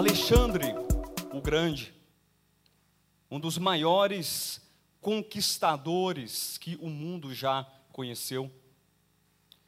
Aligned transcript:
Alexandre 0.00 0.74
o 1.30 1.42
Grande, 1.42 1.92
um 3.30 3.38
dos 3.38 3.58
maiores 3.58 4.58
conquistadores 4.98 6.56
que 6.56 6.74
o 6.80 6.88
mundo 6.88 7.34
já 7.34 7.70
conheceu. 7.92 8.50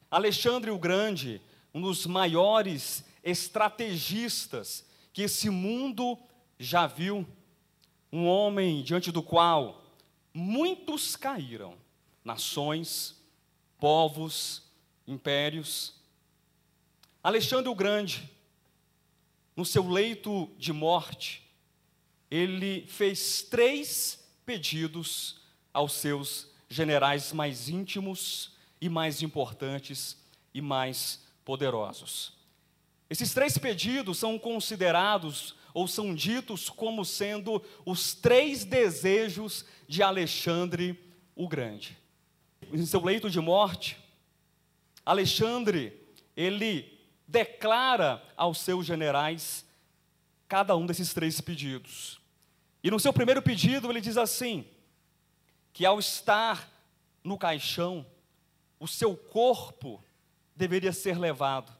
Alexandre 0.09 0.71
o 0.71 0.79
Grande, 0.79 1.39
um 1.71 1.79
dos 1.79 2.07
maiores 2.07 3.05
estrategistas 3.23 4.83
que 5.13 5.21
esse 5.21 5.51
mundo 5.51 6.17
já 6.57 6.87
viu, 6.87 7.27
um 8.11 8.25
homem 8.25 8.81
diante 8.81 9.11
do 9.11 9.21
qual 9.21 9.85
muitos 10.33 11.15
caíram, 11.15 11.77
nações, 12.25 13.15
povos, 13.77 14.63
impérios. 15.05 15.93
Alexandre 17.21 17.69
o 17.69 17.75
Grande, 17.75 18.32
no 19.55 19.65
seu 19.65 19.87
leito 19.87 20.49
de 20.57 20.73
morte, 20.73 21.43
ele 22.29 22.85
fez 22.87 23.43
três 23.43 24.19
pedidos 24.45 25.41
aos 25.71 25.93
seus 25.93 26.49
generais 26.69 27.31
mais 27.31 27.69
íntimos 27.69 28.53
e 28.81 28.89
mais 28.89 29.21
importantes 29.21 30.17
e 30.53 30.61
mais 30.61 31.21
poderosos. 31.45 32.33
Esses 33.09 33.33
três 33.33 33.57
pedidos 33.57 34.17
são 34.17 34.39
considerados 34.39 35.55
ou 35.73 35.87
são 35.87 36.13
ditos 36.13 36.69
como 36.69 37.05
sendo 37.05 37.63
os 37.85 38.13
três 38.13 38.65
desejos 38.65 39.65
de 39.87 40.01
Alexandre 40.01 40.99
o 41.35 41.47
Grande. 41.47 41.97
Em 42.71 42.85
seu 42.85 43.03
leito 43.03 43.29
de 43.29 43.39
morte, 43.39 43.97
Alexandre, 45.05 45.99
ele 46.35 46.91
declara 47.27 48.23
aos 48.35 48.59
seus 48.59 48.85
generais 48.85 49.65
cada 50.47 50.75
um 50.75 50.85
desses 50.85 51.13
três 51.13 51.39
pedidos. 51.41 52.21
E 52.83 52.91
no 52.91 52.99
seu 52.99 53.13
primeiro 53.13 53.41
pedido, 53.41 53.89
ele 53.89 54.01
diz 54.01 54.17
assim: 54.17 54.65
que 55.71 55.85
ao 55.85 55.99
estar 55.99 56.69
no 57.23 57.37
caixão, 57.37 58.05
o 58.79 58.87
seu 58.87 59.15
corpo 59.15 60.03
deveria 60.55 60.91
ser 60.91 61.17
levado 61.17 61.71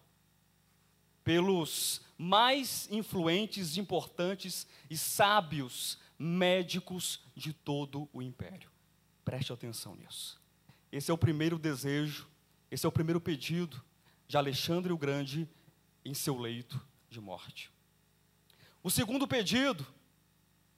pelos 1.24 2.02
mais 2.18 2.88
influentes, 2.92 3.78
importantes 3.78 4.68
e 4.90 4.98
sábios 4.98 5.98
médicos 6.18 7.22
de 7.36 7.54
todo 7.54 8.10
o 8.12 8.22
império. 8.22 8.70
Preste 9.24 9.54
atenção 9.54 9.96
nisso. 9.96 10.42
Esse 10.92 11.12
é 11.12 11.14
o 11.14 11.18
primeiro 11.18 11.58
desejo, 11.58 12.28
esse 12.70 12.86
é 12.86 12.90
o 12.90 12.92
primeiro 12.92 13.20
pedido 13.20 13.84
de 14.28 14.38
Alexandre 14.38 14.92
o 14.92 14.98
Grande 14.98 15.48
em 16.04 16.14
seu 16.14 16.38
leito 16.38 16.82
de 17.10 17.20
morte. 17.20 17.72
O 18.82 18.90
segundo 18.90 19.28
pedido, 19.28 19.86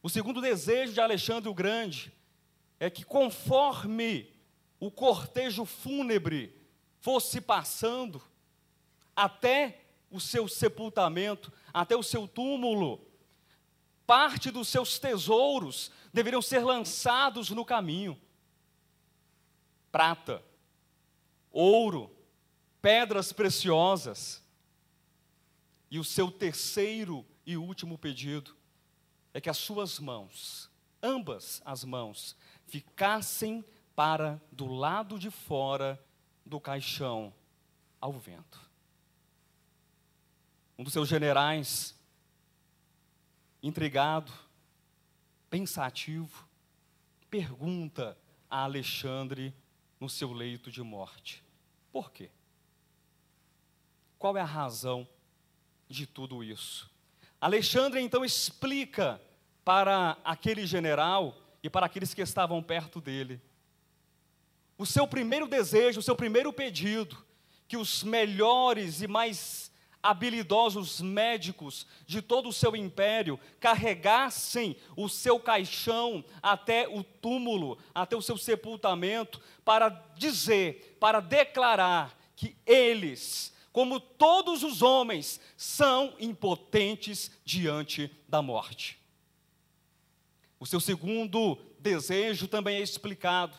o 0.04 0.10
segundo 0.10 0.42
desejo 0.42 0.94
de 0.94 1.02
Alexandre 1.02 1.50
o 1.50 1.54
Grande 1.54 2.14
é 2.80 2.90
que 2.90 3.04
conforme 3.04 4.32
o 4.80 4.92
cortejo 4.92 5.66
fúnebre 5.66 6.56
fosse 7.00 7.42
passando 7.42 8.22
até 9.16 9.82
o 10.12 10.20
seu 10.20 10.48
sepultamento, 10.48 11.52
até 11.74 11.96
o 11.96 12.04
seu 12.04 12.28
túmulo, 12.28 13.06
parte 14.06 14.52
dos 14.52 14.68
seus 14.68 15.00
tesouros 15.00 15.92
deveriam 16.14 16.42
ser 16.42 16.60
lançados 16.60 17.50
no 17.50 17.66
caminho. 17.66 18.20
Prata, 19.92 20.44
ouro, 21.52 22.15
pedras 22.86 23.34
preciosas. 23.34 24.44
E 25.90 25.98
o 25.98 26.04
seu 26.04 26.30
terceiro 26.30 27.26
e 27.44 27.58
último 27.58 27.98
pedido 27.98 28.56
é 29.34 29.42
que 29.42 29.50
as 29.50 29.58
suas 29.58 29.98
mãos, 29.98 30.70
ambas 31.02 31.64
as 31.66 31.84
mãos, 31.84 32.38
ficassem 32.68 33.66
para 33.96 34.40
do 34.52 34.68
lado 34.68 35.18
de 35.18 35.32
fora 35.32 36.00
do 36.46 36.60
caixão 36.60 37.34
ao 38.00 38.14
vento. 38.14 38.62
Um 40.78 40.84
dos 40.84 40.94
seus 40.94 41.10
generais, 41.10 42.00
intrigado, 43.64 44.32
pensativo, 45.50 46.48
pergunta 47.32 48.16
a 48.48 48.60
Alexandre 48.60 49.56
no 50.00 50.08
seu 50.08 50.32
leito 50.32 50.70
de 50.70 50.84
morte: 50.84 51.44
por 51.92 52.12
quê? 52.12 52.30
Qual 54.18 54.36
é 54.38 54.42
a 54.42 54.46
razão 54.46 55.08
de 55.88 56.06
tudo 56.06 56.44
isso? 56.44 56.90
Alexandre 57.40 58.02
então 58.02 58.24
explica 58.26 59.22
para 59.64 60.18
aquele 60.24 60.66
general 60.66 61.38
e 61.62 61.70
para 61.70 61.86
aqueles 61.86 62.14
que 62.14 62.22
estavam 62.22 62.62
perto 62.62 63.02
dele 63.02 63.42
o 64.78 64.86
seu 64.86 65.08
primeiro 65.08 65.48
desejo, 65.48 66.00
o 66.00 66.04
seu 66.04 66.16
primeiro 66.16 66.52
pedido, 66.52 67.18
que 67.68 67.78
os 67.78 68.04
melhores 68.04 69.02
e 69.02 69.08
mais 69.08 69.72
habilidosos 70.04 71.02
médicos 71.02 71.88
de 72.06 72.22
todo 72.22 72.50
o 72.50 72.54
seu 72.54 72.76
império 72.76 73.40
carregassem 73.60 74.78
o 74.96 75.10
seu 75.10 75.40
caixão 75.40 76.24
até 76.44 76.88
o 76.88 77.04
túmulo, 77.04 77.78
até 77.94 78.16
o 78.16 78.22
seu 78.22 78.38
sepultamento, 78.38 79.42
para 79.64 79.90
dizer, 80.16 80.98
para 81.00 81.20
declarar 81.20 82.16
que 82.36 82.56
eles 82.68 83.55
como 83.76 84.00
todos 84.00 84.64
os 84.64 84.82
homens, 84.82 85.38
são 85.58 86.14
impotentes 86.18 87.30
diante 87.44 88.10
da 88.26 88.42
morte. 88.42 88.98
O 90.58 90.66
seu 90.66 90.80
segundo 90.80 91.58
desejo 91.78 92.48
também 92.48 92.78
é 92.78 92.82
explicado. 92.82 93.58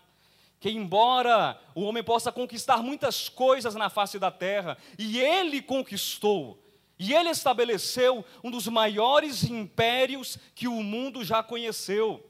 Que, 0.58 0.70
embora 0.70 1.60
o 1.74 1.82
homem 1.82 2.02
possa 2.02 2.32
conquistar 2.32 2.78
muitas 2.78 3.28
coisas 3.28 3.74
na 3.74 3.90
face 3.90 4.18
da 4.18 4.30
terra, 4.30 4.78
e 4.98 5.20
ele 5.20 5.60
conquistou, 5.60 6.64
e 6.98 7.12
ele 7.12 7.28
estabeleceu 7.28 8.24
um 8.42 8.50
dos 8.50 8.66
maiores 8.68 9.44
impérios 9.44 10.38
que 10.54 10.66
o 10.66 10.82
mundo 10.82 11.22
já 11.22 11.42
conheceu. 11.42 12.26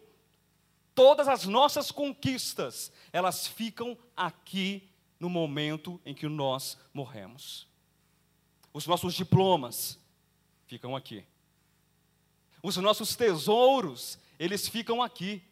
Todas 0.93 1.29
as 1.29 1.47
nossas 1.47 1.93
conquistas, 1.93 2.91
elas 3.13 3.47
ficam 3.47 3.97
aqui 4.17 4.91
no 5.21 5.31
momento 5.31 6.01
em 6.05 6.13
que 6.13 6.27
nós 6.27 6.77
morremos. 6.93 7.76
Os 8.77 8.87
nossos 8.87 9.15
diplomas 9.15 9.99
ficam 10.67 10.95
aqui. 10.95 11.25
Os 12.63 12.77
nossos 12.77 13.17
tesouros, 13.17 14.19
eles 14.39 14.69
ficam 14.69 15.03
aqui. 15.03 15.43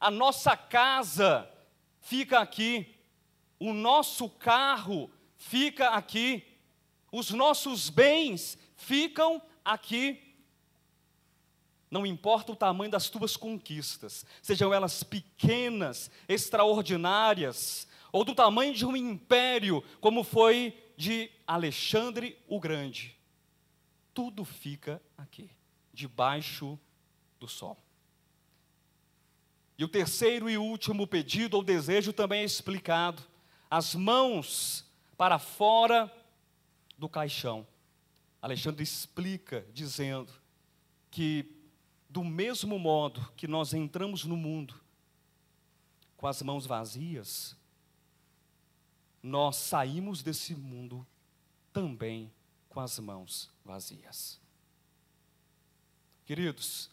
A 0.00 0.10
nossa 0.10 0.56
casa 0.56 1.48
fica 2.00 2.40
aqui. 2.40 2.92
O 3.60 3.72
nosso 3.72 4.28
carro 4.28 5.08
fica 5.36 5.90
aqui. 5.90 6.44
Os 7.12 7.30
nossos 7.30 7.88
bens 7.88 8.58
ficam 8.74 9.40
aqui. 9.64 10.34
Não 11.88 12.04
importa 12.04 12.50
o 12.50 12.56
tamanho 12.56 12.90
das 12.90 13.08
tuas 13.08 13.36
conquistas, 13.36 14.26
sejam 14.42 14.74
elas 14.74 15.04
pequenas, 15.04 16.10
extraordinárias, 16.28 17.86
ou 18.10 18.24
do 18.24 18.34
tamanho 18.34 18.74
de 18.74 18.84
um 18.84 18.96
império, 18.96 19.84
como 20.00 20.24
foi 20.24 20.85
de 20.96 21.30
Alexandre 21.46 22.38
o 22.48 22.58
Grande, 22.58 23.16
tudo 24.14 24.44
fica 24.44 25.02
aqui, 25.16 25.50
debaixo 25.92 26.78
do 27.38 27.46
sol. 27.46 27.76
E 29.78 29.84
o 29.84 29.88
terceiro 29.88 30.48
e 30.48 30.56
último 30.56 31.06
pedido 31.06 31.54
ou 31.54 31.62
desejo 31.62 32.12
também 32.12 32.40
é 32.40 32.44
explicado: 32.44 33.22
as 33.70 33.94
mãos 33.94 34.86
para 35.16 35.38
fora 35.38 36.10
do 36.96 37.08
caixão. 37.08 37.66
Alexandre 38.40 38.82
explica 38.82 39.66
dizendo 39.72 40.32
que, 41.10 41.54
do 42.08 42.22
mesmo 42.22 42.78
modo 42.78 43.20
que 43.36 43.46
nós 43.46 43.74
entramos 43.74 44.24
no 44.24 44.36
mundo 44.36 44.74
com 46.16 46.26
as 46.26 46.40
mãos 46.42 46.64
vazias, 46.64 47.56
nós 49.26 49.56
saímos 49.56 50.22
desse 50.22 50.54
mundo 50.54 51.04
também 51.72 52.32
com 52.68 52.78
as 52.78 52.96
mãos 53.00 53.50
vazias. 53.64 54.40
Queridos, 56.24 56.90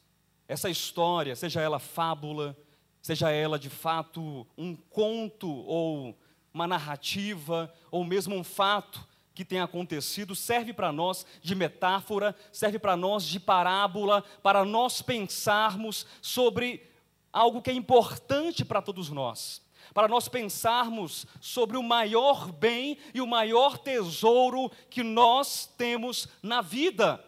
essa 0.48 0.70
história, 0.70 1.36
seja 1.36 1.62
ela 1.62 1.78
fábula, 1.78 2.58
seja 3.02 3.30
ela 3.30 3.60
de 3.60 3.70
fato 3.70 4.48
um 4.58 4.76
conto 4.76 5.48
ou 5.48 6.18
uma 6.52 6.68
narrativa, 6.68 7.72
ou 7.92 8.04
mesmo 8.04 8.36
um 8.36 8.44
fato 8.44 9.08
que 9.36 9.46
tem 9.46 9.60
acontecido, 9.60 10.36
serve 10.36 10.74
para 10.74 10.92
nós 10.92 11.26
de 11.42 11.54
metáfora, 11.54 12.36
serve 12.52 12.80
para 12.80 12.98
nós 12.98 13.26
de 13.26 13.40
parábola, 13.40 14.24
para 14.42 14.66
nós 14.66 15.02
pensarmos 15.02 16.06
sobre 16.22 16.92
algo 17.32 17.62
que 17.62 17.70
é 17.70 17.74
importante 17.74 18.66
para 18.66 18.82
todos 18.82 19.10
nós 19.10 19.63
para 19.94 20.08
nós 20.08 20.28
pensarmos 20.28 21.26
sobre 21.40 21.78
o 21.78 21.84
maior 21.84 22.52
bem 22.52 22.98
e 23.14 23.22
o 23.22 23.28
maior 23.28 23.78
tesouro 23.78 24.72
que 24.90 25.04
nós 25.04 25.66
temos 25.78 26.28
na 26.42 26.62
vida. 26.62 27.24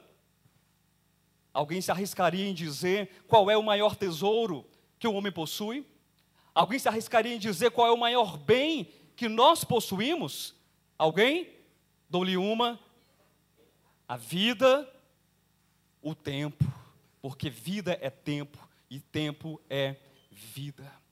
Alguém 1.53 1.79
se 1.79 1.91
arriscaria 1.91 2.45
em 2.45 2.53
dizer 2.53 3.23
qual 3.27 3.49
é 3.49 3.55
o 3.55 3.63
maior 3.63 3.95
tesouro 3.95 4.65
que 4.99 5.07
o 5.07 5.13
homem 5.13 5.31
possui? 5.31 5.85
Alguém 6.53 6.79
se 6.79 6.87
arriscaria 6.87 7.35
em 7.35 7.39
dizer 7.39 7.71
qual 7.71 7.87
é 7.87 7.91
o 7.91 7.97
maior 7.97 8.37
bem 8.37 8.91
que 9.15 9.29
nós 9.29 9.63
possuímos? 9.63 10.55
Alguém? 10.97 11.49
Dou-lhe 12.09 12.35
uma. 12.35 12.79
A 14.07 14.17
vida, 14.17 14.89
o 16.01 16.15
tempo. 16.15 16.65
Porque 17.21 17.49
vida 17.49 17.97
é 18.01 18.09
tempo 18.09 18.57
e 18.89 18.99
tempo 18.99 19.61
é 19.69 19.95
vida. 20.29 21.04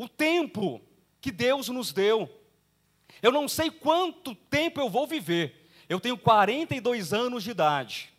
O 0.00 0.08
tempo 0.08 0.80
que 1.20 1.30
Deus 1.30 1.68
nos 1.68 1.92
deu. 1.92 2.26
Eu 3.20 3.30
não 3.30 3.46
sei 3.46 3.70
quanto 3.70 4.34
tempo 4.34 4.80
eu 4.80 4.88
vou 4.88 5.06
viver. 5.06 5.70
Eu 5.90 6.00
tenho 6.00 6.16
42 6.16 7.12
anos 7.12 7.44
de 7.44 7.50
idade. 7.50 8.10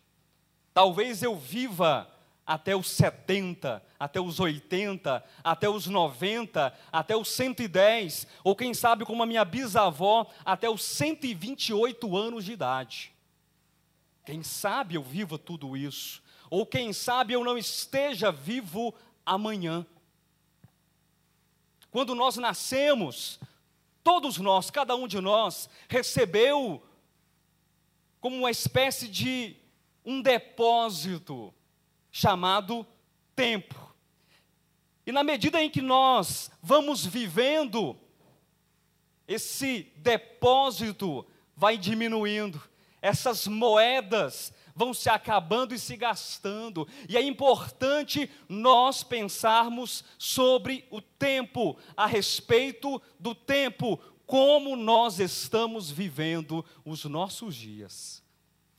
Talvez 0.72 1.24
eu 1.24 1.34
viva 1.34 2.08
até 2.46 2.76
os 2.76 2.88
70, 2.88 3.82
até 3.98 4.20
os 4.20 4.38
80, 4.38 5.24
até 5.42 5.68
os 5.68 5.88
90, 5.88 6.72
até 6.92 7.16
os 7.16 7.28
110, 7.30 8.28
ou 8.44 8.54
quem 8.54 8.72
sabe 8.72 9.04
como 9.04 9.24
a 9.24 9.26
minha 9.26 9.44
bisavó, 9.44 10.30
até 10.44 10.70
os 10.70 10.84
128 10.84 12.16
anos 12.16 12.44
de 12.44 12.52
idade. 12.52 13.12
Quem 14.24 14.44
sabe 14.44 14.94
eu 14.94 15.02
viva 15.02 15.36
tudo 15.36 15.76
isso, 15.76 16.22
ou 16.48 16.64
quem 16.64 16.92
sabe 16.92 17.32
eu 17.32 17.42
não 17.42 17.58
esteja 17.58 18.30
vivo 18.30 18.94
amanhã. 19.26 19.84
Quando 21.92 22.14
nós 22.14 22.38
nascemos, 22.38 23.38
todos 24.02 24.38
nós, 24.38 24.70
cada 24.70 24.96
um 24.96 25.06
de 25.06 25.20
nós, 25.20 25.68
recebeu 25.90 26.82
como 28.18 28.34
uma 28.34 28.50
espécie 28.50 29.06
de 29.06 29.54
um 30.02 30.22
depósito 30.22 31.52
chamado 32.10 32.86
tempo. 33.36 33.94
E 35.04 35.12
na 35.12 35.22
medida 35.22 35.62
em 35.62 35.68
que 35.68 35.82
nós 35.82 36.50
vamos 36.62 37.04
vivendo, 37.04 37.94
esse 39.28 39.92
depósito 39.96 41.26
vai 41.54 41.76
diminuindo, 41.76 42.62
essas 43.02 43.46
moedas 43.46 44.50
vão 44.74 44.94
se 44.94 45.08
acabando 45.08 45.74
e 45.74 45.78
se 45.78 45.96
gastando, 45.96 46.86
e 47.08 47.16
é 47.16 47.22
importante 47.22 48.30
nós 48.48 49.02
pensarmos 49.02 50.04
sobre 50.18 50.86
o 50.90 51.00
tempo, 51.00 51.76
a 51.96 52.06
respeito 52.06 53.00
do 53.18 53.34
tempo, 53.34 53.98
como 54.26 54.76
nós 54.76 55.18
estamos 55.18 55.90
vivendo 55.90 56.64
os 56.84 57.04
nossos 57.04 57.54
dias. 57.54 58.22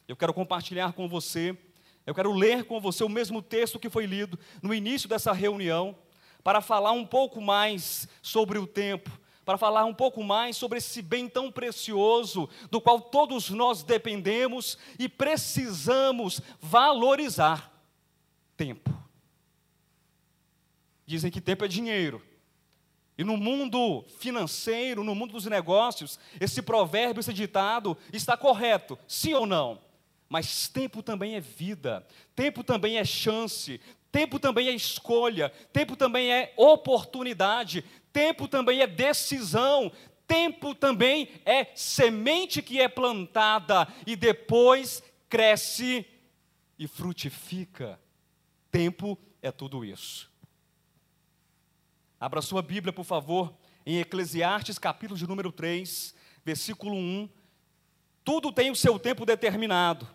Eu 0.07 0.16
quero 0.16 0.34
compartilhar 0.34 0.94
com 0.94 1.07
você, 1.07 1.57
eu 2.06 2.13
quero 2.13 2.34
ler 2.34 2.66
com 2.66 2.80
você 2.81 3.04
o 3.04 3.10
mesmo 3.10 3.42
texto 3.42 3.80
que 3.80 3.89
foi 3.89 4.06
lido 4.06 4.38
no 4.62 4.74
início 4.74 5.07
dessa 5.07 5.31
reunião, 5.31 5.96
para 6.44 6.60
falar 6.60 6.92
um 6.92 7.06
pouco 7.06 7.39
mais 7.39 8.07
sobre 8.22 8.60
o 8.60 8.68
tempo, 8.68 9.10
para 9.45 9.57
falar 9.57 9.86
um 9.86 9.94
pouco 9.94 10.24
mais 10.24 10.56
sobre 10.56 10.78
esse 10.78 11.01
bem 11.01 11.28
tão 11.28 11.51
precioso, 11.51 12.50
do 12.72 12.80
qual 12.80 13.01
todos 13.01 13.50
nós 13.50 13.84
dependemos 13.84 14.78
e 14.98 15.10
precisamos 15.10 16.42
valorizar: 16.60 17.72
tempo. 18.56 18.94
Dizem 21.06 21.31
que 21.31 21.42
tempo 21.42 21.66
é 21.66 21.68
dinheiro. 21.68 22.22
E 23.18 23.24
no 23.24 23.38
mundo 23.38 24.04
financeiro, 24.18 25.04
no 25.04 25.13
mundo 25.13 25.34
dos 25.34 25.46
negócios, 25.46 26.19
esse 26.39 26.62
provérbio, 26.62 27.19
esse 27.19 27.31
ditado 27.31 27.96
está 28.12 28.36
correto, 28.36 28.98
sim 29.07 29.34
ou 29.34 29.46
não? 29.46 29.80
Mas 30.28 30.68
tempo 30.68 31.04
também 31.04 31.36
é 31.36 31.39
vida, 31.39 32.07
tempo 32.36 32.63
também 32.63 32.98
é 32.98 33.06
chance, 33.06 33.80
tempo 34.12 34.39
também 34.39 34.68
é 34.68 34.72
escolha, 34.72 35.50
tempo 35.72 35.96
também 35.96 36.31
é 36.31 36.54
oportunidade, 36.57 37.86
tempo 38.13 38.48
também 38.48 38.80
é 38.81 38.88
decisão, 38.88 39.92
tempo 40.27 40.74
também 40.74 41.27
é 41.44 41.65
semente 41.75 42.62
que 42.62 42.80
é 42.80 42.88
plantada 42.88 43.88
e 44.06 44.15
depois 44.15 45.04
cresce 45.27 46.06
e 46.77 46.88
frutifica. 46.88 48.00
Tempo 48.71 49.18
é 49.42 49.51
tudo 49.51 49.83
isso. 49.83 50.31
Abra 52.19 52.42
sua 52.42 52.62
Bíblia, 52.62 52.94
por 52.94 53.04
favor, 53.04 53.54
em 53.86 54.00
Eclesiastes, 54.00 54.80
capítulo 54.80 55.18
de 55.18 55.27
número 55.27 55.51
3, 55.51 56.15
versículo 56.45 56.95
1. 56.95 57.30
Tudo 58.24 58.51
tem 58.51 58.71
o 58.71 58.75
seu 58.75 58.98
tempo 58.98 59.25
determinado 59.25 60.07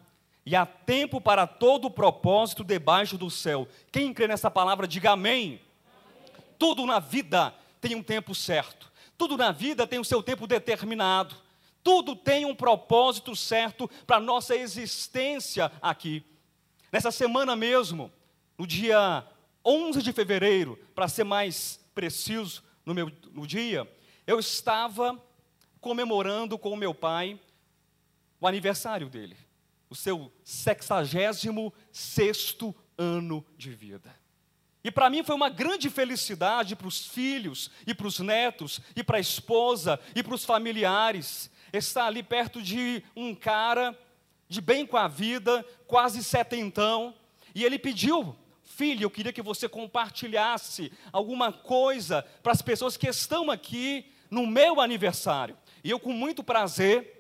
e 0.47 0.57
há 0.57 0.65
tempo 0.65 1.21
para 1.21 1.47
todo 1.47 1.91
propósito 1.91 2.65
debaixo 2.65 3.19
do 3.19 3.31
céu. 3.31 3.69
Quem 3.93 4.15
crê 4.15 4.27
nessa 4.27 4.51
palavra, 4.51 4.89
diga 4.89 5.11
amém. 5.11 5.61
amém. 5.93 6.43
Tudo 6.59 6.87
na 6.87 6.99
vida 6.99 7.55
tem 7.81 7.95
um 7.95 8.03
tempo 8.03 8.35
certo, 8.35 8.91
tudo 9.17 9.37
na 9.37 9.51
vida 9.53 9.87
tem 9.87 9.99
o 9.99 10.05
seu 10.05 10.23
tempo 10.23 10.47
determinado, 10.47 11.35
tudo 11.83 12.15
tem 12.15 12.45
um 12.45 12.55
propósito 12.55 13.35
certo 13.35 13.89
para 14.07 14.17
a 14.17 14.21
nossa 14.21 14.55
existência 14.55 15.71
aqui. 15.81 16.25
Nessa 16.93 17.11
semana 17.11 17.57
mesmo, 17.57 18.13
no 18.57 18.67
dia 18.67 19.27
11 19.65 20.03
de 20.03 20.13
fevereiro, 20.13 20.79
para 20.95 21.09
ser 21.09 21.25
mais 21.25 21.81
preciso 21.95 22.63
no 22.85 22.95
meu 22.95 23.11
no 23.33 23.47
dia, 23.47 23.91
eu 24.27 24.39
estava 24.39 25.21
comemorando 25.81 26.59
com 26.59 26.71
o 26.71 26.77
meu 26.77 26.95
pai 26.95 27.39
o 28.41 28.47
aniversário 28.47 29.09
dele 29.09 29.37
o 29.91 29.95
seu 29.95 30.33
sexagésimo 30.45 31.73
sexto 31.91 32.75
ano 32.97 33.45
de 33.57 33.71
vida. 33.71 34.15
E 34.89 34.91
para 34.91 35.11
mim 35.11 35.23
foi 35.23 35.35
uma 35.35 35.51
grande 35.51 35.91
felicidade 35.91 36.75
para 36.75 36.89
os 36.89 37.07
filhos 37.07 37.71
e 37.87 37.93
para 37.93 38.07
os 38.07 38.21
netos 38.21 38.81
e 38.97 39.05
para 39.05 39.19
a 39.19 39.21
esposa 39.21 40.01
e 40.15 40.23
para 40.23 40.35
os 40.35 40.47
familiares 40.47 41.51
estar 41.75 42.07
ali 42.07 42.23
perto 42.23 42.63
de 42.63 43.05
um 43.15 43.35
cara 43.35 43.95
de 44.49 44.63
bem 44.63 44.87
com 44.87 44.97
a 44.97 45.07
vida, 45.07 45.63
quase 45.87 46.25
setentão, 46.25 47.15
e 47.55 47.67
ele 47.67 47.79
pediu 47.79 48.35
filho, 48.65 49.03
eu 49.03 49.11
queria 49.11 49.31
que 49.31 49.43
você 49.43 49.69
compartilhasse 49.69 50.91
alguma 51.13 51.53
coisa 51.53 52.23
para 52.43 52.53
as 52.53 52.63
pessoas 52.63 52.97
que 52.97 53.09
estão 53.09 53.51
aqui 53.51 54.11
no 54.31 54.47
meu 54.47 54.81
aniversário. 54.81 55.55
E 55.85 55.91
eu, 55.91 56.01
com 56.01 56.15
muito 56.15 56.43
prazer, 56.43 57.19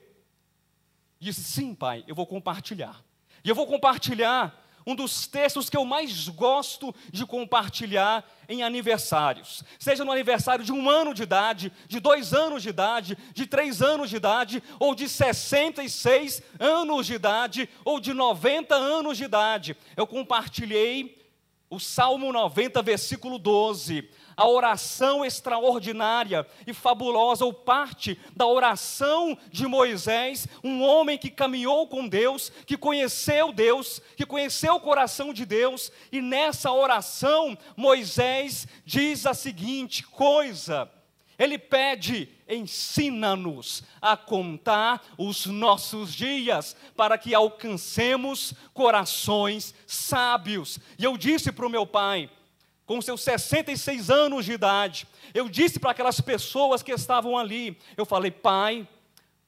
Disse: 1.21 1.43
Sim, 1.43 1.75
pai, 1.75 2.03
eu 2.07 2.15
vou 2.15 2.27
compartilhar. 2.27 3.05
E 3.45 3.49
eu 3.49 3.55
vou 3.55 3.67
compartilhar 3.67 4.65
um 4.89 4.95
dos 4.95 5.27
textos 5.27 5.69
que 5.69 5.77
eu 5.77 5.85
mais 5.85 6.29
gosto 6.31 6.95
de 7.13 7.27
compartilhar 7.27 8.27
em 8.49 8.63
aniversários. 8.63 9.63
Seja 9.79 10.03
no 10.03 10.11
aniversário 10.11 10.65
de 10.65 10.73
um 10.73 10.89
ano 10.89 11.13
de 11.13 11.25
idade, 11.25 11.71
de 11.87 12.01
dois 12.01 12.33
anos 12.33 12.63
de 12.63 12.71
idade, 12.71 13.19
de 13.35 13.45
três 13.45 13.83
anos 13.83 14.09
de 14.09 14.17
idade, 14.17 14.63
ou 14.81 14.95
de 14.95 15.07
66 15.07 16.43
anos 16.59 17.07
de 17.07 17.13
idade, 17.13 17.69
ou 17.85 18.01
de 18.01 18.15
90 18.15 18.75
anos 18.75 19.19
de 19.19 19.25
idade. 19.25 19.77
Eu 19.95 20.07
compartilhei 20.07 21.23
o 21.69 21.79
Salmo 21.79 22.33
90, 22.33 22.81
versículo 22.81 23.39
12 23.39 24.09
a 24.39 24.47
oração 24.47 25.25
extraordinária 25.25 26.47
e 26.65 26.73
fabulosa, 26.73 27.45
ou 27.45 27.53
parte 27.53 28.17
da 28.37 28.47
oração 28.47 29.37
de 29.51 29.67
Moisés, 29.67 30.47
um 30.63 30.81
homem 30.81 31.19
que 31.19 31.29
caminhou 31.29 31.89
com 31.89 32.07
Deus, 32.07 32.53
que 32.65 32.77
conheceu 32.77 33.53
Deus, 33.53 34.01
que 34.17 34.25
conheceu 34.25 34.77
o 34.77 34.81
coração 34.81 35.35
de 35.35 35.45
Deus, 35.45 35.91
e 36.13 36.21
nessa 36.23 36.71
oração 36.71 37.59
Moisés 37.77 38.69
diz 38.87 39.27
a 39.27 39.35
seguinte 39.35 40.05
coisa: 40.05 40.89
ele 41.37 41.59
pede, 41.59 42.29
ensina-nos 42.49 43.83
a 44.01 44.17
contar 44.17 45.05
os 45.19 45.47
nossos 45.47 46.15
dias, 46.15 46.77
para 46.97 47.19
que 47.19 47.35
alcancemos 47.35 48.55
corações 48.73 49.75
sábios. 49.85 50.79
E 50.97 51.03
eu 51.03 51.17
disse 51.17 51.51
para 51.51 51.67
o 51.67 51.71
meu 51.71 51.85
pai: 51.85 52.31
com 52.89 53.03
seus 53.03 53.21
66 53.21 54.09
anos 54.09 54.47
de 54.47 54.53
idade, 54.53 55.07
eu 55.35 55.47
disse 55.47 55.79
para 55.79 55.91
aquelas 55.91 56.23
pessoas 56.23 56.83
que 56.83 56.91
estavam 56.91 57.37
ali, 57.37 57.79
eu 57.99 58.07
falei, 58.07 58.31
pai, 58.31 58.89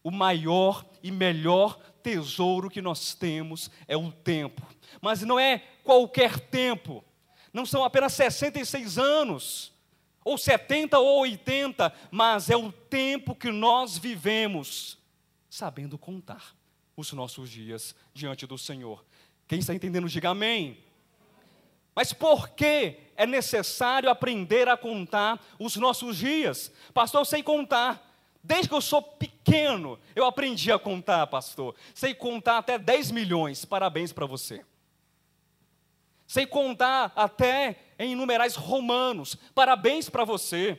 o 0.04 0.10
maior 0.10 0.84
e 1.02 1.10
melhor 1.10 1.80
tesouro 2.02 2.68
que 2.68 2.82
nós 2.82 3.14
temos 3.14 3.70
é 3.88 3.96
o 3.96 4.12
tempo. 4.12 4.62
Mas 5.00 5.22
não 5.22 5.40
é 5.40 5.64
qualquer 5.82 6.38
tempo, 6.38 7.02
não 7.50 7.64
são 7.64 7.82
apenas 7.82 8.12
66 8.12 8.98
anos, 8.98 9.72
ou 10.22 10.36
70 10.36 10.98
ou 10.98 11.20
80, 11.22 11.90
mas 12.10 12.50
é 12.50 12.56
o 12.58 12.70
tempo 12.70 13.34
que 13.34 13.50
nós 13.50 13.96
vivemos 13.96 14.98
sabendo 15.48 15.96
contar 15.96 16.54
os 16.94 17.10
nossos 17.14 17.48
dias 17.48 17.94
diante 18.12 18.46
do 18.46 18.58
Senhor. 18.58 19.02
Quem 19.48 19.60
está 19.60 19.74
entendendo, 19.74 20.10
diga 20.10 20.28
amém. 20.28 20.89
Mas 21.94 22.12
por 22.12 22.50
que 22.50 22.96
é 23.16 23.26
necessário 23.26 24.08
aprender 24.08 24.68
a 24.68 24.76
contar 24.76 25.38
os 25.58 25.76
nossos 25.76 26.16
dias? 26.16 26.72
Pastor, 26.94 27.20
eu 27.20 27.24
sei 27.24 27.42
contar. 27.42 28.08
Desde 28.42 28.68
que 28.68 28.74
eu 28.74 28.80
sou 28.80 29.02
pequeno, 29.02 29.98
eu 30.16 30.24
aprendi 30.24 30.72
a 30.72 30.78
contar, 30.78 31.26
pastor. 31.26 31.74
Sei 31.94 32.14
contar 32.14 32.58
até 32.58 32.78
10 32.78 33.10
milhões. 33.10 33.64
Parabéns 33.64 34.12
para 34.12 34.24
você. 34.26 34.64
sem 36.26 36.46
contar 36.46 37.12
até 37.16 37.76
em 37.98 38.14
numerais 38.14 38.54
romanos. 38.54 39.36
Parabéns 39.54 40.08
para 40.08 40.24
você. 40.24 40.78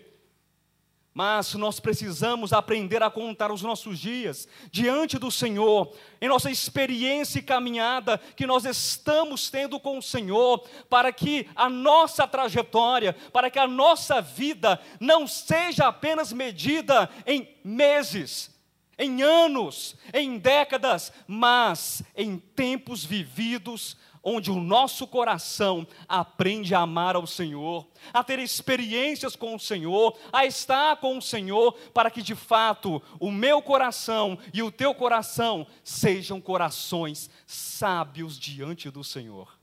Mas 1.14 1.54
nós 1.56 1.78
precisamos 1.78 2.54
aprender 2.54 3.04
a 3.04 3.10
contar 3.10 3.52
os 3.52 3.62
nossos 3.62 4.00
dias 4.00 4.48
diante 4.72 5.20
do 5.20 5.30
Senhor, 5.30 5.94
em 6.22 6.30
nossa 6.30 6.50
experiência 6.50 7.40
e 7.40 7.44
caminhada 7.44 8.18
que 8.18 8.48
nós 8.48 8.64
estamos 8.64 9.50
tendo 9.50 9.78
com 9.78 9.98
o 9.98 10.02
Senhor, 10.02 10.66
para 10.90 11.12
que 11.12 11.50
a 11.54 11.70
nossa 11.70 12.26
trajetória, 12.26 13.14
para 13.34 13.50
que 13.50 13.60
a 13.60 13.68
nossa 13.68 14.22
vida 14.22 14.80
não 15.02 15.28
seja 15.28 15.88
apenas 15.88 16.32
medida 16.32 17.10
em 17.28 17.58
meses, 17.62 18.50
em 18.98 19.22
anos, 19.22 19.98
em 20.14 20.38
décadas, 20.38 21.12
mas 21.28 22.04
em 22.16 22.38
tempos 22.38 23.04
vividos 23.04 23.98
onde 24.24 24.52
o 24.52 24.56
nosso 24.56 25.08
coração 25.08 25.88
aprende 26.08 26.76
a 26.76 26.82
amar 26.82 27.16
ao 27.16 27.26
Senhor, 27.26 27.88
a 28.14 28.24
ter 28.24 28.40
experiências 28.40 29.36
com 29.36 29.56
o 29.56 29.60
Senhor, 29.60 30.18
a 30.32 30.46
estar 30.46 30.98
com 30.98 31.18
o 31.18 31.22
Senhor, 31.22 31.74
para 31.94 32.12
que 32.12 32.22
de 32.22 32.36
fato 32.36 33.02
o 33.20 33.32
meu 33.32 33.62
coração 33.62 34.38
e 34.54 34.62
o 34.62 34.72
teu 34.72 34.94
coração 34.94 35.66
sejam 35.84 36.40
corações 36.40 37.30
sábios 37.46 38.38
diante 38.38 38.90
do 38.90 39.04
Senhor. 39.04 39.60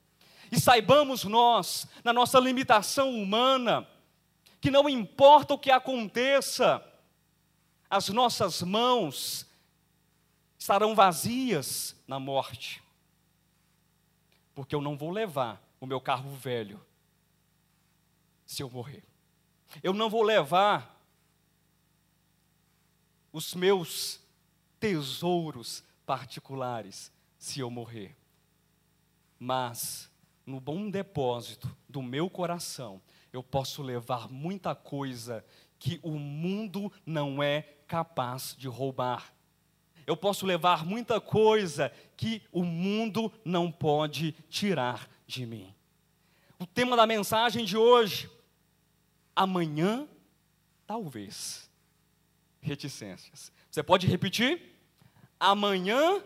E 0.51 0.59
saibamos 0.59 1.25
nós, 1.25 1.87
na 2.03 2.13
nossa 2.13 2.41
limitação 2.41 3.11
humana, 3.11 3.87
que 4.61 4.71
não 4.71 4.89
importa 4.89 5.55
o 5.55 5.59
que 5.59 5.71
aconteça, 5.71 6.85
as 7.89 8.09
nossas 8.09 8.63
mãos 8.63 9.47
estarão 10.59 10.95
vazias 10.95 11.95
na 12.09 12.19
morte 12.19 12.83
porque 14.59 14.75
eu 14.75 14.81
não 14.81 14.97
vou 14.97 15.13
levar 15.13 15.63
o 15.81 15.87
meu 15.87 16.01
carro 16.01 16.35
velho 16.35 16.85
se 18.45 18.61
eu 18.61 18.69
morrer. 18.69 19.05
Eu 19.85 19.95
não 19.95 20.11
vou 20.11 20.21
levar 20.21 21.01
os 23.33 23.55
meus 23.55 24.21
tesouros 24.81 25.85
particulares 26.05 27.13
se 27.39 27.61
eu 27.61 27.71
morrer. 27.71 28.17
Mas 29.39 30.11
no 30.45 30.61
bom 30.61 30.91
depósito 30.91 31.73
do 31.89 32.03
meu 32.03 32.29
coração, 32.29 33.01
eu 33.33 33.45
posso 33.45 33.81
levar 33.81 34.29
muita 34.29 34.75
coisa 34.75 35.45
que 35.79 36.01
o 36.03 36.19
mundo 36.19 36.93
não 37.07 37.41
é 37.41 37.63
capaz 37.87 38.57
de 38.59 38.67
roubar 38.67 39.33
eu 40.09 40.17
posso 40.17 40.47
levar 40.47 40.87
muita 40.87 41.21
coisa 41.21 41.93
que 42.17 42.41
o 42.51 42.65
mundo 42.65 43.31
não 43.45 43.71
pode 43.71 44.33
tirar 44.49 45.07
de 45.27 45.45
mim. 45.45 45.75
O 46.59 46.67
tema 46.67 46.97
da 46.97 47.07
mensagem 47.07 47.63
de 47.63 47.77
hoje, 47.77 48.31
amanhã, 49.37 50.09
talvez. 50.87 51.71
Reticências. 52.59 53.53
Você 53.71 53.83
pode 53.83 54.07
repetir? 54.07 54.81
Amanhã, 55.39 56.25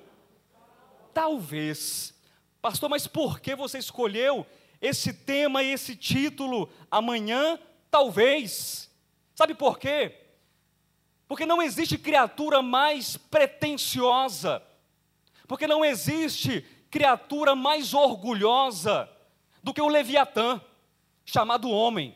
talvez. 1.12 2.14
Pastor, 2.60 2.88
mas 2.88 3.08
por 3.08 3.40
que 3.40 3.56
você 3.56 3.78
escolheu 3.78 4.46
esse 4.80 5.12
tema 5.12 5.60
e 5.60 5.72
esse 5.72 5.96
título, 5.96 6.70
amanhã, 6.88 7.58
talvez? 7.90 8.88
Sabe 9.34 9.54
por 9.56 9.76
quê? 9.76 10.21
Porque 11.26 11.46
não 11.46 11.62
existe 11.62 11.96
criatura 11.96 12.62
mais 12.62 13.16
pretensiosa, 13.16 14.62
porque 15.46 15.66
não 15.66 15.84
existe 15.84 16.64
criatura 16.90 17.54
mais 17.54 17.94
orgulhosa 17.94 19.08
do 19.62 19.72
que 19.72 19.80
o 19.80 19.88
Leviatã, 19.88 20.60
chamado 21.24 21.70
homem. 21.70 22.14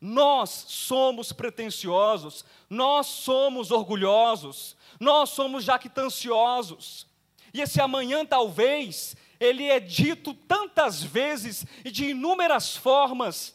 Nós 0.00 0.50
somos 0.68 1.32
pretensiosos, 1.32 2.44
nós 2.68 3.06
somos 3.06 3.70
orgulhosos, 3.70 4.76
nós 4.98 5.30
somos 5.30 5.64
jactanciosos. 5.64 7.06
E 7.54 7.60
esse 7.60 7.80
amanhã, 7.80 8.26
talvez, 8.26 9.16
ele 9.38 9.64
é 9.64 9.78
dito 9.78 10.34
tantas 10.34 11.02
vezes 11.02 11.64
e 11.84 11.90
de 11.90 12.10
inúmeras 12.10 12.76
formas, 12.76 13.54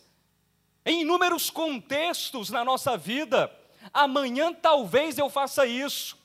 em 0.87 1.01
inúmeros 1.01 1.49
contextos 1.49 2.49
na 2.49 2.63
nossa 2.63 2.95
vida, 2.95 3.51
amanhã 3.93 4.53
talvez 4.53 5.17
eu 5.17 5.29
faça 5.29 5.65
isso. 5.65 6.17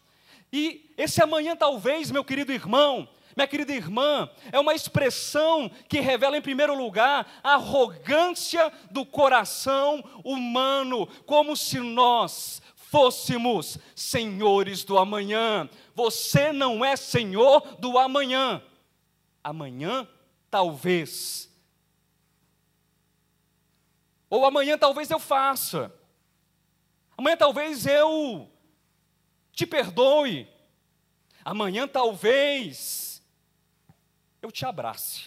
E 0.53 0.89
esse 0.97 1.21
amanhã 1.21 1.57
talvez, 1.57 2.13
meu 2.13 2.25
querido 2.25 2.53
irmão, 2.53 3.09
minha 3.37 3.49
querida 3.49 3.73
irmã, 3.73 4.31
é 4.53 4.61
uma 4.61 4.75
expressão 4.75 5.71
que 5.89 6.01
revela, 6.01 6.37
em 6.37 6.43
primeiro 6.43 6.77
lugar, 6.77 7.41
a 7.43 7.55
arrogância 7.55 8.73
do 8.91 9.05
coração 9.05 10.05
humano, 10.23 11.07
como 11.27 11.57
se 11.57 11.81
nós 11.81 12.63
fôssemos 12.77 13.79
senhores 13.97 14.85
do 14.85 14.99
amanhã. 14.99 15.69
Você 15.95 16.53
não 16.53 16.85
é 16.85 16.95
senhor 16.95 17.63
do 17.79 17.99
amanhã. 17.99 18.63
Amanhã, 19.43 20.07
talvez. 20.51 21.52
Ou 24.33 24.47
amanhã, 24.47 24.79
talvez 24.79 25.11
eu 25.11 25.19
faça. 25.19 25.95
Amanhã 27.19 27.37
talvez 27.37 27.85
eu 27.85 28.51
te 29.53 29.67
perdoe. 29.67 30.49
Amanhã 31.45 31.87
talvez 31.87 33.23
eu 34.41 34.51
te 34.51 34.65
abrace. 34.65 35.25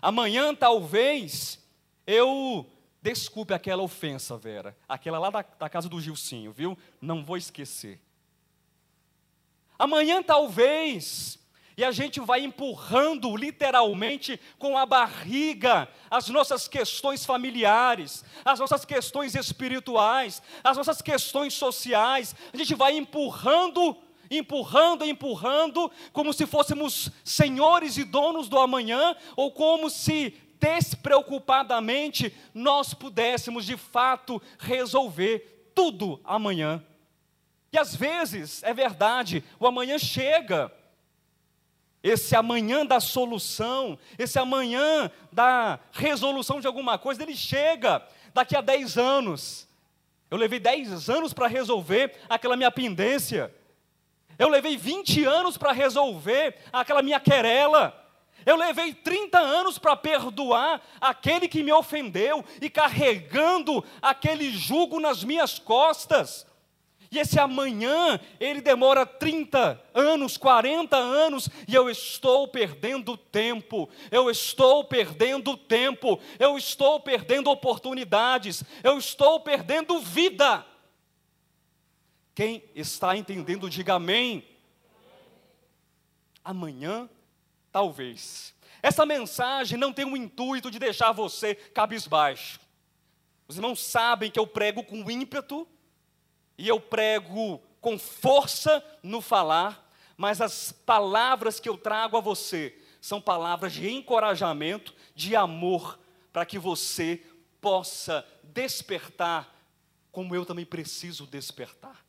Amanhã 0.00 0.54
talvez 0.54 1.58
eu 2.06 2.70
desculpe 3.02 3.52
aquela 3.52 3.82
ofensa, 3.82 4.36
Vera. 4.36 4.78
Aquela 4.88 5.18
lá 5.18 5.30
da, 5.30 5.42
da 5.42 5.68
casa 5.68 5.88
do 5.88 6.00
Gilcinho, 6.00 6.52
viu? 6.52 6.78
Não 7.00 7.24
vou 7.24 7.36
esquecer. 7.36 8.00
Amanhã 9.76 10.22
talvez 10.22 11.36
e 11.82 11.84
a 11.84 11.90
gente 11.90 12.20
vai 12.20 12.44
empurrando 12.44 13.36
literalmente 13.36 14.38
com 14.56 14.78
a 14.78 14.86
barriga 14.86 15.88
as 16.08 16.28
nossas 16.28 16.68
questões 16.68 17.26
familiares, 17.26 18.24
as 18.44 18.60
nossas 18.60 18.84
questões 18.84 19.34
espirituais, 19.34 20.40
as 20.62 20.76
nossas 20.76 21.02
questões 21.02 21.54
sociais. 21.54 22.36
A 22.52 22.56
gente 22.56 22.76
vai 22.76 22.96
empurrando, 22.96 23.96
empurrando, 24.30 25.04
empurrando, 25.04 25.90
como 26.12 26.32
se 26.32 26.46
fôssemos 26.46 27.10
senhores 27.24 27.96
e 27.96 28.04
donos 28.04 28.48
do 28.48 28.60
amanhã, 28.60 29.16
ou 29.34 29.50
como 29.50 29.90
se 29.90 30.34
despreocupadamente 30.60 32.32
nós 32.54 32.94
pudéssemos 32.94 33.66
de 33.66 33.76
fato 33.76 34.40
resolver 34.56 35.72
tudo 35.74 36.20
amanhã. 36.22 36.80
E 37.72 37.78
às 37.78 37.96
vezes, 37.96 38.62
é 38.62 38.72
verdade, 38.72 39.42
o 39.58 39.66
amanhã 39.66 39.98
chega 39.98 40.70
esse 42.02 42.34
amanhã 42.34 42.84
da 42.84 42.98
solução, 42.98 43.98
esse 44.18 44.38
amanhã 44.38 45.10
da 45.30 45.78
resolução 45.92 46.60
de 46.60 46.66
alguma 46.66 46.98
coisa, 46.98 47.22
ele 47.22 47.36
chega 47.36 48.06
daqui 48.34 48.56
a 48.56 48.60
10 48.60 48.98
anos. 48.98 49.68
Eu 50.30 50.38
levei 50.38 50.58
10 50.58 51.08
anos 51.10 51.32
para 51.32 51.46
resolver 51.46 52.16
aquela 52.28 52.56
minha 52.56 52.70
pendência. 52.70 53.54
Eu 54.38 54.48
levei 54.48 54.76
20 54.76 55.24
anos 55.24 55.56
para 55.56 55.72
resolver 55.72 56.56
aquela 56.72 57.02
minha 57.02 57.20
querela. 57.20 57.98
Eu 58.44 58.56
levei 58.56 58.92
30 58.92 59.38
anos 59.38 59.78
para 59.78 59.94
perdoar 59.94 60.82
aquele 61.00 61.46
que 61.46 61.62
me 61.62 61.72
ofendeu 61.72 62.44
e 62.60 62.68
carregando 62.68 63.84
aquele 64.00 64.50
jugo 64.50 64.98
nas 64.98 65.22
minhas 65.22 65.58
costas. 65.58 66.46
E 67.12 67.18
esse 67.18 67.38
amanhã, 67.38 68.18
ele 68.40 68.62
demora 68.62 69.04
30 69.04 69.78
anos, 69.92 70.38
40 70.38 70.96
anos, 70.96 71.46
e 71.68 71.74
eu 71.74 71.90
estou 71.90 72.48
perdendo 72.48 73.18
tempo, 73.18 73.86
eu 74.10 74.30
estou 74.30 74.82
perdendo 74.82 75.54
tempo, 75.54 76.18
eu 76.38 76.56
estou 76.56 76.98
perdendo 77.00 77.50
oportunidades, 77.50 78.64
eu 78.82 78.96
estou 78.96 79.40
perdendo 79.40 80.00
vida. 80.00 80.64
Quem 82.34 82.64
está 82.74 83.14
entendendo, 83.14 83.68
diga 83.68 83.92
amém. 83.92 84.42
Amanhã, 86.42 87.10
talvez. 87.70 88.54
Essa 88.82 89.04
mensagem 89.04 89.76
não 89.76 89.92
tem 89.92 90.06
o 90.06 90.16
intuito 90.16 90.70
de 90.70 90.78
deixar 90.78 91.12
você 91.12 91.54
cabisbaixo. 91.54 92.58
Os 93.46 93.56
irmãos 93.56 93.80
sabem 93.80 94.30
que 94.30 94.38
eu 94.38 94.46
prego 94.46 94.82
com 94.82 95.10
ímpeto, 95.10 95.68
e 96.56 96.68
eu 96.68 96.80
prego 96.80 97.60
com 97.80 97.98
força 97.98 98.84
no 99.02 99.20
falar, 99.20 99.90
mas 100.16 100.40
as 100.40 100.70
palavras 100.72 101.58
que 101.58 101.68
eu 101.68 101.76
trago 101.76 102.16
a 102.16 102.20
você 102.20 102.78
são 103.00 103.20
palavras 103.20 103.72
de 103.72 103.90
encorajamento, 103.90 104.94
de 105.14 105.34
amor, 105.34 105.98
para 106.32 106.46
que 106.46 106.58
você 106.58 107.20
possa 107.60 108.24
despertar, 108.42 109.52
como 110.12 110.34
eu 110.34 110.46
também 110.46 110.64
preciso 110.64 111.26
despertar. 111.26 112.04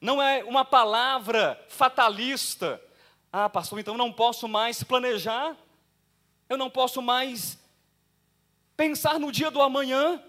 Não 0.00 0.22
é 0.22 0.44
uma 0.44 0.64
palavra 0.64 1.62
fatalista, 1.68 2.80
Ah, 3.30 3.48
pastor, 3.48 3.78
então 3.78 3.92
eu 3.92 3.98
não 3.98 4.10
posso 4.10 4.48
mais 4.48 4.82
planejar, 4.82 5.54
eu 6.48 6.56
não 6.56 6.70
posso 6.70 7.02
mais 7.02 7.58
pensar 8.74 9.20
no 9.20 9.30
dia 9.30 9.50
do 9.50 9.60
amanhã. 9.60 10.22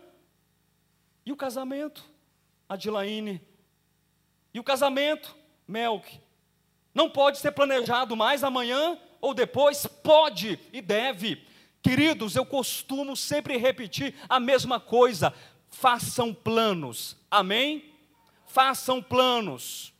E 1.25 1.31
o 1.31 1.37
casamento, 1.37 2.08
Adilaine? 2.69 3.41
E 4.53 4.59
o 4.59 4.63
casamento, 4.63 5.35
Melk? 5.67 6.21
Não 6.93 7.09
pode 7.09 7.39
ser 7.39 7.51
planejado 7.51 8.15
mais 8.15 8.43
amanhã 8.43 8.99
ou 9.19 9.33
depois? 9.33 9.87
Pode 9.87 10.59
e 10.71 10.79
deve. 10.79 11.43
Queridos, 11.81 12.35
eu 12.35 12.45
costumo 12.45 13.15
sempre 13.15 13.57
repetir 13.57 14.13
a 14.29 14.39
mesma 14.39 14.79
coisa. 14.79 15.33
Façam 15.69 16.33
planos, 16.33 17.17
amém? 17.29 17.91
Façam 18.47 19.01
planos. 19.01 19.93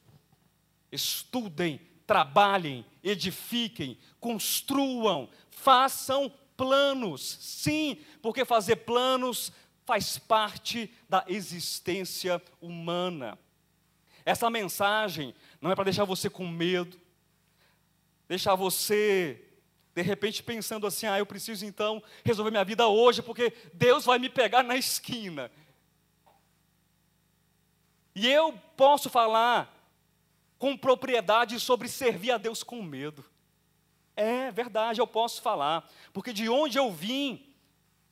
Estudem, 0.92 1.80
trabalhem, 2.06 2.86
edifiquem, 3.04 3.98
construam, 4.20 5.30
façam 5.50 6.32
planos. 6.58 7.38
Sim, 7.40 7.98
porque 8.22 8.44
fazer 8.44 8.78
planos 8.78 9.52
faz 9.90 10.20
parte 10.20 10.94
da 11.10 11.26
existência 11.28 12.40
humana. 12.62 13.40
Essa 14.24 14.48
mensagem 14.48 15.34
não 15.60 15.72
é 15.72 15.76
para 15.76 15.86
deixar 15.86 16.06
você 16.06 16.30
com 16.30 16.48
medo, 16.48 17.02
deixar 18.28 18.54
você, 18.54 19.44
de 19.96 20.04
repente, 20.04 20.44
pensando 20.44 20.86
assim: 20.86 21.08
ah, 21.08 21.18
eu 21.18 21.26
preciso 21.26 21.66
então 21.66 22.04
resolver 22.24 22.52
minha 22.52 22.64
vida 22.64 22.88
hoje, 22.88 23.24
porque 23.24 23.52
Deus 23.74 24.06
vai 24.06 24.20
me 24.20 24.30
pegar 24.30 24.62
na 24.62 24.78
esquina. 24.78 25.50
E 28.14 28.28
eu 28.28 28.54
posso 28.78 29.10
falar 29.10 29.76
com 30.60 30.78
propriedade 30.78 31.60
sobre 31.60 31.88
servir 31.88 32.30
a 32.30 32.38
Deus 32.38 32.62
com 32.62 32.84
medo. 32.84 33.26
É 34.16 34.52
verdade, 34.52 35.02
eu 35.02 35.08
posso 35.08 35.42
falar, 35.42 35.90
porque 36.14 36.32
de 36.32 36.48
onde 36.48 36.78
eu 36.78 36.92
vim, 36.92 37.49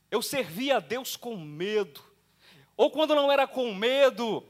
eu 0.10 0.22
servia 0.22 0.78
a 0.78 0.80
Deus 0.80 1.16
com 1.16 1.36
medo. 1.36 2.04
Ou 2.76 2.92
quando 2.92 3.16
não 3.16 3.32
era 3.32 3.48
com 3.48 3.74
medo, 3.74 4.48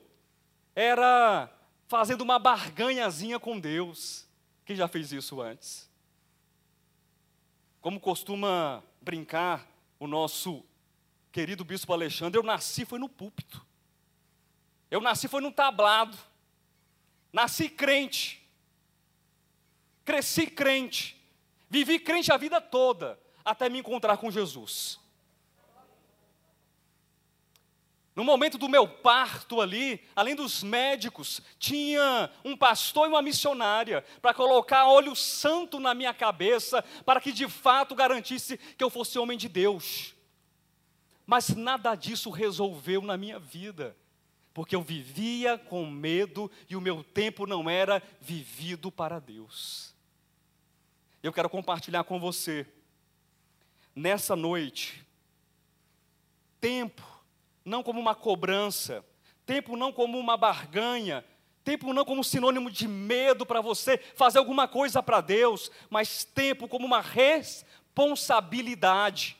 era 0.75 1.51
fazendo 1.87 2.21
uma 2.21 2.37
barganhazinha 2.37 3.39
com 3.39 3.59
Deus. 3.59 4.27
Quem 4.65 4.75
já 4.75 4.87
fez 4.87 5.11
isso 5.11 5.41
antes? 5.41 5.89
Como 7.81 7.99
costuma 7.99 8.83
brincar 9.01 9.65
o 9.99 10.07
nosso 10.07 10.63
querido 11.31 11.63
bispo 11.63 11.93
Alexandre, 11.93 12.37
eu 12.37 12.43
nasci 12.43 12.83
foi 12.85 12.99
no 12.99 13.07
púlpito. 13.07 13.65
Eu 14.91 15.01
nasci 15.01 15.27
foi 15.27 15.41
no 15.41 15.51
tablado. 15.51 16.17
Nasci 17.31 17.69
crente. 17.69 18.45
Cresci 20.03 20.47
crente. 20.47 21.21
Vivi 21.69 21.99
crente 21.99 22.31
a 22.31 22.37
vida 22.37 22.61
toda 22.61 23.19
até 23.43 23.69
me 23.69 23.79
encontrar 23.79 24.17
com 24.17 24.29
Jesus. 24.29 24.99
No 28.17 28.24
momento 28.24 28.57
do 28.57 28.67
meu 28.67 28.88
parto 28.88 29.62
ali, 29.62 30.03
além 30.15 30.33
dos 30.33 30.63
médicos, 30.63 31.39
tinha 31.59 32.31
um 32.43 32.57
pastor 32.57 33.05
e 33.05 33.09
uma 33.09 33.21
missionária 33.21 34.03
para 34.19 34.33
colocar 34.33 34.88
óleo 34.88 35.15
santo 35.15 35.79
na 35.79 35.93
minha 35.93 36.12
cabeça, 36.15 36.81
para 37.05 37.21
que 37.21 37.31
de 37.31 37.47
fato 37.47 37.93
garantisse 37.93 38.57
que 38.57 38.83
eu 38.83 38.89
fosse 38.89 39.19
homem 39.19 39.38
de 39.38 39.47
Deus. 39.47 40.15
Mas 41.27 41.50
nada 41.50 41.93
disso 41.93 42.31
resolveu 42.31 43.03
na 43.03 43.15
minha 43.17 43.38
vida, 43.38 43.95
porque 44.51 44.75
eu 44.75 44.81
vivia 44.81 45.55
com 45.55 45.86
medo 45.86 46.50
e 46.68 46.75
o 46.75 46.81
meu 46.81 47.03
tempo 47.03 47.46
não 47.46 47.70
era 47.70 48.01
vivido 48.20 48.92
para 48.92 49.20
Deus. 49.20 49.94
Eu 51.22 51.31
quero 51.31 51.51
compartilhar 51.51 52.03
com 52.03 52.20
você, 52.20 52.65
nessa 53.96 54.35
noite, 54.35 55.05
tempo 56.59 57.17
não 57.68 57.84
como 57.84 58.00
uma 58.00 58.16
cobrança, 58.16 59.06
tempo 59.46 59.75
não 59.75 59.92
como 59.92 60.18
uma 60.18 60.38
barganha, 60.38 61.25
tempo 61.64 61.94
não 61.94 62.06
como 62.06 62.24
sinônimo 62.24 62.72
de 62.72 62.88
medo 62.88 63.46
para 63.46 63.60
você 63.60 63.98
fazer 64.16 64.40
alguma 64.40 64.70
coisa 64.70 65.03
para 65.03 65.20
Deus, 65.20 65.70
mas 65.90 66.24
tempo 66.24 66.66
como 66.68 66.86
uma 66.86 67.01
responsabilidade 67.01 69.36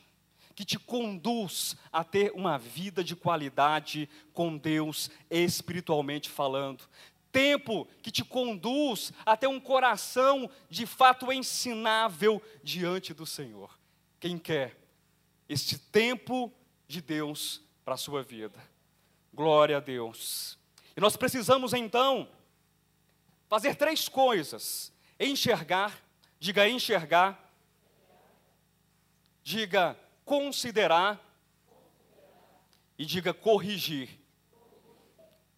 que 0.54 0.66
te 0.66 0.78
conduz 0.78 1.78
a 1.92 2.04
ter 2.04 2.32
uma 2.34 2.58
vida 2.58 3.02
de 3.04 3.16
qualidade 3.16 4.10
com 4.34 4.58
Deus, 4.58 5.10
espiritualmente 5.30 6.30
falando. 6.30 6.84
Tempo 7.32 7.88
que 8.02 8.12
te 8.12 8.26
conduz 8.26 9.14
a 9.26 9.38
ter 9.38 9.48
um 9.48 9.60
coração 9.60 10.50
de 10.70 10.86
fato 10.86 11.32
ensinável 11.32 12.42
diante 12.62 13.14
do 13.14 13.26
Senhor. 13.26 13.80
Quem 14.20 14.38
quer 14.38 14.78
este 15.48 15.78
tempo 15.78 16.52
de 16.88 17.02
Deus 17.02 17.66
para 17.88 17.94
a 17.94 17.98
sua 17.98 18.22
vida. 18.22 18.62
Glória 19.34 19.78
a 19.78 19.80
Deus. 19.80 20.60
E 20.94 21.00
nós 21.00 21.16
precisamos 21.16 21.72
então 21.72 22.30
fazer 23.48 23.76
três 23.76 24.10
coisas: 24.10 24.92
enxergar, 25.18 25.98
diga 26.38 26.68
enxergar, 26.68 27.50
diga 29.42 29.98
considerar 30.26 31.18
e 33.00 33.06
diga 33.06 33.34
corrigir. 33.34 34.20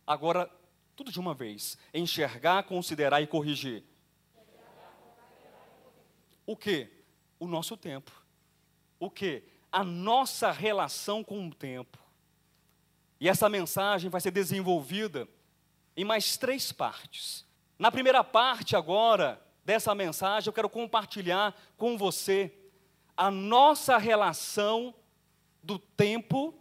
Agora, 0.05 0.47
tudo 0.95 1.11
de 1.11 1.19
uma 1.19 1.33
vez: 1.33 1.79
enxergar, 1.91 2.61
considerar 2.61 3.23
e 3.23 3.25
corrigir. 3.25 3.83
O 6.45 6.55
que? 6.55 6.91
O 7.39 7.47
nosso 7.47 7.75
tempo. 7.75 8.11
O 8.99 9.09
que? 9.09 9.41
A 9.71 9.83
nossa 9.83 10.51
relação 10.51 11.23
com 11.23 11.47
o 11.47 11.55
tempo. 11.55 12.08
E 13.19 13.27
essa 13.27 13.49
mensagem 13.49 14.09
vai 14.09 14.21
ser 14.21 14.31
desenvolvida 14.31 15.27
em 15.95 16.05
mais 16.05 16.37
três 16.37 16.71
partes. 16.71 17.45
Na 17.77 17.91
primeira 17.91 18.23
parte, 18.23 18.75
agora, 18.75 19.41
dessa 19.65 19.93
mensagem, 19.93 20.47
eu 20.47 20.53
quero 20.53 20.69
compartilhar 20.69 21.53
com 21.75 21.97
você 21.97 22.53
a 23.15 23.29
nossa 23.29 23.97
relação 23.97 24.95
do 25.61 25.77
tempo 25.77 26.57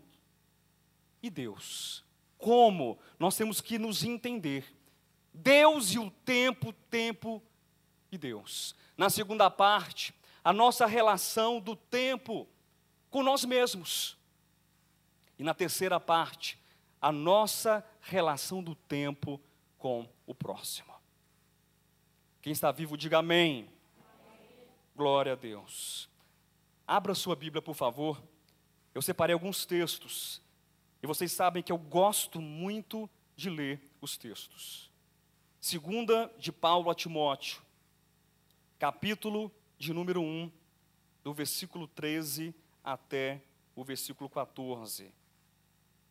e 1.22 1.30
Deus. 1.30 2.04
Como 2.36 2.98
nós 3.18 3.36
temos 3.36 3.60
que 3.60 3.78
nos 3.78 4.02
entender. 4.02 4.64
Deus 5.32 5.92
e 5.92 5.98
o 5.98 6.10
tempo, 6.10 6.72
tempo 6.90 7.40
e 8.10 8.18
Deus. 8.18 8.74
Na 8.96 9.08
segunda 9.08 9.48
parte, 9.48 10.12
a 10.42 10.52
nossa 10.52 10.84
relação 10.84 11.60
do 11.60 11.76
tempo 11.76 12.48
com 13.08 13.22
nós 13.22 13.44
mesmos. 13.44 14.17
E 15.38 15.42
na 15.42 15.54
terceira 15.54 16.00
parte, 16.00 16.58
a 17.00 17.12
nossa 17.12 17.84
relação 18.00 18.62
do 18.62 18.74
tempo 18.74 19.40
com 19.78 20.08
o 20.26 20.34
próximo. 20.34 20.92
Quem 22.42 22.52
está 22.52 22.72
vivo, 22.72 22.96
diga 22.96 23.18
amém. 23.18 23.68
amém. 24.00 24.66
Glória 24.96 25.32
a 25.32 25.36
Deus. 25.36 26.08
Abra 26.86 27.14
sua 27.14 27.36
Bíblia, 27.36 27.62
por 27.62 27.74
favor. 27.74 28.20
Eu 28.94 29.02
separei 29.02 29.34
alguns 29.34 29.64
textos. 29.64 30.42
E 31.02 31.06
vocês 31.06 31.30
sabem 31.30 31.62
que 31.62 31.70
eu 31.70 31.78
gosto 31.78 32.40
muito 32.40 33.08
de 33.36 33.48
ler 33.48 33.80
os 34.00 34.16
textos. 34.16 34.90
Segunda 35.60 36.32
de 36.38 36.50
Paulo 36.50 36.90
a 36.90 36.94
Timóteo, 36.94 37.62
capítulo 38.78 39.52
de 39.76 39.92
número 39.92 40.20
1, 40.20 40.50
do 41.22 41.32
versículo 41.32 41.86
13 41.86 42.54
até 42.82 43.42
o 43.76 43.84
versículo 43.84 44.28
14. 44.28 45.12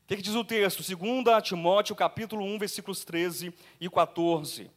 O 0.08 0.10
que, 0.10 0.16
que, 0.16 0.22
diz 0.22 0.36
o 0.36 0.44
texto? 0.46 0.82
2 0.82 1.44
Timóteo, 1.44 1.94
capítulo 1.94 2.42
1, 2.42 2.60
versículos 2.60 3.04
13 3.04 3.54
e 3.78 3.90
14. 3.90 4.72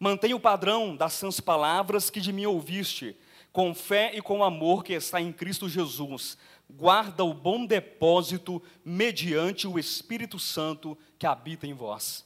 Mantenha 0.00 0.34
o 0.34 0.40
padrão 0.40 0.96
das 0.96 1.12
sãs 1.12 1.40
palavras 1.40 2.08
que 2.08 2.22
de 2.22 2.32
mim 2.32 2.46
ouviste, 2.46 3.14
com 3.52 3.74
fé 3.74 4.12
e 4.14 4.22
com 4.22 4.42
amor 4.42 4.82
que 4.82 4.94
está 4.94 5.20
em 5.20 5.30
Cristo 5.30 5.68
Jesus. 5.68 6.38
Guarda 6.70 7.22
o 7.22 7.34
bom 7.34 7.66
depósito 7.66 8.62
mediante 8.82 9.68
o 9.68 9.78
Espírito 9.78 10.38
Santo 10.38 10.96
que 11.18 11.26
habita 11.26 11.66
em 11.66 11.74
vós. 11.74 12.24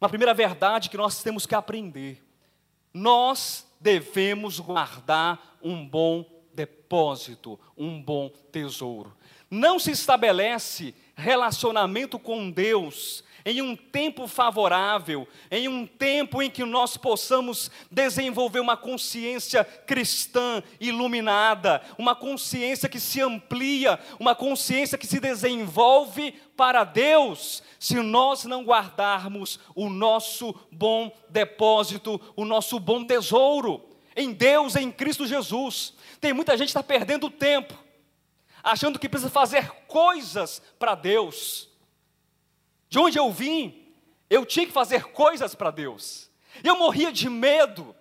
Uma 0.00 0.08
primeira 0.08 0.34
verdade 0.34 0.90
que 0.90 0.96
nós 0.96 1.22
temos 1.22 1.46
que 1.46 1.54
aprender: 1.54 2.24
nós 2.92 3.68
devemos 3.80 4.58
guardar 4.58 5.56
um 5.62 5.86
bom 5.86 6.26
depósito, 6.52 7.56
um 7.76 8.02
bom 8.02 8.30
tesouro. 8.50 9.16
Não 9.48 9.78
se 9.78 9.92
estabelece 9.92 10.92
relacionamento 11.16 12.18
com 12.18 12.50
Deus 12.50 13.24
em 13.46 13.62
um 13.62 13.76
tempo 13.76 14.26
favorável, 14.26 15.26
em 15.52 15.68
um 15.68 15.86
tempo 15.86 16.42
em 16.42 16.50
que 16.50 16.64
nós 16.64 16.96
possamos 16.96 17.70
desenvolver 17.88 18.58
uma 18.58 18.76
consciência 18.76 19.64
cristã 19.64 20.60
iluminada, 20.80 21.80
uma 21.96 22.16
consciência 22.16 22.88
que 22.88 22.98
se 22.98 23.20
amplia, 23.22 24.00
uma 24.18 24.34
consciência 24.34 24.98
que 24.98 25.06
se 25.06 25.20
desenvolve 25.20 26.32
para 26.56 26.82
Deus, 26.82 27.62
se 27.78 27.94
nós 28.00 28.44
não 28.44 28.64
guardarmos 28.64 29.60
o 29.76 29.88
nosso 29.88 30.52
bom 30.72 31.16
depósito, 31.28 32.20
o 32.34 32.44
nosso 32.44 32.80
bom 32.80 33.04
tesouro. 33.04 33.80
em 34.18 34.32
Deus, 34.32 34.74
em 34.76 34.90
Cristo 34.90 35.26
Jesus. 35.26 35.92
Tem 36.22 36.32
muita 36.32 36.56
gente 36.56 36.68
que 36.68 36.70
está 36.70 36.82
perdendo 36.82 37.28
tempo, 37.28 37.74
achando 38.66 38.98
que 38.98 39.08
precisa 39.08 39.30
fazer 39.30 39.70
coisas 39.86 40.60
para 40.76 40.96
Deus. 40.96 41.68
De 42.88 42.98
onde 42.98 43.16
eu 43.16 43.30
vim, 43.30 43.94
eu 44.28 44.44
tinha 44.44 44.66
que 44.66 44.72
fazer 44.72 45.04
coisas 45.04 45.54
para 45.54 45.70
Deus. 45.70 46.28
Eu 46.64 46.76
morria 46.76 47.12
de 47.12 47.30
medo 47.30 47.94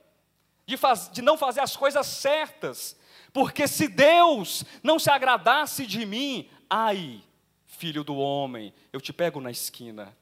de, 0.65 0.75
faz, 0.75 1.09
de 1.11 1.21
não 1.21 1.37
fazer 1.37 1.59
as 1.59 1.75
coisas 1.75 2.07
certas, 2.07 2.97
porque 3.31 3.67
se 3.67 3.87
Deus 3.87 4.65
não 4.81 4.97
se 4.97 5.11
agradasse 5.11 5.85
de 5.85 6.03
mim, 6.03 6.49
ai, 6.67 7.23
filho 7.67 8.03
do 8.03 8.15
homem, 8.15 8.73
eu 8.91 8.99
te 8.99 9.13
pego 9.13 9.39
na 9.39 9.51
esquina. 9.51 10.17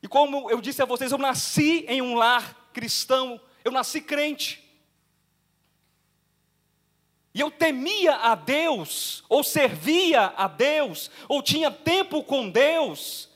E 0.00 0.06
como 0.06 0.48
eu 0.48 0.60
disse 0.60 0.80
a 0.80 0.84
vocês, 0.84 1.10
eu 1.10 1.18
nasci 1.18 1.84
em 1.88 2.00
um 2.00 2.14
lar 2.14 2.70
cristão, 2.72 3.40
eu 3.64 3.72
nasci 3.72 4.00
crente. 4.00 4.67
E 7.34 7.40
eu 7.40 7.50
temia 7.50 8.14
a 8.16 8.34
Deus, 8.34 9.22
ou 9.28 9.44
servia 9.44 10.32
a 10.36 10.48
Deus, 10.48 11.10
ou 11.28 11.42
tinha 11.42 11.70
tempo 11.70 12.22
com 12.22 12.48
Deus, 12.48 13.28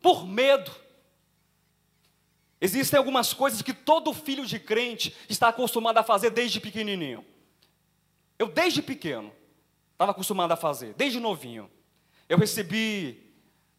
por 0.00 0.26
medo. 0.26 0.70
Existem 2.60 2.98
algumas 2.98 3.32
coisas 3.32 3.60
que 3.62 3.72
todo 3.72 4.14
filho 4.14 4.46
de 4.46 4.58
crente 4.58 5.14
está 5.28 5.48
acostumado 5.48 5.98
a 5.98 6.02
fazer 6.02 6.30
desde 6.30 6.60
pequenininho. 6.60 7.24
Eu, 8.38 8.48
desde 8.48 8.82
pequeno, 8.82 9.32
estava 9.92 10.12
acostumado 10.12 10.52
a 10.52 10.56
fazer, 10.56 10.94
desde 10.94 11.20
novinho. 11.20 11.70
Eu 12.28 12.38
recebi 12.38 13.32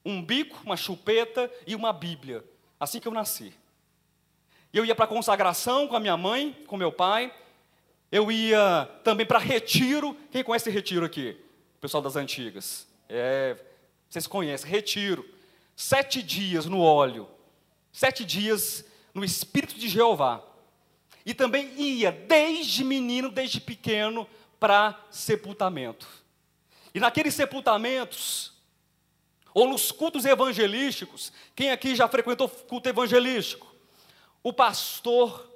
um 0.03 0.21
bico, 0.21 0.61
uma 0.63 0.77
chupeta 0.77 1.51
e 1.65 1.75
uma 1.75 1.91
Bíblia, 1.91 2.43
assim 2.79 2.99
que 2.99 3.07
eu 3.07 3.11
nasci. 3.11 3.53
Eu 4.71 4.85
ia 4.85 4.93
para 4.93 5.05
a 5.05 5.07
consagração 5.07 5.87
com 5.87 5.95
a 5.95 5.99
minha 5.99 6.17
mãe, 6.17 6.55
com 6.67 6.77
meu 6.77 6.91
pai. 6.91 7.33
Eu 8.15 8.31
ia 8.31 8.89
também 9.03 9.25
para 9.25 9.37
retiro. 9.39 10.15
Quem 10.31 10.41
conhece 10.41 10.69
retiro 10.69 11.05
aqui? 11.05 11.37
O 11.75 11.81
pessoal 11.81 12.01
das 12.01 12.15
antigas. 12.15 12.87
É, 13.09 13.57
vocês 14.09 14.25
conhecem, 14.25 14.71
retiro. 14.71 15.29
Sete 15.75 16.23
dias 16.23 16.65
no 16.65 16.79
óleo. 16.79 17.27
Sete 17.91 18.23
dias 18.23 18.85
no 19.13 19.21
Espírito 19.25 19.75
de 19.75 19.89
Jeová. 19.89 20.41
E 21.25 21.33
também 21.33 21.73
ia, 21.77 22.09
desde 22.09 22.85
menino, 22.85 23.29
desde 23.29 23.59
pequeno, 23.59 24.25
para 24.61 24.97
sepultamento. 25.11 26.07
E 26.93 27.01
naqueles 27.01 27.33
sepultamentos, 27.33 28.53
ou 29.53 29.67
nos 29.67 29.91
cultos 29.91 30.23
evangelísticos. 30.23 31.33
Quem 31.53 31.69
aqui 31.69 31.93
já 31.93 32.07
frequentou 32.07 32.47
culto 32.47 32.87
evangelístico? 32.87 33.75
O 34.41 34.53
pastor, 34.53 35.51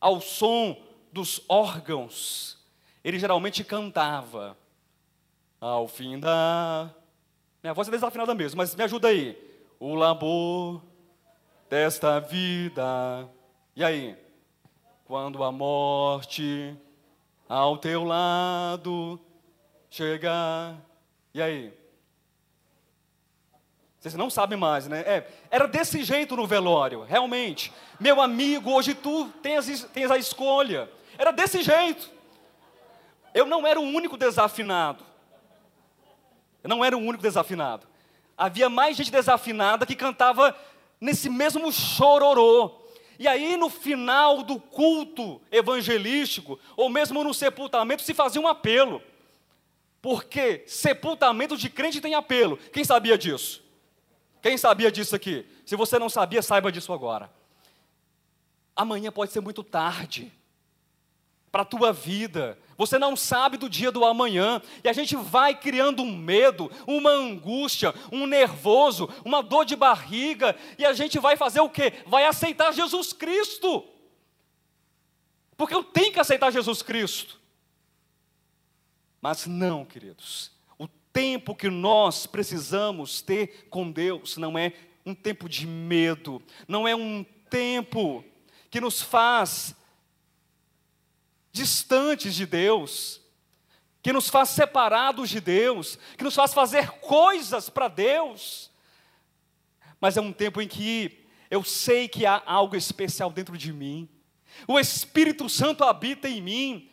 ao 0.00 0.20
som 0.20 0.86
dos 1.18 1.42
órgãos, 1.48 2.56
ele 3.02 3.18
geralmente 3.18 3.64
cantava. 3.64 4.56
Ao 5.60 5.88
fim 5.88 6.20
da. 6.20 6.88
Minha 7.60 7.74
voz 7.74 7.88
é 7.88 7.90
desafinada 7.90 8.32
mesmo, 8.36 8.58
mas 8.58 8.76
me 8.76 8.84
ajuda 8.84 9.08
aí. 9.08 9.36
O 9.80 9.96
labor 9.96 10.80
desta 11.68 12.20
vida. 12.20 13.28
E 13.74 13.82
aí? 13.82 14.16
Quando 15.04 15.42
a 15.42 15.50
morte 15.50 16.76
ao 17.48 17.76
teu 17.76 18.04
lado 18.04 19.18
chegar. 19.90 20.76
E 21.34 21.42
aí? 21.42 21.74
Vocês 23.98 24.14
não 24.14 24.30
sabem 24.30 24.56
mais, 24.56 24.86
né? 24.86 25.00
É, 25.00 25.28
era 25.50 25.66
desse 25.66 26.04
jeito 26.04 26.36
no 26.36 26.46
velório, 26.46 27.02
realmente. 27.02 27.72
Meu 27.98 28.20
amigo, 28.20 28.70
hoje 28.70 28.94
tu 28.94 29.28
tens, 29.42 29.82
tens 29.92 30.12
a 30.12 30.16
escolha. 30.16 30.88
Era 31.18 31.32
desse 31.32 31.62
jeito. 31.62 32.08
Eu 33.34 33.44
não 33.44 33.66
era 33.66 33.80
o 33.80 33.82
único 33.82 34.16
desafinado. 34.16 35.04
Eu 36.62 36.70
não 36.70 36.84
era 36.84 36.96
o 36.96 37.00
único 37.00 37.22
desafinado. 37.22 37.86
Havia 38.36 38.68
mais 38.68 38.96
gente 38.96 39.10
desafinada 39.10 39.84
que 39.84 39.96
cantava 39.96 40.56
nesse 41.00 41.28
mesmo 41.28 41.72
chororô. 41.72 42.72
E 43.18 43.26
aí, 43.26 43.56
no 43.56 43.68
final 43.68 44.44
do 44.44 44.60
culto 44.60 45.40
evangelístico, 45.50 46.58
ou 46.76 46.88
mesmo 46.88 47.24
no 47.24 47.34
sepultamento, 47.34 48.02
se 48.02 48.14
fazia 48.14 48.40
um 48.40 48.46
apelo. 48.46 49.02
Porque 50.00 50.62
sepultamento 50.68 51.56
de 51.56 51.68
crente 51.68 52.00
tem 52.00 52.14
apelo. 52.14 52.56
Quem 52.72 52.84
sabia 52.84 53.18
disso? 53.18 53.64
Quem 54.40 54.56
sabia 54.56 54.92
disso 54.92 55.16
aqui? 55.16 55.44
Se 55.66 55.74
você 55.74 55.98
não 55.98 56.08
sabia, 56.08 56.40
saiba 56.42 56.70
disso 56.70 56.92
agora. 56.92 57.28
Amanhã 58.76 59.10
pode 59.10 59.32
ser 59.32 59.40
muito 59.40 59.64
tarde 59.64 60.32
para 61.50 61.62
a 61.62 61.64
tua 61.64 61.92
vida. 61.92 62.58
Você 62.76 62.98
não 62.98 63.16
sabe 63.16 63.56
do 63.56 63.68
dia 63.68 63.90
do 63.90 64.04
amanhã. 64.04 64.62
E 64.82 64.88
a 64.88 64.92
gente 64.92 65.16
vai 65.16 65.54
criando 65.54 66.02
um 66.02 66.16
medo, 66.16 66.70
uma 66.86 67.10
angústia, 67.10 67.94
um 68.12 68.26
nervoso, 68.26 69.08
uma 69.24 69.42
dor 69.42 69.64
de 69.64 69.74
barriga. 69.76 70.56
E 70.78 70.84
a 70.84 70.92
gente 70.92 71.18
vai 71.18 71.36
fazer 71.36 71.60
o 71.60 71.70
quê? 71.70 71.92
Vai 72.06 72.24
aceitar 72.24 72.72
Jesus 72.72 73.12
Cristo. 73.12 73.84
Porque 75.56 75.74
eu 75.74 75.82
tenho 75.82 76.12
que 76.12 76.20
aceitar 76.20 76.52
Jesus 76.52 76.82
Cristo. 76.82 77.40
Mas 79.20 79.46
não, 79.46 79.84
queridos 79.84 80.56
tempo 81.18 81.52
que 81.52 81.68
nós 81.68 82.26
precisamos 82.26 83.20
ter 83.20 83.66
com 83.68 83.90
Deus 83.90 84.36
não 84.36 84.56
é 84.56 84.72
um 85.04 85.12
tempo 85.12 85.48
de 85.48 85.66
medo, 85.66 86.40
não 86.68 86.86
é 86.86 86.94
um 86.94 87.24
tempo 87.50 88.24
que 88.70 88.80
nos 88.80 89.02
faz 89.02 89.74
distantes 91.58 92.34
de 92.34 92.46
Deus, 92.46 93.20
que 94.02 94.12
nos 94.12 94.28
faz 94.28 94.50
separados 94.50 95.28
de 95.28 95.40
Deus, 95.40 95.98
que 96.16 96.24
nos 96.24 96.34
faz 96.34 96.54
fazer 96.54 96.90
coisas 96.92 97.68
para 97.68 97.88
Deus, 97.88 98.70
mas 100.00 100.16
é 100.16 100.20
um 100.20 100.32
tempo 100.32 100.62
em 100.62 100.68
que 100.68 101.26
eu 101.50 101.64
sei 101.64 102.08
que 102.08 102.24
há 102.24 102.40
algo 102.46 102.76
especial 102.76 103.30
dentro 103.30 103.58
de 103.58 103.72
mim, 103.72 104.08
o 104.66 104.78
Espírito 104.78 105.48
Santo 105.48 105.84
habita 105.84 106.28
em 106.28 106.40
mim, 106.40 106.90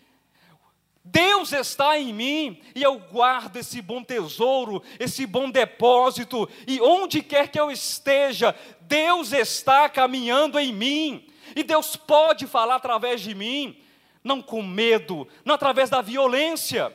Deus 1.04 1.54
está 1.54 2.00
em 2.00 2.12
mim 2.12 2.60
e 2.74 2.82
eu 2.82 2.98
guardo 2.98 3.58
esse 3.58 3.80
bom 3.80 4.04
tesouro, 4.04 4.82
esse 5.00 5.28
bom 5.28 5.52
depósito, 5.52 6.50
e 6.66 6.82
onde 6.82 7.22
quer 7.22 7.50
que 7.50 7.60
eu 7.60 7.70
esteja, 7.70 8.56
Deus 8.82 9.32
está 9.32 9.88
caminhando 9.88 10.58
em 10.58 10.74
mim, 10.74 11.28
e 11.56 11.62
Deus 11.62 11.96
pode 11.96 12.48
falar 12.48 12.78
através 12.78 13.22
de 13.22 13.36
mim, 13.36 13.80
não 14.26 14.42
com 14.42 14.62
medo, 14.62 15.26
não 15.46 15.56
através 15.56 15.90
da 15.90 16.02
violência. 16.02 16.94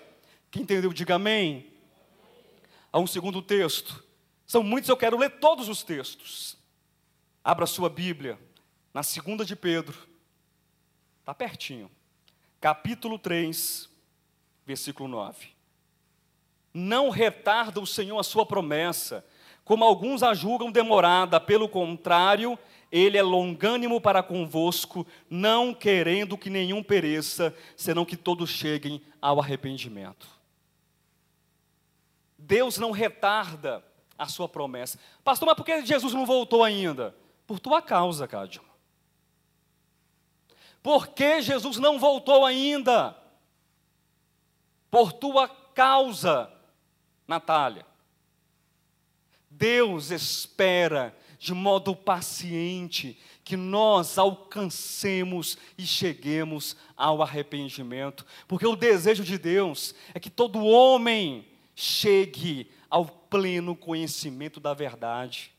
Quem 0.51 0.63
entendeu, 0.63 0.93
diga 0.93 1.15
amém. 1.15 1.73
Há 2.93 2.99
um 2.99 3.07
segundo 3.07 3.41
texto, 3.41 4.05
são 4.45 4.63
muitos, 4.63 4.91
eu 4.91 4.97
quero 4.97 5.17
ler 5.17 5.39
todos 5.39 5.69
os 5.69 5.83
textos. 5.83 6.59
Abra 7.43 7.65
sua 7.67 7.89
Bíblia, 7.89 8.39
na 8.93 9.03
segunda 9.03 9.45
de 9.45 9.55
Pedro, 9.55 9.97
está 11.21 11.33
pertinho, 11.33 11.91
capítulo 12.61 13.19
3 13.19 13.89
versículo 14.67 15.09
9. 15.09 15.49
Não 16.73 17.11
retarda 17.11 17.81
o 17.81 17.87
Senhor 17.87 18.19
a 18.19 18.23
sua 18.23 18.47
promessa, 18.47 19.25
como 19.65 19.85
alguns 19.85 20.23
a 20.23 20.33
julgam 20.35 20.71
demorada, 20.71 21.41
pelo 21.41 21.69
contrário, 21.69 22.59
ele 22.91 23.17
é 23.17 23.23
longânimo 23.23 24.01
para 24.01 24.23
convosco, 24.23 25.07
não 25.29 25.73
querendo 25.73 26.37
que 26.37 26.51
nenhum 26.51 26.83
pereça, 26.83 27.55
senão 27.77 28.05
que 28.05 28.17
todos 28.17 28.51
cheguem 28.51 29.03
ao 29.21 29.41
arrependimento. 29.41 30.29
Deus 32.39 32.79
não 32.79 32.91
retarda 32.91 33.85
a 34.19 34.27
sua 34.27 34.49
promessa. 34.49 34.99
Pastor, 35.23 35.47
mas 35.47 35.57
por 35.57 35.65
que 35.65 35.85
Jesus 35.87 36.13
não 36.13 36.27
voltou 36.27 36.65
ainda? 36.65 37.15
Por 37.47 37.61
tua 37.61 37.81
causa, 37.81 38.27
Cádio. 38.27 38.63
Por 40.83 41.09
que 41.09 41.43
Jesus 41.43 41.77
não 41.77 41.99
voltou 41.99 42.45
ainda? 42.45 43.17
por 44.91 45.13
tua 45.13 45.49
causa, 45.49 46.51
Natália. 47.27 47.87
Deus 49.49 50.11
espera 50.11 51.17
de 51.41 51.55
modo 51.55 51.97
paciente 51.97 53.19
que 53.43 53.57
nós 53.57 54.19
alcancemos 54.19 55.57
e 55.79 55.87
cheguemos 55.87 56.77
ao 56.95 57.23
arrependimento, 57.23 58.27
porque 58.47 58.67
o 58.67 58.77
desejo 58.77 59.25
de 59.25 59.39
Deus 59.39 59.95
é 60.15 60.21
que 60.21 60.29
todo 60.29 60.67
homem 60.67 61.49
chegue 61.75 62.71
ao 62.91 63.07
pleno 63.07 63.75
conhecimento 63.75 64.61
da 64.61 64.75
verdade. 64.75 65.51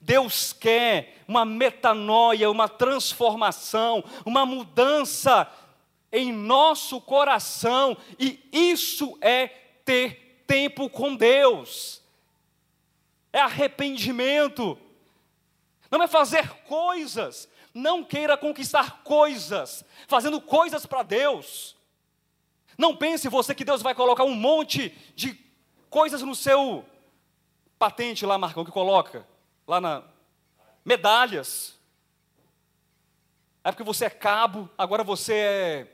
Deus 0.00 0.52
quer 0.52 1.24
uma 1.26 1.44
metanoia, 1.44 2.48
uma 2.48 2.68
transformação, 2.68 4.04
uma 4.24 4.46
mudança 4.46 5.50
em 6.12 6.32
nosso 6.32 7.00
coração, 7.00 7.96
e 8.16 8.38
isso 8.52 9.18
é 9.20 9.48
ter 9.84 10.44
tempo 10.46 10.88
com 10.88 11.16
Deus, 11.16 12.00
é 13.32 13.40
arrependimento, 13.40 14.78
não 15.98 16.04
é 16.04 16.08
fazer 16.08 16.48
coisas, 16.64 17.48
Não 17.74 18.02
queira 18.02 18.38
conquistar 18.38 19.02
coisas, 19.02 19.84
fazendo 20.08 20.40
coisas 20.40 20.86
para 20.86 21.02
Deus. 21.02 21.76
Não 22.78 22.96
pense 22.96 23.28
você 23.28 23.54
que 23.54 23.66
Deus 23.66 23.82
vai 23.82 23.94
colocar 23.94 24.24
um 24.24 24.34
monte 24.34 24.88
de 25.14 25.38
coisas 25.90 26.22
no 26.22 26.34
seu 26.34 26.84
patente 27.78 28.24
lá, 28.24 28.38
Marcão, 28.38 28.64
que 28.64 28.70
coloca 28.70 29.26
lá 29.66 29.78
na 29.78 30.02
medalhas. 30.84 31.78
É 33.62 33.70
porque 33.70 33.82
você 33.82 34.06
é 34.06 34.10
cabo, 34.10 34.70
agora 34.78 35.04
você 35.04 35.34
é 35.34 35.86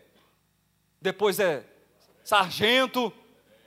depois 1.00 1.40
é 1.40 1.64
sargento, 2.22 3.12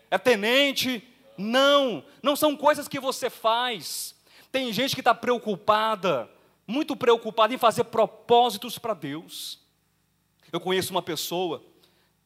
é 0.10 0.18
tenente. 0.18 1.06
Não, 1.38 2.06
não 2.24 2.36
são 2.36 2.56
coisas 2.56 2.88
que 2.88 3.00
você 3.00 3.30
faz. 3.30 4.15
Tem 4.56 4.72
gente 4.72 4.96
que 4.96 5.02
está 5.02 5.14
preocupada, 5.14 6.32
muito 6.66 6.96
preocupada 6.96 7.54
em 7.54 7.58
fazer 7.58 7.84
propósitos 7.84 8.78
para 8.78 8.94
Deus. 8.94 9.60
Eu 10.50 10.62
conheço 10.62 10.92
uma 10.92 11.02
pessoa 11.02 11.62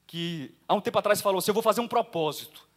que 0.06 0.54
há 0.68 0.76
um 0.76 0.80
tempo 0.80 1.00
atrás 1.00 1.22
falou 1.22 1.40
assim: 1.40 1.50
Eu 1.50 1.56
vou 1.56 1.64
fazer 1.64 1.82
um 1.82 1.88
propósito. 1.88 2.70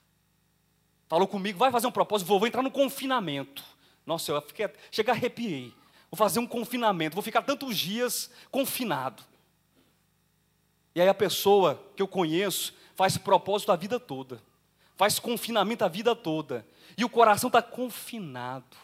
Falou 1.06 1.28
comigo, 1.28 1.58
vai 1.58 1.70
fazer 1.70 1.86
um 1.86 1.92
propósito, 1.92 2.28
vou, 2.28 2.38
vou 2.38 2.48
entrar 2.48 2.62
no 2.62 2.70
confinamento. 2.70 3.62
Nossa, 4.06 4.32
eu 4.32 4.40
fiquei, 4.40 4.70
cheguei, 4.90 5.12
arrepiei. 5.12 5.74
Vou 6.10 6.16
fazer 6.16 6.38
um 6.38 6.46
confinamento, 6.46 7.12
vou 7.12 7.22
ficar 7.22 7.42
tantos 7.42 7.76
dias 7.76 8.30
confinado. 8.50 9.22
E 10.94 11.00
aí 11.02 11.10
a 11.10 11.14
pessoa 11.14 11.78
que 11.94 12.00
eu 12.00 12.08
conheço 12.08 12.72
faz 12.94 13.18
propósito 13.18 13.70
a 13.70 13.76
vida 13.76 14.00
toda, 14.00 14.42
faz 14.96 15.18
confinamento 15.18 15.84
a 15.84 15.88
vida 15.88 16.16
toda, 16.16 16.66
e 16.96 17.04
o 17.04 17.08
coração 17.10 17.48
está 17.48 17.60
confinado, 17.60 18.78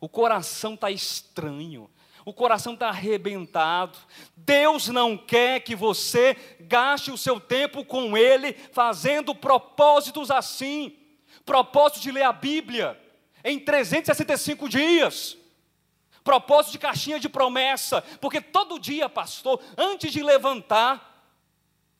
o 0.00 0.08
coração 0.08 0.74
está 0.74 0.90
estranho, 0.90 1.90
o 2.24 2.32
coração 2.32 2.74
está 2.74 2.88
arrebentado. 2.88 3.98
Deus 4.36 4.88
não 4.88 5.16
quer 5.16 5.60
que 5.60 5.76
você 5.76 6.36
gaste 6.60 7.10
o 7.10 7.18
seu 7.18 7.38
tempo 7.38 7.84
com 7.84 8.16
Ele 8.16 8.52
fazendo 8.72 9.34
propósitos 9.34 10.30
assim 10.30 10.96
propósito 11.44 12.00
de 12.00 12.10
ler 12.10 12.24
a 12.24 12.32
Bíblia 12.32 13.00
em 13.44 13.58
365 13.58 14.68
dias. 14.68 15.36
Propósito 16.24 16.72
de 16.72 16.78
caixinha 16.80 17.20
de 17.20 17.28
promessa, 17.28 18.02
porque 18.20 18.40
todo 18.40 18.80
dia, 18.80 19.08
pastor, 19.08 19.62
antes 19.78 20.12
de 20.12 20.24
levantar, 20.24 21.16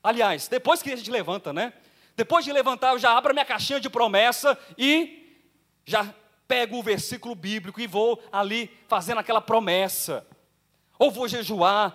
Aliás, 0.06 0.46
depois 0.46 0.80
que 0.80 0.92
a 0.92 0.96
gente 0.96 1.10
levanta, 1.10 1.52
né? 1.52 1.72
Depois 2.14 2.44
de 2.44 2.52
levantar, 2.52 2.92
eu 2.92 2.98
já 2.98 3.18
abro 3.18 3.32
a 3.32 3.34
minha 3.34 3.44
caixinha 3.44 3.80
de 3.80 3.90
promessa 3.90 4.56
e 4.78 5.42
já 5.84 6.14
pego 6.48 6.78
o 6.78 6.82
versículo 6.82 7.34
bíblico 7.34 7.80
e 7.80 7.86
vou 7.86 8.22
ali 8.30 8.70
fazendo 8.88 9.18
aquela 9.18 9.40
promessa. 9.40 10.26
Ou 10.98 11.10
vou 11.10 11.28
jejuar, 11.28 11.94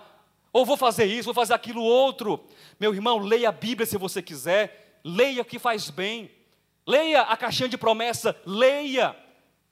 ou 0.52 0.66
vou 0.66 0.76
fazer 0.76 1.06
isso, 1.06 1.24
vou 1.24 1.34
fazer 1.34 1.54
aquilo 1.54 1.82
outro. 1.82 2.44
Meu 2.78 2.94
irmão, 2.94 3.18
leia 3.18 3.48
a 3.48 3.52
Bíblia 3.52 3.86
se 3.86 3.96
você 3.96 4.20
quiser, 4.20 5.00
leia 5.02 5.44
que 5.44 5.58
faz 5.58 5.90
bem. 5.90 6.30
Leia 6.86 7.22
a 7.22 7.36
caixinha 7.36 7.68
de 7.68 7.78
promessa, 7.78 8.36
leia. 8.44 9.16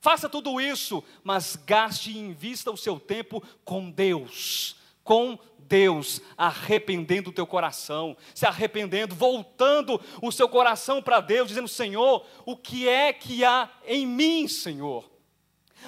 Faça 0.01 0.29
tudo 0.29 0.61
isso, 0.61 1.05
mas 1.23 1.57
gaste 1.57 2.11
e 2.11 2.19
invista 2.19 2.71
o 2.71 2.77
seu 2.77 2.99
tempo 2.99 3.43
com 3.65 3.91
Deus, 3.91 4.77
com 5.05 5.39
Deus, 5.71 6.21
arrependendo 6.37 7.31
o 7.31 7.33
teu 7.33 7.47
coração, 7.47 8.17
se 8.35 8.45
arrependendo, 8.45 9.15
voltando 9.15 10.01
o 10.21 10.33
seu 10.33 10.49
coração 10.49 11.01
para 11.01 11.21
Deus, 11.21 11.47
dizendo: 11.47 11.69
Senhor, 11.69 12.27
o 12.45 12.57
que 12.57 12.89
é 12.89 13.13
que 13.13 13.45
há 13.45 13.71
em 13.87 14.05
mim, 14.05 14.49
Senhor? 14.49 15.09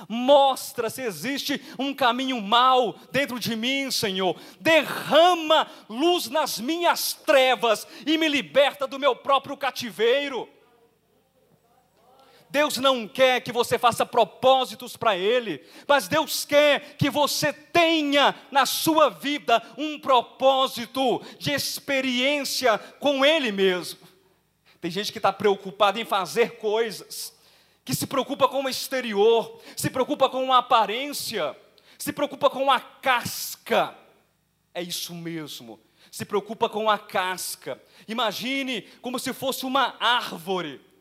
Mostra 0.08 0.88
se 0.88 1.02
existe 1.02 1.60
um 1.78 1.92
caminho 1.92 2.40
mau 2.40 2.96
dentro 3.10 3.38
de 3.40 3.56
mim, 3.56 3.90
Senhor. 3.90 4.36
Derrama 4.60 5.68
luz 5.88 6.28
nas 6.28 6.58
minhas 6.58 7.12
trevas 7.12 7.86
e 8.06 8.16
me 8.16 8.28
liberta 8.28 8.86
do 8.86 9.00
meu 9.00 9.16
próprio 9.16 9.56
cativeiro. 9.56 10.48
Deus 12.52 12.76
não 12.76 13.08
quer 13.08 13.40
que 13.40 13.50
você 13.50 13.78
faça 13.78 14.04
propósitos 14.04 14.94
para 14.94 15.16
Ele, 15.16 15.64
mas 15.88 16.06
Deus 16.06 16.44
quer 16.44 16.96
que 16.98 17.08
você 17.08 17.50
tenha 17.50 18.34
na 18.50 18.66
sua 18.66 19.08
vida 19.08 19.62
um 19.78 19.98
propósito 19.98 21.22
de 21.38 21.50
experiência 21.50 22.76
com 23.00 23.24
Ele 23.24 23.50
mesmo. 23.50 24.06
Tem 24.82 24.90
gente 24.90 25.10
que 25.10 25.18
está 25.18 25.32
preocupada 25.32 25.98
em 25.98 26.04
fazer 26.04 26.58
coisas, 26.58 27.34
que 27.86 27.94
se 27.94 28.06
preocupa 28.06 28.46
com 28.46 28.62
o 28.64 28.68
exterior, 28.68 29.58
se 29.74 29.88
preocupa 29.88 30.28
com 30.28 30.52
a 30.52 30.58
aparência, 30.58 31.56
se 31.96 32.12
preocupa 32.12 32.50
com 32.50 32.70
a 32.70 32.78
casca. 32.78 33.96
É 34.74 34.82
isso 34.82 35.14
mesmo, 35.14 35.80
se 36.10 36.26
preocupa 36.26 36.68
com 36.68 36.90
a 36.90 36.98
casca. 36.98 37.82
Imagine 38.06 38.82
como 39.00 39.18
se 39.18 39.32
fosse 39.32 39.64
uma 39.64 39.96
árvore 39.98 40.91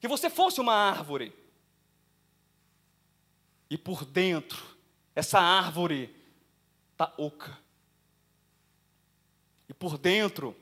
que 0.00 0.08
você 0.08 0.28
fosse 0.28 0.60
uma 0.60 0.74
árvore. 0.74 1.32
E 3.68 3.76
por 3.76 4.04
dentro, 4.04 4.62
essa 5.14 5.40
árvore 5.40 6.14
está 6.92 7.12
oca. 7.18 7.58
E 9.68 9.74
por 9.74 9.98
dentro, 9.98 10.56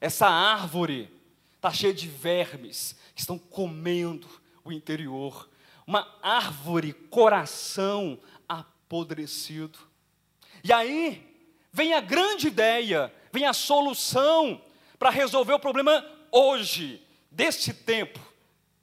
essa 0.00 0.26
árvore 0.26 1.12
está 1.56 1.72
cheia 1.72 1.92
de 1.92 2.08
vermes 2.08 2.96
que 3.14 3.20
estão 3.20 3.38
comendo 3.38 4.28
o 4.64 4.72
interior. 4.72 5.48
Uma 5.86 6.06
árvore, 6.22 6.92
coração 6.92 8.18
apodrecido. 8.48 9.78
E 10.62 10.72
aí 10.72 11.50
vem 11.72 11.94
a 11.94 12.00
grande 12.00 12.46
ideia, 12.46 13.12
vem 13.32 13.44
a 13.44 13.52
solução 13.52 14.62
para 14.98 15.10
resolver 15.10 15.52
o 15.52 15.60
problema 15.60 16.04
hoje, 16.30 17.02
deste 17.30 17.72
tempo. 17.72 18.27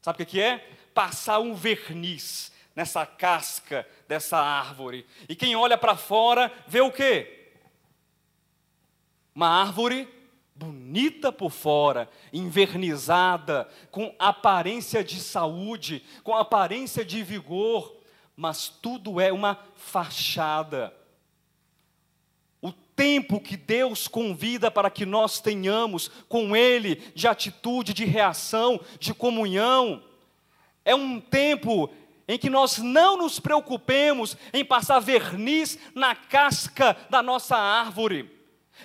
Sabe 0.06 0.22
o 0.22 0.26
que 0.28 0.40
é? 0.40 0.60
Passar 0.94 1.40
um 1.40 1.56
verniz 1.56 2.52
nessa 2.76 3.08
casca 3.08 3.88
dessa 4.08 4.38
árvore. 4.38 5.04
E 5.28 5.36
quem 5.36 5.56
olha 5.56 5.80
para 5.80 5.98
fora 5.98 6.54
vê 6.68 6.80
o 6.80 6.92
quê? 6.92 7.56
Uma 9.34 9.48
árvore 9.48 10.08
bonita 10.54 11.32
por 11.32 11.50
fora, 11.50 12.08
invernizada, 12.32 13.68
com 13.90 14.16
aparência 14.20 15.04
de 15.04 15.20
saúde, 15.20 16.06
com 16.24 16.36
aparência 16.36 17.04
de 17.04 17.24
vigor, 17.24 18.00
mas 18.36 18.70
tudo 18.70 19.20
é 19.20 19.34
uma 19.34 19.58
fachada. 19.74 20.96
Tempo 22.96 23.42
que 23.42 23.58
Deus 23.58 24.08
convida 24.08 24.72
para 24.72 24.90
que 24.90 25.06
nós 25.06 25.40
tenhamos 25.40 26.10
com 26.30 26.56
Ele 26.56 26.96
de 27.14 27.28
atitude, 27.28 27.94
de 27.94 28.06
reação, 28.06 28.80
de 29.00 29.14
comunhão, 29.14 30.02
é 30.86 30.96
um 30.96 31.20
tempo 31.20 31.90
em 32.28 32.38
que 32.38 32.50
nós 32.50 32.78
não 32.78 33.18
nos 33.18 33.40
preocupemos 33.40 34.38
em 34.54 34.64
passar 34.64 35.00
verniz 35.00 35.78
na 35.94 36.16
casca 36.16 36.96
da 37.10 37.22
nossa 37.22 37.56
árvore, 37.56 38.32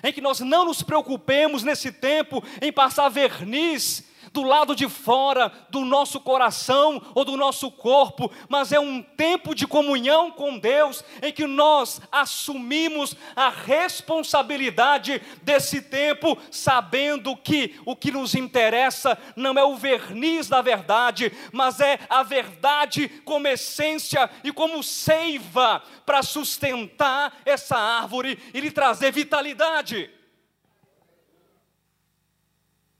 em 0.03 0.11
que 0.11 0.21
nós 0.21 0.39
não 0.39 0.65
nos 0.65 0.83
preocupemos 0.83 1.63
nesse 1.63 1.91
tempo 1.91 2.43
em 2.61 2.71
passar 2.71 3.09
verniz 3.09 4.10
do 4.33 4.43
lado 4.43 4.75
de 4.75 4.87
fora 4.87 5.51
do 5.69 5.81
nosso 5.81 6.19
coração 6.19 7.01
ou 7.13 7.25
do 7.25 7.35
nosso 7.35 7.69
corpo, 7.69 8.31
mas 8.47 8.71
é 8.71 8.79
um 8.79 9.01
tempo 9.01 9.53
de 9.53 9.67
comunhão 9.67 10.31
com 10.31 10.57
Deus 10.57 11.03
em 11.21 11.31
que 11.31 11.45
nós 11.45 12.01
assumimos 12.11 13.15
a 13.35 13.49
responsabilidade 13.49 15.21
desse 15.41 15.81
tempo, 15.81 16.37
sabendo 16.49 17.35
que 17.35 17.75
o 17.85 17.95
que 17.95 18.11
nos 18.11 18.33
interessa 18.33 19.17
não 19.35 19.53
é 19.57 19.63
o 19.63 19.75
verniz 19.75 20.47
da 20.47 20.61
verdade, 20.61 21.31
mas 21.51 21.79
é 21.79 21.99
a 22.09 22.23
verdade 22.23 23.09
como 23.25 23.47
essência 23.47 24.29
e 24.43 24.51
como 24.51 24.81
seiva 24.81 25.83
para 26.05 26.23
sustentar 26.23 27.41
essa 27.45 27.77
árvore 27.77 28.39
e 28.53 28.59
lhe 28.61 28.71
trazer 28.71 29.11
vitalidade. 29.11 30.20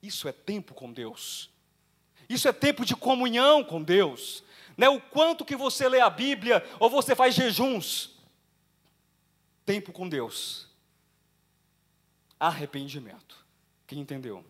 Isso 0.01 0.27
é 0.27 0.31
tempo 0.31 0.73
com 0.73 0.91
Deus. 0.91 1.49
Isso 2.27 2.47
é 2.47 2.53
tempo 2.53 2.85
de 2.85 2.95
comunhão 2.95 3.63
com 3.63 3.81
Deus. 3.81 4.43
Não 4.77 4.87
é 4.87 4.89
o 4.89 5.01
quanto 5.01 5.45
que 5.45 5.55
você 5.55 5.87
lê 5.87 5.99
a 5.99 6.09
Bíblia 6.09 6.63
ou 6.79 6.89
você 6.89 7.15
faz 7.15 7.35
jejuns. 7.35 8.11
Tempo 9.65 9.91
com 9.91 10.07
Deus. 10.07 10.67
Arrependimento. 12.39 13.45
Quem 13.85 13.99
entendeu? 13.99 14.43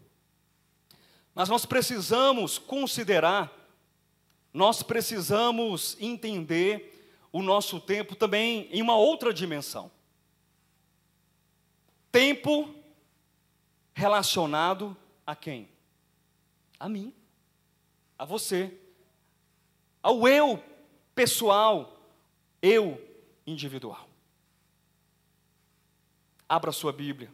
Mas 1.33 1.49
nós 1.49 1.65
precisamos 1.65 2.57
considerar, 2.57 3.51
nós 4.53 4.83
precisamos 4.83 5.97
entender 5.99 7.17
o 7.31 7.41
nosso 7.41 7.79
tempo 7.79 8.15
também 8.15 8.69
em 8.71 8.81
uma 8.81 8.95
outra 8.95 9.33
dimensão. 9.33 9.89
Tempo 12.11 12.73
relacionado 13.93 14.95
a 15.31 15.35
quem? 15.35 15.69
A 16.77 16.89
mim, 16.89 17.13
a 18.19 18.25
você, 18.25 18.77
ao 20.03 20.27
eu 20.27 20.61
pessoal, 21.15 22.05
eu 22.61 23.01
individual. 23.47 24.09
Abra 26.49 26.73
sua 26.73 26.91
Bíblia. 26.91 27.31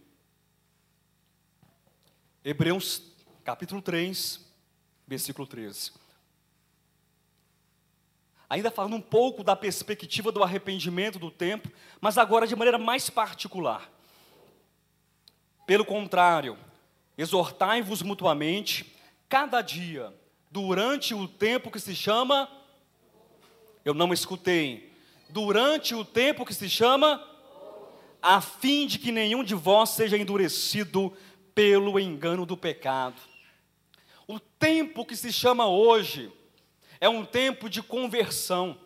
Hebreus 2.45 3.01
capítulo 3.43 3.81
3, 3.81 4.45
versículo 5.07 5.47
13. 5.47 5.91
Ainda 8.47 8.69
falando 8.69 8.95
um 8.95 9.01
pouco 9.01 9.43
da 9.43 9.55
perspectiva 9.55 10.31
do 10.31 10.43
arrependimento 10.43 11.17
do 11.17 11.31
tempo, 11.31 11.67
mas 11.99 12.19
agora 12.19 12.45
de 12.45 12.55
maneira 12.55 12.77
mais 12.77 13.09
particular. 13.09 13.91
Pelo 15.65 15.83
contrário, 15.83 16.57
exortai-vos 17.17 18.01
mutuamente, 18.01 18.93
cada 19.27 19.61
dia, 19.61 20.13
durante 20.51 21.13
o 21.13 21.27
tempo 21.27 21.71
que 21.71 21.79
se 21.79 21.95
chama. 21.95 22.49
Eu 23.83 23.93
não 23.93 24.13
escutei. 24.13 24.93
Durante 25.29 25.95
o 25.95 26.05
tempo 26.05 26.45
que 26.45 26.53
se 26.53 26.69
chama. 26.69 27.25
A 28.21 28.41
fim 28.41 28.87
de 28.87 28.99
que 28.99 29.11
nenhum 29.11 29.43
de 29.43 29.55
vós 29.55 29.91
seja 29.91 30.17
endurecido 30.17 31.13
pelo 31.53 31.99
engano 31.99 32.45
do 32.45 32.57
pecado. 32.57 33.21
O 34.27 34.39
tempo 34.39 35.05
que 35.05 35.15
se 35.15 35.31
chama 35.31 35.67
hoje 35.67 36.31
é 36.99 37.07
um 37.07 37.23
tempo 37.23 37.69
de 37.69 37.81
conversão. 37.81 38.77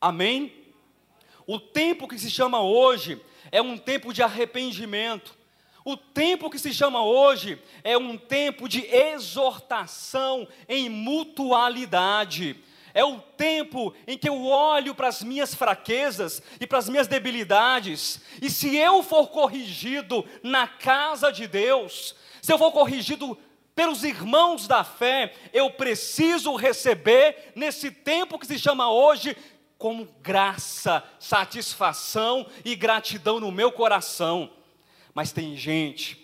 Amém? 0.00 0.52
O 1.46 1.58
tempo 1.58 2.08
que 2.08 2.18
se 2.18 2.30
chama 2.30 2.60
hoje 2.60 3.20
é 3.52 3.60
um 3.60 3.76
tempo 3.76 4.12
de 4.12 4.22
arrependimento. 4.22 5.36
O 5.84 5.96
tempo 5.96 6.50
que 6.50 6.58
se 6.58 6.74
chama 6.74 7.02
hoje 7.02 7.60
é 7.82 7.96
um 7.96 8.16
tempo 8.16 8.68
de 8.68 8.84
exortação 8.86 10.46
em 10.68 10.88
mutualidade. 10.88 12.56
É 12.92 13.04
o 13.04 13.18
tempo 13.18 13.94
em 14.06 14.18
que 14.18 14.28
eu 14.28 14.44
olho 14.46 14.94
para 14.94 15.08
as 15.08 15.22
minhas 15.22 15.54
fraquezas 15.54 16.42
e 16.60 16.66
para 16.66 16.78
as 16.78 16.88
minhas 16.88 17.06
debilidades, 17.06 18.20
e 18.42 18.50
se 18.50 18.76
eu 18.76 19.02
for 19.02 19.28
corrigido 19.28 20.24
na 20.42 20.66
casa 20.66 21.30
de 21.30 21.46
Deus, 21.46 22.16
se 22.42 22.52
eu 22.52 22.58
for 22.58 22.72
corrigido 22.72 23.38
pelos 23.76 24.02
irmãos 24.02 24.66
da 24.66 24.82
fé, 24.82 25.32
eu 25.52 25.70
preciso 25.70 26.54
receber 26.56 27.52
nesse 27.54 27.90
tempo 27.90 28.38
que 28.38 28.46
se 28.46 28.58
chama 28.58 28.90
hoje 28.90 29.36
como 29.78 30.06
graça, 30.20 31.02
satisfação 31.18 32.46
e 32.64 32.74
gratidão 32.74 33.40
no 33.40 33.50
meu 33.50 33.72
coração. 33.72 34.50
Mas 35.20 35.32
tem 35.32 35.54
gente 35.54 36.18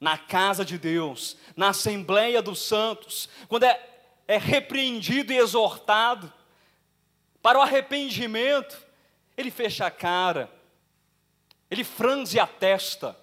na 0.00 0.16
casa 0.16 0.64
de 0.64 0.78
Deus, 0.78 1.36
na 1.54 1.68
Assembleia 1.68 2.40
dos 2.40 2.62
Santos, 2.62 3.28
quando 3.48 3.64
é, 3.64 3.78
é 4.26 4.38
repreendido 4.38 5.30
e 5.30 5.36
exortado 5.36 6.32
para 7.42 7.58
o 7.58 7.60
arrependimento, 7.60 8.82
ele 9.36 9.50
fecha 9.50 9.84
a 9.84 9.90
cara, 9.90 10.50
ele 11.70 11.84
franze 11.84 12.40
a 12.40 12.46
testa, 12.46 13.14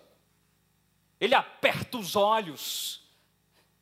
ele 1.19 1.34
aperta 1.34 1.97
os 1.97 2.15
olhos, 2.15 3.01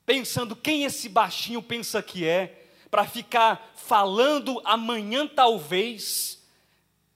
pensando 0.06 0.56
quem 0.56 0.86
esse 0.86 1.10
baixinho 1.10 1.62
pensa 1.62 2.02
que 2.02 2.26
é, 2.26 2.65
para 2.89 3.06
ficar 3.06 3.74
falando 3.76 4.62
amanhã 4.63 5.28
talvez, 5.28 6.41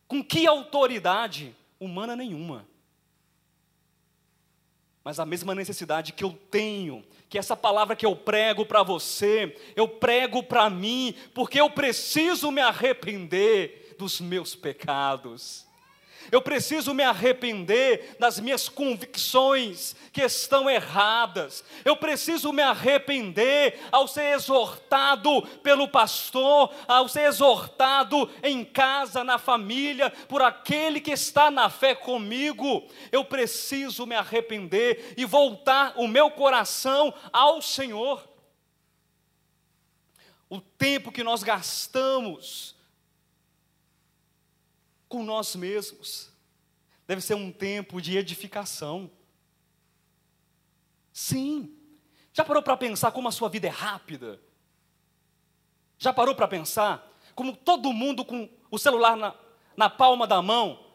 com 0.10 0.22
que 0.22 0.46
autoridade? 0.46 1.56
Humana 1.80 2.18
nenhuma 2.18 2.68
mas 5.10 5.20
a 5.20 5.26
mesma 5.26 5.56
necessidade 5.56 6.14
que 6.14 6.24
eu 6.24 6.38
tenho, 6.52 7.04
que 7.28 7.40
essa 7.40 7.58
palavra 7.58 7.96
que 7.96 8.06
eu 8.06 8.16
prego 8.16 8.64
para 8.64 8.84
você, 8.84 9.58
eu 9.76 9.88
prego 9.88 10.44
para 10.44 10.70
mim, 10.70 11.16
porque 11.34 11.60
eu 11.60 11.68
preciso 11.68 12.52
me 12.52 12.62
arrepender 12.62 13.96
dos 13.98 14.22
meus 14.22 14.54
pecados. 14.54 15.66
Eu 16.32 16.42
preciso 16.42 16.94
me 16.94 17.04
arrepender 17.04 18.16
das 18.20 18.40
minhas 18.40 18.70
convicções 18.70 19.96
que 20.12 20.22
estão 20.22 20.70
erradas. 20.70 21.64
Eu 21.84 21.96
preciso 21.96 22.54
me 22.54 22.62
arrepender 22.62 23.80
ao 23.92 24.08
ser 24.08 24.34
exortado 24.34 25.42
pelo 25.64 25.88
pastor, 25.88 26.74
ao 26.88 27.08
ser 27.08 27.22
exortado 27.22 28.30
em 28.44 28.64
casa, 28.64 29.24
na 29.24 29.38
família, 29.38 30.10
por 30.28 30.42
aquele 30.42 31.02
que 31.02 31.12
está 31.12 31.50
na 31.50 31.70
fé 31.70 31.96
comigo. 31.96 32.88
Eu 33.12 33.26
preciso 33.26 34.06
me 34.06 34.16
arrepender 34.16 35.14
e 35.18 35.26
voltar 35.26 35.94
o 35.96 36.08
meu 36.08 36.30
coração 36.30 37.14
ao 37.34 37.62
Senhor. 37.62 38.28
O 40.50 40.60
tempo 40.60 41.12
que 41.12 41.24
nós 41.24 41.44
gastamos 41.44 42.79
com 45.10 45.24
nós 45.24 45.56
mesmos. 45.56 46.32
Deve 47.08 47.22
ser 47.22 47.34
um 47.34 47.52
tempo 47.52 48.00
de 48.00 48.16
edificação. 48.16 49.10
Sim. 51.12 51.76
Já 52.32 52.46
parou 52.46 52.62
para 52.62 52.78
pensar 52.78 53.12
como 53.12 53.28
a 53.28 53.32
sua 53.32 53.50
vida 53.50 53.68
é 53.68 53.72
rápida? 53.72 54.40
Já 55.98 56.14
parou 56.14 56.36
para 56.36 56.48
pensar 56.48 57.06
como 57.34 57.56
todo 57.56 57.92
mundo 57.92 58.24
com 58.24 58.48
o 58.70 58.78
celular 58.78 59.18
na, 59.18 59.36
na 59.76 59.90
palma 59.90 60.28
da 60.28 60.42
mão 60.42 60.86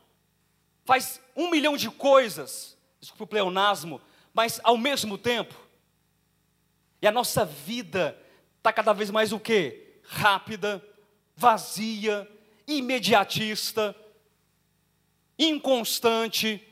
faz 0.85 1.21
um 1.35 1.51
milhão 1.51 1.77
de 1.77 1.91
coisas, 1.91 2.77
desculpa 3.01 3.25
o 3.25 3.27
pleonasmo, 3.27 4.01
mas 4.33 4.61
ao 4.63 4.77
mesmo 4.77 5.19
tempo? 5.19 5.55
E 7.03 7.07
a 7.07 7.13
nossa 7.13 7.45
vida 7.45 8.19
está 8.59 8.73
cada 8.73 8.93
vez 8.93 9.11
mais 9.11 9.33
o 9.33 9.41
quê? 9.41 9.99
Rápida, 10.05 10.83
vazia, 11.35 12.31
imediatista 12.67 13.97
inconstante, 15.39 16.63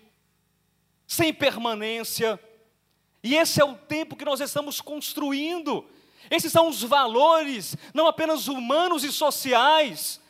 sem 1.07 1.33
permanência. 1.33 2.39
E 3.23 3.35
esse 3.35 3.61
é 3.61 3.65
o 3.65 3.75
tempo 3.75 4.17
que 4.17 4.25
nós 4.25 4.41
estamos 4.41 4.81
construindo. 4.81 5.85
Esses 6.31 6.53
são 6.53 6.69
os 6.69 6.83
valores, 6.83 7.77
não 7.93 8.07
apenas 8.07 8.49
humanos 8.49 9.05
e 9.05 9.13
sociais 9.13 10.21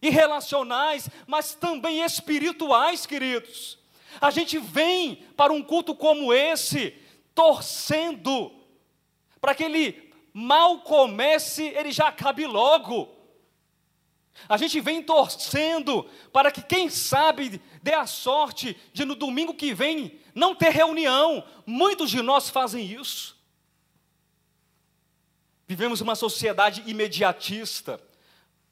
e 0.00 0.10
relacionais, 0.10 1.08
mas 1.26 1.54
também 1.54 2.02
espirituais, 2.02 3.06
queridos. 3.06 3.78
A 4.20 4.30
gente 4.30 4.58
vem 4.58 5.16
para 5.36 5.52
um 5.52 5.62
culto 5.62 5.94
como 5.94 6.32
esse, 6.32 6.94
torcendo 7.34 8.52
para 9.40 9.54
que 9.54 9.64
ele 9.64 10.10
mal 10.32 10.78
comece, 10.80 11.64
ele 11.64 11.92
já 11.92 12.08
acabe 12.08 12.46
logo. 12.46 13.13
A 14.48 14.56
gente 14.56 14.80
vem 14.80 15.02
torcendo 15.02 16.04
para 16.32 16.50
que, 16.50 16.60
quem 16.60 16.90
sabe, 16.90 17.60
dê 17.82 17.94
a 17.94 18.06
sorte 18.06 18.76
de 18.92 19.04
no 19.04 19.14
domingo 19.14 19.54
que 19.54 19.72
vem 19.72 20.20
não 20.34 20.54
ter 20.54 20.70
reunião. 20.70 21.44
Muitos 21.64 22.10
de 22.10 22.20
nós 22.20 22.50
fazem 22.50 22.84
isso. 22.84 23.34
Vivemos 25.66 26.00
uma 26.00 26.14
sociedade 26.14 26.82
imediatista, 26.86 27.98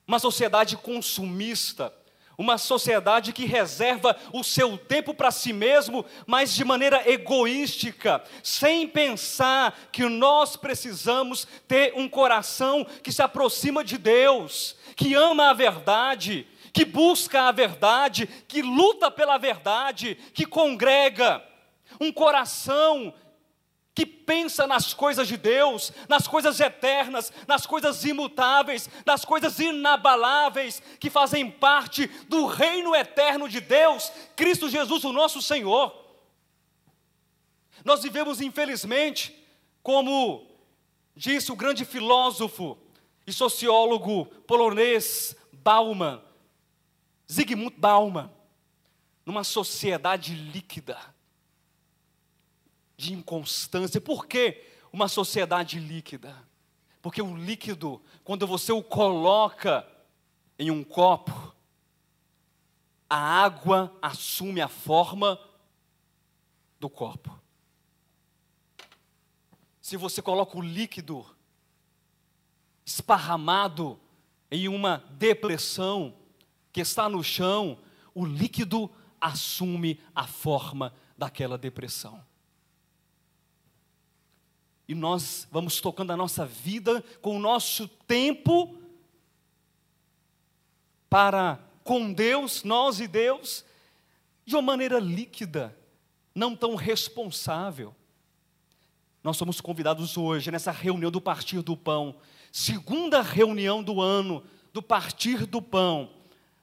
uma 0.06 0.18
sociedade 0.18 0.76
consumista, 0.76 1.92
uma 2.36 2.58
sociedade 2.58 3.32
que 3.32 3.46
reserva 3.46 4.16
o 4.32 4.42
seu 4.42 4.76
tempo 4.76 5.14
para 5.14 5.30
si 5.30 5.52
mesmo, 5.52 6.04
mas 6.26 6.52
de 6.52 6.64
maneira 6.64 7.08
egoística, 7.08 8.22
sem 8.42 8.86
pensar 8.88 9.88
que 9.92 10.04
nós 10.04 10.56
precisamos 10.56 11.46
ter 11.68 11.92
um 11.96 12.08
coração 12.08 12.84
que 13.02 13.12
se 13.12 13.22
aproxima 13.22 13.84
de 13.84 13.96
Deus, 13.96 14.76
que 14.96 15.14
ama 15.14 15.50
a 15.50 15.54
verdade, 15.54 16.46
que 16.72 16.84
busca 16.84 17.42
a 17.42 17.52
verdade, 17.52 18.26
que 18.48 18.62
luta 18.62 19.10
pela 19.10 19.38
verdade, 19.38 20.16
que 20.34 20.46
congrega, 20.46 21.42
um 22.00 22.10
coração 22.10 23.12
que 23.94 24.06
pensa 24.06 24.66
nas 24.66 24.94
coisas 24.94 25.28
de 25.28 25.36
Deus, 25.36 25.92
nas 26.08 26.26
coisas 26.26 26.58
eternas, 26.60 27.30
nas 27.46 27.66
coisas 27.66 28.02
imutáveis, 28.04 28.88
nas 29.04 29.24
coisas 29.24 29.58
inabaláveis, 29.58 30.82
que 30.98 31.10
fazem 31.10 31.50
parte 31.50 32.06
do 32.26 32.46
reino 32.46 32.94
eterno 32.94 33.48
de 33.48 33.60
Deus, 33.60 34.10
Cristo 34.34 34.68
Jesus, 34.68 35.04
o 35.04 35.12
nosso 35.12 35.42
Senhor. 35.42 35.94
Nós 37.84 38.02
vivemos, 38.02 38.40
infelizmente, 38.40 39.36
como 39.82 40.46
disse 41.14 41.52
o 41.52 41.56
grande 41.56 41.84
filósofo 41.84 42.78
e 43.26 43.32
sociólogo 43.32 44.26
polonês 44.46 45.36
Bauman, 45.52 46.22
Zygmunt 47.30 47.76
Bauman, 47.78 48.30
numa 49.24 49.44
sociedade 49.44 50.34
líquida, 50.34 50.98
de 52.96 53.12
inconstância. 53.12 54.00
Por 54.00 54.26
que 54.26 54.64
uma 54.92 55.08
sociedade 55.08 55.78
líquida? 55.78 56.36
Porque 57.00 57.22
o 57.22 57.36
líquido, 57.36 58.00
quando 58.22 58.46
você 58.46 58.72
o 58.72 58.82
coloca 58.82 59.88
em 60.58 60.70
um 60.70 60.84
copo, 60.84 61.54
a 63.08 63.16
água 63.16 63.96
assume 64.00 64.60
a 64.60 64.68
forma 64.68 65.38
do 66.78 66.88
copo. 66.88 67.38
Se 69.80 69.96
você 69.96 70.22
coloca 70.22 70.56
o 70.56 70.62
líquido 70.62 71.26
esparramado 72.92 73.98
em 74.50 74.68
uma 74.68 75.02
depressão 75.12 76.14
que 76.70 76.80
está 76.80 77.08
no 77.08 77.24
chão, 77.24 77.78
o 78.14 78.24
líquido 78.24 78.90
assume 79.20 79.98
a 80.14 80.26
forma 80.26 80.92
daquela 81.16 81.56
depressão. 81.56 82.22
E 84.86 84.94
nós 84.94 85.48
vamos 85.50 85.80
tocando 85.80 86.10
a 86.10 86.16
nossa 86.16 86.44
vida 86.44 87.02
com 87.22 87.36
o 87.36 87.40
nosso 87.40 87.88
tempo 87.88 88.76
para 91.08 91.58
com 91.82 92.12
Deus, 92.12 92.62
nós 92.62 93.00
e 93.00 93.08
Deus, 93.08 93.64
de 94.44 94.54
uma 94.54 94.62
maneira 94.62 94.98
líquida, 94.98 95.76
não 96.34 96.54
tão 96.54 96.74
responsável. 96.74 97.94
Nós 99.22 99.36
somos 99.36 99.60
convidados 99.60 100.16
hoje, 100.16 100.50
nessa 100.50 100.70
reunião 100.70 101.10
do 101.10 101.20
Partir 101.20 101.62
do 101.62 101.76
Pão, 101.76 102.16
segunda 102.52 103.22
reunião 103.22 103.82
do 103.82 104.02
ano 104.02 104.44
do 104.74 104.82
Partir 104.82 105.46
do 105.46 105.62
Pão, 105.62 106.10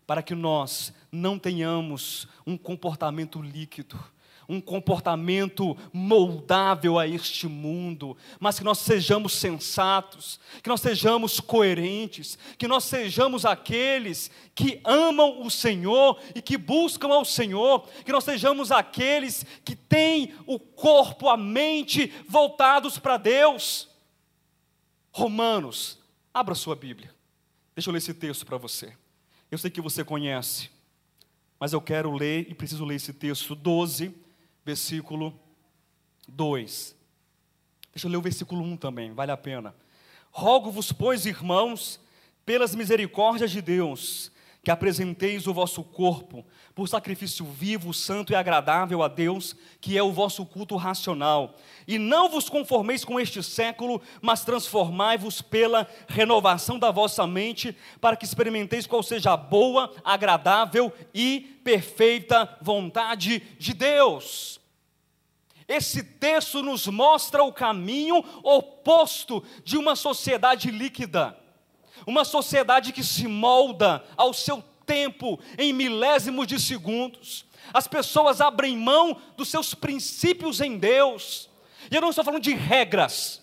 para 0.05 0.21
que 0.21 0.35
nós 0.35 0.93
não 1.11 1.39
tenhamos 1.39 2.27
um 2.45 2.55
comportamento 2.55 3.41
líquido, 3.41 3.99
um 4.47 4.61
comportamento 4.61 5.77
moldável 5.91 6.97
a 6.97 7.07
este 7.07 7.47
mundo, 7.47 8.17
mas 8.39 8.57
que 8.57 8.65
nós 8.65 8.79
sejamos 8.79 9.33
sensatos, 9.33 10.39
que 10.63 10.69
nós 10.69 10.81
sejamos 10.81 11.39
coerentes, 11.39 12.37
que 12.57 12.67
nós 12.67 12.83
sejamos 12.83 13.45
aqueles 13.45 14.31
que 14.55 14.81
amam 14.83 15.41
o 15.41 15.51
Senhor 15.51 16.19
e 16.33 16.41
que 16.41 16.57
buscam 16.57 17.09
ao 17.09 17.25
Senhor, 17.25 17.87
que 18.05 18.11
nós 18.11 18.23
sejamos 18.23 18.71
aqueles 18.71 19.45
que 19.63 19.75
têm 19.75 20.33
o 20.47 20.59
corpo, 20.59 21.29
a 21.29 21.37
mente 21.37 22.11
voltados 22.27 22.97
para 22.97 23.17
Deus. 23.17 23.88
Romanos, 25.12 25.99
abra 26.34 26.55
sua 26.55 26.76
Bíblia. 26.76 27.14
Deixa 27.76 27.89
eu 27.89 27.91
ler 27.93 27.99
esse 27.99 28.14
texto 28.14 28.45
para 28.45 28.57
você. 28.57 28.95
Eu 29.49 29.57
sei 29.57 29.72
que 29.72 29.82
você 29.82 30.03
conhece, 30.03 30.70
mas 31.60 31.74
eu 31.74 31.82
quero 31.82 32.12
ler 32.12 32.49
e 32.49 32.53
preciso 32.53 32.86
ler 32.86 32.95
esse 32.95 33.14
texto 33.14 33.55
12 33.55 34.16
versículo 34.64 35.38
2. 36.28 36.95
Deixa 37.93 38.07
eu 38.07 38.12
ler 38.12 38.18
o 38.18 38.22
versículo 38.22 38.62
1 38.62 38.78
também, 38.78 39.14
vale 39.14 39.32
a 39.32 39.38
pena. 39.38 39.76
Rogo-vos, 40.32 40.91
pois, 40.91 41.26
irmãos, 41.26 41.99
pelas 42.45 42.76
misericórdias 42.76 43.49
de 43.49 43.62
Deus, 43.62 44.32
que 44.70 44.72
apresenteis 44.72 45.47
o 45.47 45.53
vosso 45.53 45.84
corpo 45.84 46.45
por 46.76 46.88
sacrifício 46.88 47.43
vivo, 47.43 47.91
santo 47.91 48.34
e 48.34 48.36
agradável 48.36 49.01
a 49.01 49.07
Deus, 49.07 49.55
que 49.82 49.97
é 49.97 50.03
o 50.03 50.11
vosso 50.11 50.45
culto 50.45 50.76
racional. 50.76 51.55
E 51.88 51.97
não 51.97 52.30
vos 52.30 52.49
conformeis 52.49 53.03
com 53.03 53.20
este 53.20 53.41
século, 53.41 53.99
mas 54.22 54.45
transformai-vos 54.45 55.41
pela 55.41 55.89
renovação 56.07 56.78
da 56.78 56.91
vossa 56.91 57.26
mente, 57.26 57.76
para 57.99 58.15
que 58.15 58.26
experimenteis 58.26 58.86
qual 58.86 59.01
seja 59.01 59.34
a 59.34 59.38
boa, 59.38 59.91
agradável 60.03 60.93
e 61.15 61.59
perfeita 61.63 62.55
vontade 62.61 63.39
de 63.57 63.74
Deus. 63.74 64.61
Esse 65.67 66.03
texto 66.03 66.61
nos 66.61 66.86
mostra 66.86 67.43
o 67.43 67.51
caminho 67.51 68.24
oposto 68.43 69.43
de 69.63 69.78
uma 69.78 69.95
sociedade 69.95 70.70
líquida, 70.70 71.38
uma 72.06 72.24
sociedade 72.24 72.91
que 72.91 73.04
se 73.04 73.28
molda 73.28 74.04
ao 74.16 74.34
seu 74.34 74.64
tempo 74.86 75.39
em 75.58 75.74
milésimos 75.74 76.47
de 76.47 76.60
segundos. 76.60 77.45
As 77.74 77.88
pessoas 77.88 78.41
abrem 78.41 78.78
mão 78.78 79.22
dos 79.38 79.50
seus 79.50 79.74
princípios 79.74 80.60
em 80.62 80.78
Deus. 80.78 81.50
E 81.91 81.95
eu 81.95 82.02
não 82.02 82.10
estou 82.10 82.24
falando 82.24 82.43
de 82.43 82.54
regras 82.54 83.41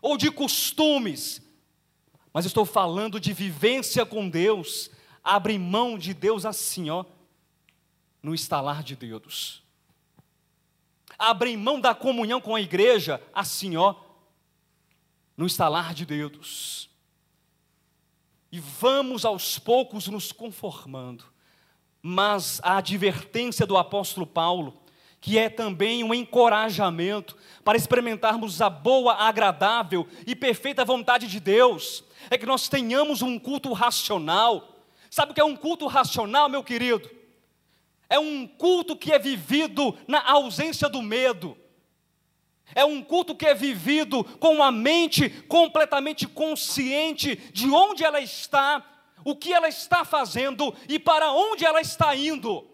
ou 0.00 0.16
de 0.16 0.30
costumes, 0.30 1.42
mas 2.32 2.46
estou 2.46 2.64
falando 2.64 3.18
de 3.18 3.32
vivência 3.32 4.06
com 4.06 4.28
Deus. 4.28 4.90
Abrem 5.24 5.58
mão 5.58 5.98
de 5.98 6.14
Deus 6.14 6.46
assim, 6.46 6.90
ó, 6.90 7.04
no 8.22 8.34
estalar 8.34 8.82
de 8.82 8.94
dedos 8.94 9.62
abrem 11.18 11.56
mão 11.56 11.80
da 11.80 11.94
comunhão 11.94 12.40
com 12.40 12.54
a 12.54 12.60
igreja, 12.60 13.20
assim, 13.34 13.76
ó, 13.76 13.94
no 15.36 15.46
estalar 15.46 15.92
de 15.92 16.06
dedos. 16.06 16.87
E 18.50 18.60
vamos 18.60 19.24
aos 19.24 19.58
poucos 19.58 20.08
nos 20.08 20.32
conformando. 20.32 21.24
Mas 22.02 22.60
a 22.62 22.78
advertência 22.78 23.66
do 23.66 23.76
apóstolo 23.76 24.26
Paulo, 24.26 24.80
que 25.20 25.36
é 25.36 25.48
também 25.48 26.04
um 26.04 26.14
encorajamento 26.14 27.36
para 27.64 27.76
experimentarmos 27.76 28.62
a 28.62 28.70
boa, 28.70 29.14
agradável 29.14 30.06
e 30.26 30.34
perfeita 30.34 30.84
vontade 30.84 31.26
de 31.26 31.40
Deus, 31.40 32.04
é 32.30 32.38
que 32.38 32.46
nós 32.46 32.68
tenhamos 32.68 33.20
um 33.20 33.38
culto 33.38 33.72
racional. 33.72 34.76
Sabe 35.10 35.32
o 35.32 35.34
que 35.34 35.40
é 35.40 35.44
um 35.44 35.56
culto 35.56 35.86
racional, 35.86 36.48
meu 36.48 36.62
querido? 36.62 37.10
É 38.08 38.18
um 38.18 38.46
culto 38.46 38.96
que 38.96 39.12
é 39.12 39.18
vivido 39.18 39.96
na 40.06 40.26
ausência 40.30 40.88
do 40.88 41.02
medo. 41.02 41.56
É 42.74 42.84
um 42.84 43.02
culto 43.02 43.34
que 43.34 43.46
é 43.46 43.54
vivido 43.54 44.22
com 44.38 44.62
a 44.62 44.70
mente 44.70 45.30
completamente 45.48 46.26
consciente 46.26 47.36
de 47.52 47.68
onde 47.70 48.04
ela 48.04 48.20
está, 48.20 48.84
o 49.24 49.34
que 49.34 49.52
ela 49.52 49.68
está 49.68 50.04
fazendo 50.04 50.74
e 50.88 50.98
para 50.98 51.32
onde 51.32 51.64
ela 51.64 51.80
está 51.80 52.14
indo. 52.14 52.66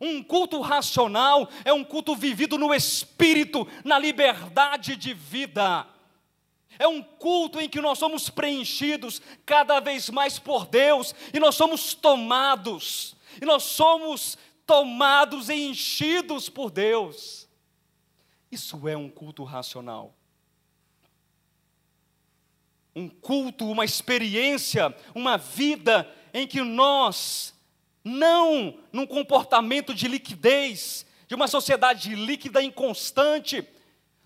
Um 0.00 0.22
culto 0.22 0.60
racional 0.60 1.48
é 1.64 1.72
um 1.72 1.84
culto 1.84 2.14
vivido 2.14 2.58
no 2.58 2.74
espírito, 2.74 3.66
na 3.84 3.98
liberdade 3.98 4.96
de 4.96 5.14
vida. 5.14 5.86
É 6.78 6.88
um 6.88 7.02
culto 7.02 7.60
em 7.60 7.68
que 7.68 7.80
nós 7.80 7.98
somos 7.98 8.28
preenchidos 8.28 9.22
cada 9.46 9.78
vez 9.78 10.10
mais 10.10 10.38
por 10.38 10.66
Deus 10.66 11.14
e 11.32 11.38
nós 11.38 11.54
somos 11.54 11.94
tomados 11.94 13.14
e 13.40 13.44
nós 13.44 13.62
somos 13.62 14.36
tomados 14.66 15.48
e 15.48 15.54
enchidos 15.54 16.48
por 16.48 16.70
Deus. 16.70 17.43
Isso 18.54 18.88
é 18.88 18.96
um 18.96 19.10
culto 19.10 19.42
racional. 19.42 20.14
Um 22.94 23.08
culto, 23.08 23.68
uma 23.68 23.84
experiência, 23.84 24.96
uma 25.12 25.36
vida 25.36 26.08
em 26.32 26.46
que 26.46 26.60
nós, 26.62 27.52
não 28.04 28.78
num 28.92 29.08
comportamento 29.08 29.92
de 29.92 30.06
liquidez, 30.06 31.04
de 31.26 31.34
uma 31.34 31.48
sociedade 31.48 32.14
líquida 32.14 32.62
e 32.62 32.66
inconstante, 32.66 33.66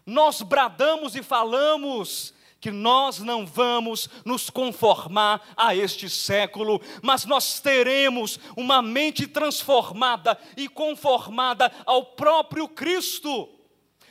nós 0.05 0.43
bradamos 0.43 1.17
e 1.17 1.23
falamos 1.23 2.35
que 2.61 2.71
nós 2.71 3.21
não 3.21 3.47
vamos 3.47 4.11
nos 4.27 4.51
conformar 4.51 5.41
a 5.57 5.75
este 5.75 6.11
século, 6.11 6.83
mas 7.01 7.25
nós 7.25 7.61
teremos 7.61 8.39
uma 8.55 8.83
mente 8.83 9.27
transformada 9.27 10.39
e 10.55 10.69
conformada 10.69 11.73
ao 11.87 12.05
próprio 12.05 12.69
Cristo. 12.69 13.58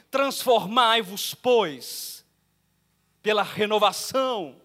Transformai-vos, 0.09 1.33
pois, 1.33 2.25
pela 3.21 3.43
renovação. 3.43 4.61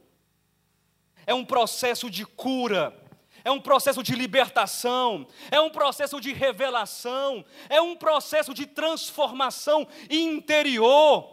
É 1.26 1.34
um 1.34 1.44
processo 1.44 2.10
de 2.10 2.24
cura, 2.26 2.96
é 3.44 3.50
um 3.50 3.60
processo 3.60 4.02
de 4.02 4.14
libertação, 4.14 5.26
é 5.50 5.60
um 5.60 5.70
processo 5.70 6.20
de 6.20 6.32
revelação, 6.32 7.44
é 7.68 7.80
um 7.80 7.96
processo 7.96 8.52
de 8.52 8.66
transformação 8.66 9.86
interior 10.10 11.31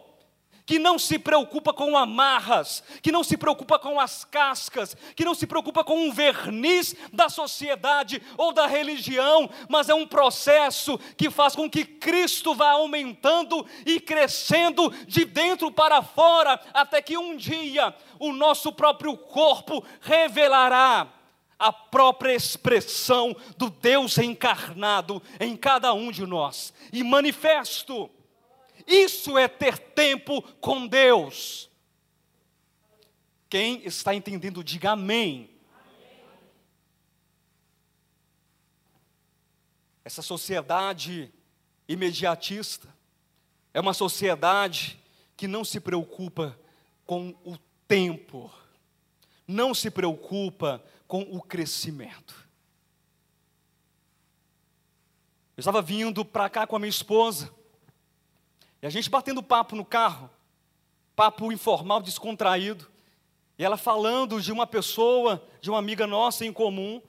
que 0.70 0.78
não 0.78 1.00
se 1.00 1.18
preocupa 1.18 1.72
com 1.72 1.96
amarras, 1.96 2.84
que 3.02 3.10
não 3.10 3.24
se 3.24 3.36
preocupa 3.36 3.76
com 3.76 3.98
as 3.98 4.24
cascas, 4.24 4.96
que 5.16 5.24
não 5.24 5.34
se 5.34 5.44
preocupa 5.44 5.82
com 5.82 6.06
um 6.06 6.12
verniz 6.12 6.94
da 7.12 7.28
sociedade 7.28 8.22
ou 8.36 8.52
da 8.52 8.68
religião, 8.68 9.50
mas 9.68 9.88
é 9.88 9.94
um 9.94 10.06
processo 10.06 10.96
que 11.16 11.28
faz 11.28 11.56
com 11.56 11.68
que 11.68 11.84
Cristo 11.84 12.54
vá 12.54 12.70
aumentando 12.70 13.66
e 13.84 13.98
crescendo 13.98 14.90
de 15.08 15.24
dentro 15.24 15.72
para 15.72 16.02
fora, 16.02 16.60
até 16.72 17.02
que 17.02 17.18
um 17.18 17.36
dia 17.36 17.92
o 18.20 18.32
nosso 18.32 18.70
próprio 18.70 19.16
corpo 19.16 19.84
revelará 20.00 21.08
a 21.58 21.72
própria 21.72 22.32
expressão 22.32 23.34
do 23.56 23.70
Deus 23.70 24.18
encarnado 24.18 25.20
em 25.40 25.56
cada 25.56 25.92
um 25.92 26.12
de 26.12 26.24
nós 26.24 26.72
e 26.92 27.02
manifesto. 27.02 28.08
Isso 28.86 29.36
é 29.36 29.48
ter 29.48 29.78
tempo 29.78 30.42
com 30.58 30.86
Deus. 30.86 31.70
Quem 33.48 33.84
está 33.84 34.14
entendendo, 34.14 34.62
diga 34.62 34.92
amém. 34.92 35.50
Essa 40.04 40.22
sociedade 40.22 41.32
imediatista 41.88 42.88
é 43.74 43.80
uma 43.80 43.92
sociedade 43.92 45.00
que 45.36 45.48
não 45.48 45.64
se 45.64 45.80
preocupa 45.80 46.58
com 47.04 47.34
o 47.44 47.56
tempo, 47.88 48.52
não 49.46 49.74
se 49.74 49.90
preocupa 49.90 50.82
com 51.08 51.22
o 51.22 51.42
crescimento. 51.42 52.48
Eu 55.56 55.60
estava 55.60 55.82
vindo 55.82 56.24
para 56.24 56.48
cá 56.48 56.66
com 56.66 56.76
a 56.76 56.78
minha 56.78 56.88
esposa, 56.88 57.52
e 58.82 58.86
a 58.86 58.90
gente 58.90 59.10
batendo 59.10 59.42
papo 59.42 59.76
no 59.76 59.84
carro, 59.84 60.30
papo 61.14 61.52
informal, 61.52 62.00
descontraído, 62.00 62.88
e 63.58 63.64
ela 63.64 63.76
falando 63.76 64.40
de 64.40 64.50
uma 64.50 64.66
pessoa, 64.66 65.46
de 65.60 65.68
uma 65.68 65.78
amiga 65.78 66.06
nossa 66.06 66.46
em 66.46 66.52
comum, 66.52 67.02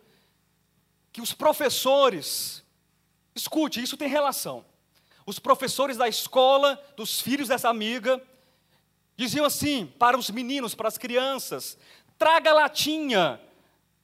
que 1.14 1.22
os 1.22 1.34
professores, 1.34 2.64
escute, 3.34 3.82
isso 3.82 3.96
tem 3.96 4.10
relação. 4.10 4.66
os 5.26 5.40
professores 5.40 5.96
da 5.98 6.10
escola, 6.10 6.82
dos 6.98 7.22
filhos 7.22 7.48
dessa 7.48 7.70
amiga, 7.70 8.22
diziam 9.16 9.46
assim 9.46 9.86
para 9.98 10.18
os 10.18 10.30
meninos, 10.30 10.76
para 10.76 10.90
as 10.90 10.98
crianças: 10.98 11.78
traga 12.18 12.52
latinha, 12.52 13.40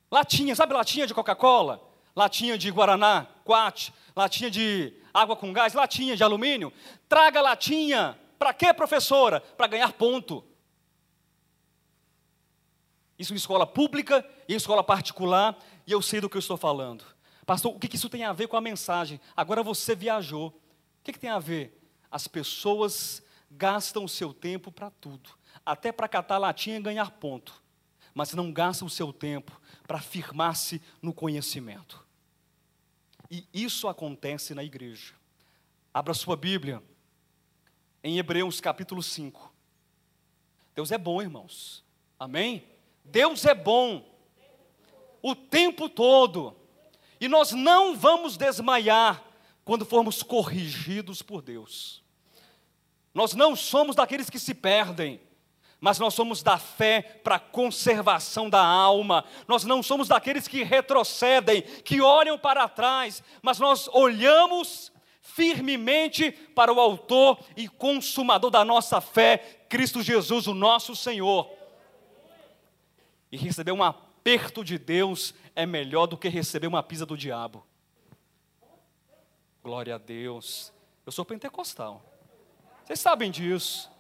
latinha, 0.10 0.56
sabe 0.56 0.74
latinha 0.74 1.06
de 1.08 1.14
Coca-Cola? 1.14 1.84
Latinha 2.16 2.58
de 2.58 2.72
Guaraná, 2.72 3.28
Quat, 3.44 3.94
latinha 4.16 4.50
de 4.50 4.94
água 5.18 5.36
com 5.36 5.52
gás, 5.52 5.74
latinha 5.74 6.16
de 6.16 6.24
alumínio. 6.24 6.72
Traga 7.10 7.42
latinha. 7.42 8.18
Para 8.38 8.54
quê, 8.54 8.74
professora? 8.74 9.42
Para 9.42 9.68
ganhar 9.68 9.94
ponto. 9.94 10.44
Isso 13.18 13.34
em 13.34 13.36
escola 13.36 13.66
pública 13.66 14.28
e 14.48 14.54
em 14.54 14.58
escola 14.58 14.84
particular, 14.84 15.58
e 15.88 15.92
eu 15.92 16.02
sei 16.02 16.22
do 16.22 16.30
que 16.30 16.38
eu 16.38 16.40
estou 16.40 16.58
falando. 16.58 17.04
Pastor, 17.46 17.74
o 17.76 17.80
que 17.80 17.96
isso 17.96 18.10
tem 18.10 18.24
a 18.24 18.34
ver 18.34 18.48
com 18.48 18.58
a 18.58 18.62
mensagem? 18.62 19.20
Agora 19.36 19.64
você 19.64 19.96
viajou. 19.96 20.50
O 20.50 21.04
que, 21.04 21.18
tem 21.18 21.30
a 21.30 21.40
ver? 21.40 21.82
As 22.12 22.28
pessoas 22.28 23.24
gastam 23.50 24.04
o 24.04 24.10
seu 24.10 24.34
tempo 24.34 24.72
para 24.72 24.92
tudo, 24.92 25.30
até 25.66 25.92
para 25.92 26.08
catar 26.08 26.38
latinha 26.38 26.78
e 26.78 26.82
ganhar 26.82 27.12
ponto, 27.12 27.54
mas 28.14 28.34
não 28.34 28.52
gastam 28.52 28.88
o 28.88 28.92
seu 28.92 29.14
tempo 29.14 29.60
para 29.88 30.00
firmar-se 30.00 30.82
no 31.02 31.14
conhecimento. 31.14 32.07
E 33.30 33.46
isso 33.54 33.88
acontece 33.88 34.54
na 34.54 34.64
igreja. 34.64 35.14
Abra 35.94 36.14
sua 36.14 36.36
Bíblia 36.36 36.82
em 38.04 38.18
Hebreus 38.18 38.62
capítulo 38.62 39.04
5. 39.04 39.54
Deus 40.76 40.92
é 40.92 40.98
bom, 40.98 41.22
irmãos. 41.22 41.84
Amém? 42.20 42.64
Deus 43.04 43.46
é 43.46 43.54
bom 43.54 44.08
o 45.22 45.36
tempo 45.36 45.90
todo. 45.90 46.56
E 47.20 47.28
nós 47.28 47.52
não 47.52 47.98
vamos 47.98 48.38
desmaiar 48.38 49.24
quando 49.66 49.86
formos 49.86 50.24
corrigidos 50.24 51.22
por 51.22 51.42
Deus. 51.42 52.04
Nós 53.14 53.34
não 53.34 53.56
somos 53.56 53.96
daqueles 53.96 54.30
que 54.30 54.40
se 54.40 54.54
perdem, 54.54 55.20
mas 55.80 56.00
nós 56.00 56.14
somos 56.14 56.42
da 56.42 56.58
fé 56.58 57.02
para 57.24 57.36
a 57.36 57.40
conservação 57.40 58.50
da 58.50 58.66
alma. 58.66 59.24
Nós 59.48 59.64
não 59.64 59.84
somos 59.84 60.08
daqueles 60.08 60.48
que 60.48 60.64
retrocedem, 60.64 61.62
que 61.62 62.02
olham 62.02 62.38
para 62.38 62.68
trás, 62.68 63.24
mas 63.42 63.60
nós 63.60 63.88
olhamos 63.90 64.92
firmemente 65.22 66.32
para 66.32 66.74
o 66.74 66.80
Autor 66.80 67.40
e 67.56 67.68
Consumador 67.68 68.50
da 68.50 68.66
nossa 68.66 69.00
fé, 69.00 69.38
Cristo 69.70 70.02
Jesus, 70.02 70.48
o 70.48 70.54
nosso 70.54 70.96
Senhor. 70.96 71.48
E 73.32 73.38
receber 73.38 73.72
um 73.72 73.84
aperto 73.84 74.64
de 74.64 74.80
Deus 74.80 75.34
é 75.56 75.66
melhor 75.66 76.08
do 76.08 76.18
que 76.18 76.28
receber 76.28 76.66
uma 76.66 76.82
pisa 76.82 77.06
do 77.06 77.16
diabo. 77.16 77.64
Glória 79.64 79.96
a 79.96 79.98
Deus. 79.98 80.74
Eu 81.06 81.12
sou 81.12 81.26
pentecostal. 81.26 82.02
Vocês 82.84 83.00
sabem 83.00 83.30
disso. 83.30 83.92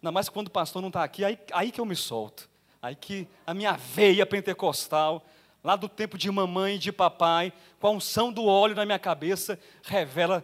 Ainda 0.00 0.12
mais 0.12 0.28
quando 0.28 0.48
o 0.48 0.50
pastor 0.50 0.82
não 0.82 0.88
está 0.88 1.04
aqui, 1.04 1.24
aí, 1.24 1.38
aí 1.52 1.70
que 1.70 1.80
eu 1.80 1.84
me 1.84 1.96
solto. 1.96 2.48
Aí 2.80 2.96
que 2.96 3.28
a 3.46 3.52
minha 3.52 3.72
veia 3.72 4.24
pentecostal, 4.24 5.26
lá 5.62 5.76
do 5.76 5.86
tempo 5.88 6.16
de 6.16 6.30
mamãe 6.30 6.76
e 6.76 6.78
de 6.78 6.90
papai, 6.90 7.52
com 7.78 7.86
a 7.86 7.90
unção 7.90 8.32
do 8.32 8.46
óleo 8.46 8.74
na 8.74 8.86
minha 8.86 8.98
cabeça, 8.98 9.60
revela 9.82 10.42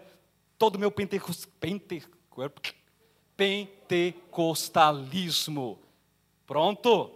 todo 0.59 0.77
o 0.77 0.79
meu 0.79 0.91
pente, 0.91 1.19
pentecostalismo. 3.37 5.79
Pronto? 6.47 7.13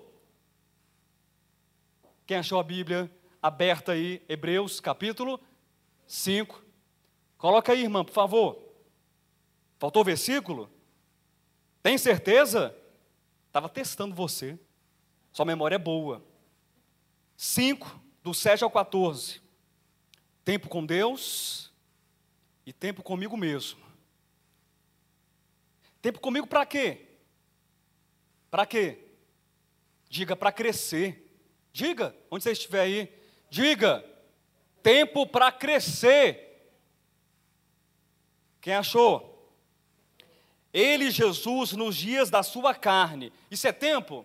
Quem 2.26 2.38
achou 2.38 2.59
a 2.59 2.62
Bíblia? 2.62 3.11
aberta 3.43 3.93
aí, 3.93 4.22
Hebreus 4.28 4.80
capítulo 4.80 5.41
5. 6.07 6.62
Coloca 7.38 7.72
aí, 7.72 7.82
irmã, 7.82 8.05
por 8.05 8.12
favor. 8.12 8.59
Faltou 9.78 10.03
o 10.03 10.05
versículo? 10.05 10.70
Tem 11.83 11.97
certeza? 11.97 12.76
Estava 13.47 13.68
testando 13.68 14.14
você. 14.14 14.59
Sua 15.33 15.45
memória 15.45 15.76
é 15.76 15.78
boa. 15.78 16.24
5, 17.37 18.01
do 18.22 18.35
7 18.35 18.64
ao 18.64 18.70
14. 18.70 19.41
Tempo 20.45 20.68
com 20.68 20.85
Deus 20.85 21.72
e 22.66 22.72
tempo 22.72 23.03
comigo 23.03 23.37
mesmo. 23.37 23.81
Tempo 26.03 26.20
comigo 26.20 26.47
para 26.47 26.66
quê? 26.66 27.07
Para 28.51 28.66
quê? 28.66 29.07
Diga 30.09 30.35
para 30.35 30.51
crescer. 30.51 31.26
Diga, 31.72 32.16
onde 32.31 32.43
você 32.43 32.53
estiver 32.53 32.81
aí, 32.81 33.20
Diga, 33.51 34.05
tempo 34.81 35.26
para 35.26 35.51
crescer. 35.51 36.72
Quem 38.61 38.74
achou? 38.74 39.30
Ele, 40.73 41.11
Jesus, 41.11 41.73
nos 41.73 41.97
dias 41.97 42.31
da 42.31 42.43
sua 42.43 42.75
carne. 42.75 43.33
Isso 43.51 43.66
é 43.66 43.73
tempo? 43.73 44.25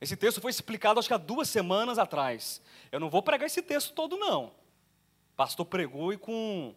Esse 0.00 0.16
texto 0.16 0.40
foi 0.40 0.50
explicado 0.50 1.00
acho 1.00 1.08
que 1.08 1.14
há 1.14 1.18
duas 1.18 1.48
semanas 1.48 1.98
atrás. 1.98 2.60
Eu 2.92 3.00
não 3.00 3.10
vou 3.10 3.22
pregar 3.22 3.46
esse 3.46 3.62
texto 3.62 3.92
todo, 3.92 4.16
não. 4.16 4.46
O 4.46 5.36
pastor 5.36 5.66
pregou 5.66 6.12
e 6.12 6.18
com 6.18 6.74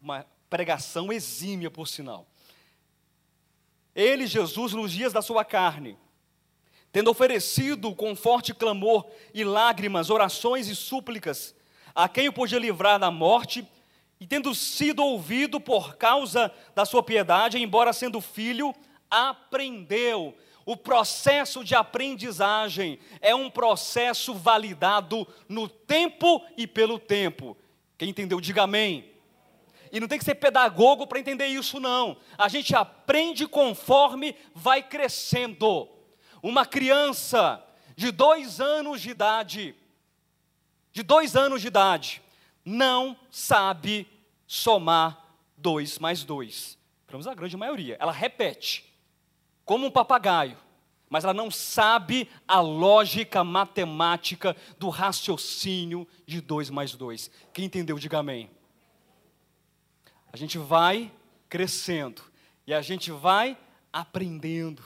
uma 0.00 0.24
pregação 0.48 1.12
exímia, 1.12 1.70
por 1.70 1.86
sinal. 1.86 2.26
Ele, 3.94 4.26
Jesus, 4.26 4.72
nos 4.72 4.92
dias 4.92 5.12
da 5.12 5.20
sua 5.20 5.44
carne 5.44 5.98
tendo 6.92 7.10
oferecido 7.10 7.94
com 7.94 8.16
forte 8.16 8.54
clamor 8.54 9.06
e 9.34 9.44
lágrimas, 9.44 10.10
orações 10.10 10.68
e 10.68 10.74
súplicas, 10.74 11.54
a 11.94 12.08
quem 12.08 12.28
o 12.28 12.32
podia 12.32 12.58
livrar 12.58 12.98
da 12.98 13.10
morte, 13.10 13.66
e 14.20 14.26
tendo 14.26 14.54
sido 14.54 15.02
ouvido 15.02 15.60
por 15.60 15.96
causa 15.96 16.52
da 16.74 16.84
sua 16.84 17.02
piedade, 17.02 17.58
embora 17.58 17.92
sendo 17.92 18.20
filho, 18.20 18.74
aprendeu. 19.10 20.36
O 20.66 20.76
processo 20.76 21.64
de 21.64 21.74
aprendizagem 21.74 22.98
é 23.20 23.34
um 23.34 23.48
processo 23.48 24.34
validado 24.34 25.26
no 25.48 25.68
tempo 25.68 26.44
e 26.56 26.66
pelo 26.66 26.98
tempo. 26.98 27.56
Quem 27.96 28.10
entendeu, 28.10 28.40
diga 28.40 28.64
amém. 28.64 29.10
E 29.90 29.98
não 29.98 30.06
tem 30.06 30.18
que 30.18 30.24
ser 30.24 30.34
pedagogo 30.34 31.06
para 31.06 31.18
entender 31.18 31.46
isso, 31.46 31.80
não. 31.80 32.18
A 32.36 32.48
gente 32.48 32.74
aprende 32.74 33.46
conforme 33.46 34.36
vai 34.54 34.82
crescendo 34.82 35.88
uma 36.42 36.66
criança 36.66 37.64
de 37.96 38.10
dois 38.10 38.60
anos 38.60 39.00
de 39.00 39.10
idade, 39.10 39.74
de 40.92 41.02
dois 41.02 41.34
anos 41.34 41.62
de 41.62 41.68
idade, 41.68 42.22
não 42.68 43.16
sabe 43.30 44.06
somar 44.46 45.24
dois 45.56 45.98
mais 45.98 46.22
dois. 46.22 46.76
Pelo 47.06 47.18
menos 47.18 47.26
a 47.26 47.34
grande 47.34 47.56
maioria. 47.56 47.96
Ela 47.98 48.12
repete, 48.12 48.84
como 49.64 49.86
um 49.86 49.90
papagaio, 49.90 50.58
mas 51.08 51.24
ela 51.24 51.32
não 51.32 51.50
sabe 51.50 52.28
a 52.46 52.60
lógica 52.60 53.42
matemática 53.42 54.54
do 54.78 54.90
raciocínio 54.90 56.06
de 56.26 56.42
dois 56.42 56.68
mais 56.68 56.92
dois. 56.92 57.30
Quem 57.54 57.64
entendeu, 57.64 57.98
diga 57.98 58.18
amém. 58.18 58.50
A 60.30 60.36
gente 60.36 60.58
vai 60.58 61.10
crescendo 61.48 62.22
e 62.66 62.74
a 62.74 62.82
gente 62.82 63.10
vai 63.10 63.56
aprendendo. 63.90 64.84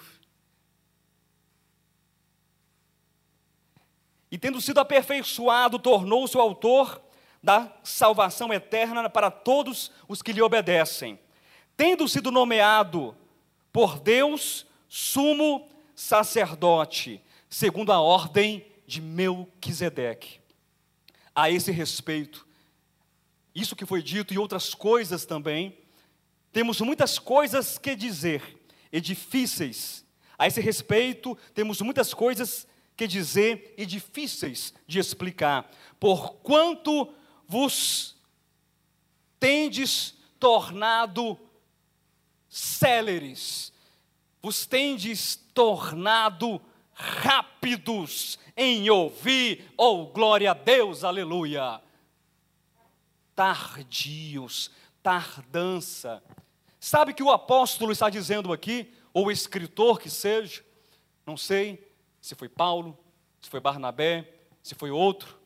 e 4.32 4.38
tendo 4.38 4.62
sido 4.62 4.78
aperfeiçoado, 4.78 5.78
tornou-se 5.78 6.34
o 6.34 6.40
autor 6.40 7.02
da 7.42 7.72
salvação 7.82 8.52
eterna 8.52 9.10
para 9.10 9.30
todos 9.30 9.90
os 10.06 10.22
que 10.22 10.32
lhe 10.32 10.40
obedecem. 10.40 11.18
Tendo 11.76 12.06
sido 12.06 12.30
nomeado 12.30 13.16
por 13.72 13.98
Deus 13.98 14.66
sumo 14.88 15.68
sacerdote, 15.94 17.22
segundo 17.48 17.92
a 17.92 18.00
ordem 18.00 18.66
de 18.86 19.00
Melquisedeque. 19.00 20.40
A 21.34 21.50
esse 21.50 21.72
respeito, 21.72 22.46
isso 23.54 23.74
que 23.74 23.86
foi 23.86 24.02
dito 24.02 24.32
e 24.32 24.38
outras 24.38 24.74
coisas 24.74 25.24
também, 25.24 25.78
temos 26.52 26.80
muitas 26.80 27.18
coisas 27.18 27.78
que 27.78 27.96
dizer 27.96 28.62
e 28.92 29.00
difíceis. 29.00 30.04
A 30.38 30.46
esse 30.46 30.60
respeito, 30.60 31.36
temos 31.54 31.80
muitas 31.80 32.12
coisas 32.12 32.66
que 32.94 33.06
dizer 33.06 33.74
e 33.78 33.86
difíceis 33.86 34.74
de 34.86 34.98
explicar, 34.98 35.70
porquanto 35.98 37.12
vos 37.52 38.16
tendes 39.38 40.14
tornado 40.40 41.38
céleres, 42.48 43.70
vos 44.40 44.64
tendes 44.64 45.36
tornado 45.52 46.62
rápidos 46.94 48.38
em 48.56 48.88
ouvir, 48.88 49.70
oh 49.76 50.06
glória 50.06 50.52
a 50.52 50.54
Deus, 50.54 51.04
aleluia. 51.04 51.82
Tardios, 53.34 54.70
tardança. 55.02 56.22
Sabe 56.80 57.12
que 57.12 57.22
o 57.22 57.30
apóstolo 57.30 57.92
está 57.92 58.08
dizendo 58.08 58.50
aqui, 58.50 58.90
ou 59.12 59.26
o 59.26 59.30
escritor 59.30 60.00
que 60.00 60.08
seja, 60.08 60.64
não 61.26 61.36
sei, 61.36 61.86
se 62.18 62.34
foi 62.34 62.48
Paulo, 62.48 62.98
se 63.42 63.50
foi 63.50 63.60
Barnabé, 63.60 64.26
se 64.62 64.74
foi 64.74 64.90
outro. 64.90 65.41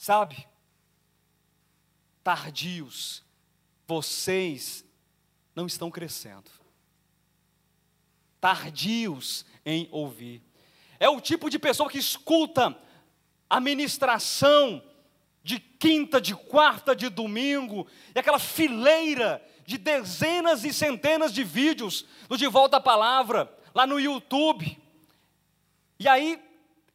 Sabe? 0.00 0.48
tardios, 2.22 3.22
vocês 3.86 4.84
não 5.54 5.66
estão 5.66 5.90
crescendo. 5.90 6.50
Tardios 8.40 9.44
em 9.64 9.88
ouvir. 9.90 10.42
É 10.98 11.08
o 11.08 11.20
tipo 11.20 11.50
de 11.50 11.58
pessoa 11.58 11.90
que 11.90 11.98
escuta 11.98 12.76
a 13.48 13.60
ministração 13.60 14.82
de 15.42 15.58
quinta, 15.58 16.20
de 16.20 16.34
quarta, 16.34 16.94
de 16.94 17.08
domingo, 17.08 17.86
e 18.14 18.18
aquela 18.18 18.38
fileira 18.38 19.44
de 19.66 19.76
dezenas 19.76 20.64
e 20.64 20.72
centenas 20.72 21.32
de 21.32 21.42
vídeos 21.42 22.06
do 22.28 22.36
De 22.36 22.46
Volta 22.46 22.76
à 22.76 22.80
Palavra, 22.80 23.52
lá 23.74 23.86
no 23.86 23.98
YouTube. 23.98 24.80
E 25.98 26.06
aí 26.06 26.42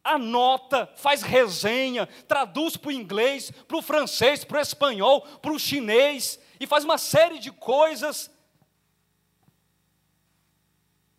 anota, 0.06 0.88
faz 0.96 1.24
resenha, 1.24 2.06
traduz 2.28 2.78
para 2.78 2.90
o 2.90 2.92
inglês, 2.92 3.50
para 3.68 3.76
o 3.76 3.82
francês, 3.82 4.46
para 4.46 4.60
o 4.60 4.62
espanhol, 4.62 5.22
para 5.42 5.52
o 5.52 5.60
chinês, 5.60 6.40
e 6.60 6.68
faz 6.68 6.86
uma 6.86 7.00
série 7.00 7.40
de 7.40 7.52
coisas. 7.52 8.32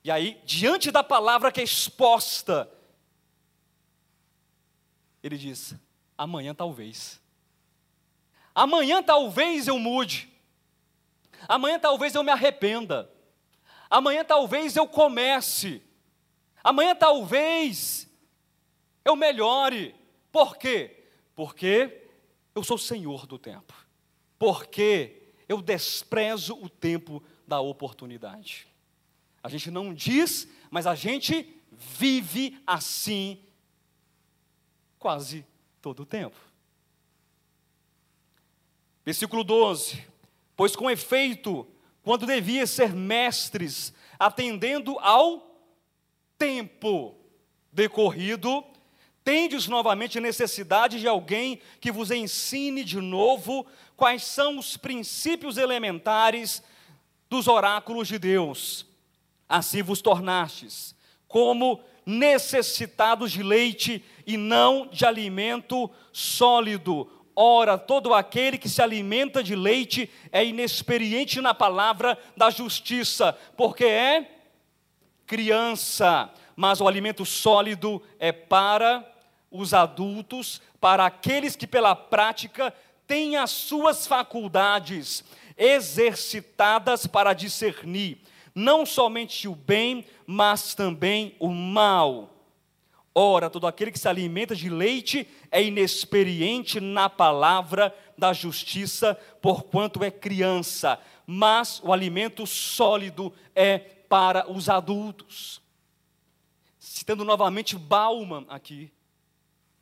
E 0.04 0.10
aí, 0.10 0.40
diante 0.44 0.92
da 0.92 1.02
palavra 1.02 1.50
que 1.50 1.60
é 1.60 1.64
exposta, 1.64 2.70
ele 5.20 5.36
diz: 5.36 5.74
amanhã 6.16 6.54
talvez. 6.54 7.20
Amanhã 8.54 9.02
talvez 9.02 9.66
eu 9.66 9.78
mude. 9.80 10.32
Amanhã 11.48 11.78
talvez 11.78 12.14
eu 12.14 12.22
me 12.22 12.30
arrependa. 12.30 13.10
Amanhã 13.90 14.24
talvez 14.24 14.76
eu 14.76 14.86
comece. 14.86 15.82
Amanhã 16.62 16.94
talvez 16.94 18.05
eu 19.06 19.14
melhore. 19.14 19.94
Por 20.32 20.56
quê? 20.56 21.04
Porque 21.34 22.08
eu 22.52 22.64
sou 22.64 22.76
senhor 22.76 23.24
do 23.24 23.38
tempo. 23.38 23.72
Porque 24.36 25.32
eu 25.48 25.62
desprezo 25.62 26.54
o 26.60 26.68
tempo 26.68 27.22
da 27.46 27.60
oportunidade. 27.60 28.66
A 29.40 29.48
gente 29.48 29.70
não 29.70 29.94
diz, 29.94 30.48
mas 30.70 30.88
a 30.88 30.96
gente 30.96 31.62
vive 31.70 32.60
assim 32.66 33.40
quase 34.98 35.46
todo 35.80 36.02
o 36.02 36.06
tempo. 36.06 36.36
Versículo 39.04 39.44
12: 39.44 40.04
Pois 40.56 40.74
com 40.74 40.90
efeito, 40.90 41.64
quando 42.02 42.26
devia 42.26 42.66
ser 42.66 42.92
mestres, 42.92 43.94
atendendo 44.18 44.98
ao 44.98 45.48
tempo 46.36 47.14
decorrido, 47.70 48.64
tendes 49.26 49.66
novamente 49.66 50.20
necessidade 50.20 51.00
de 51.00 51.08
alguém 51.08 51.60
que 51.80 51.90
vos 51.90 52.12
ensine 52.12 52.84
de 52.84 53.00
novo 53.00 53.66
quais 53.96 54.22
são 54.22 54.56
os 54.56 54.76
princípios 54.76 55.56
elementares 55.58 56.62
dos 57.28 57.48
oráculos 57.48 58.06
de 58.06 58.20
Deus. 58.20 58.86
Assim 59.48 59.82
vos 59.82 60.00
tornastes 60.00 60.94
como 61.26 61.80
necessitados 62.06 63.32
de 63.32 63.42
leite 63.42 64.04
e 64.24 64.36
não 64.36 64.86
de 64.86 65.04
alimento 65.04 65.90
sólido, 66.12 67.10
Ora, 67.38 67.76
todo 67.76 68.14
aquele 68.14 68.56
que 68.56 68.68
se 68.68 68.80
alimenta 68.80 69.42
de 69.42 69.54
leite 69.54 70.08
é 70.32 70.42
inexperiente 70.42 71.38
na 71.42 71.52
palavra 71.52 72.18
da 72.34 72.48
justiça, 72.48 73.36
porque 73.54 73.84
é 73.84 74.30
criança, 75.26 76.32
mas 76.56 76.80
o 76.80 76.88
alimento 76.88 77.26
sólido 77.26 78.02
é 78.18 78.32
para 78.32 79.04
os 79.58 79.74
adultos, 79.74 80.60
para 80.80 81.06
aqueles 81.06 81.56
que 81.56 81.66
pela 81.66 81.94
prática 81.94 82.72
têm 83.06 83.36
as 83.36 83.50
suas 83.50 84.06
faculdades 84.06 85.24
exercitadas 85.56 87.06
para 87.06 87.32
discernir 87.32 88.20
não 88.56 88.86
somente 88.86 89.46
o 89.46 89.54
bem, 89.54 90.06
mas 90.26 90.74
também 90.74 91.36
o 91.38 91.50
mal. 91.50 92.30
Ora, 93.14 93.50
todo 93.50 93.66
aquele 93.66 93.92
que 93.92 93.98
se 93.98 94.08
alimenta 94.08 94.56
de 94.56 94.70
leite 94.70 95.28
é 95.50 95.62
inexperiente 95.62 96.80
na 96.80 97.10
palavra 97.10 97.94
da 98.16 98.32
justiça, 98.32 99.14
porquanto 99.42 100.02
é 100.02 100.10
criança, 100.10 100.98
mas 101.26 101.82
o 101.84 101.92
alimento 101.92 102.46
sólido 102.46 103.30
é 103.54 103.78
para 103.78 104.50
os 104.50 104.70
adultos. 104.70 105.60
Citando 106.78 107.26
novamente 107.26 107.76
Bauman 107.76 108.46
aqui, 108.48 108.90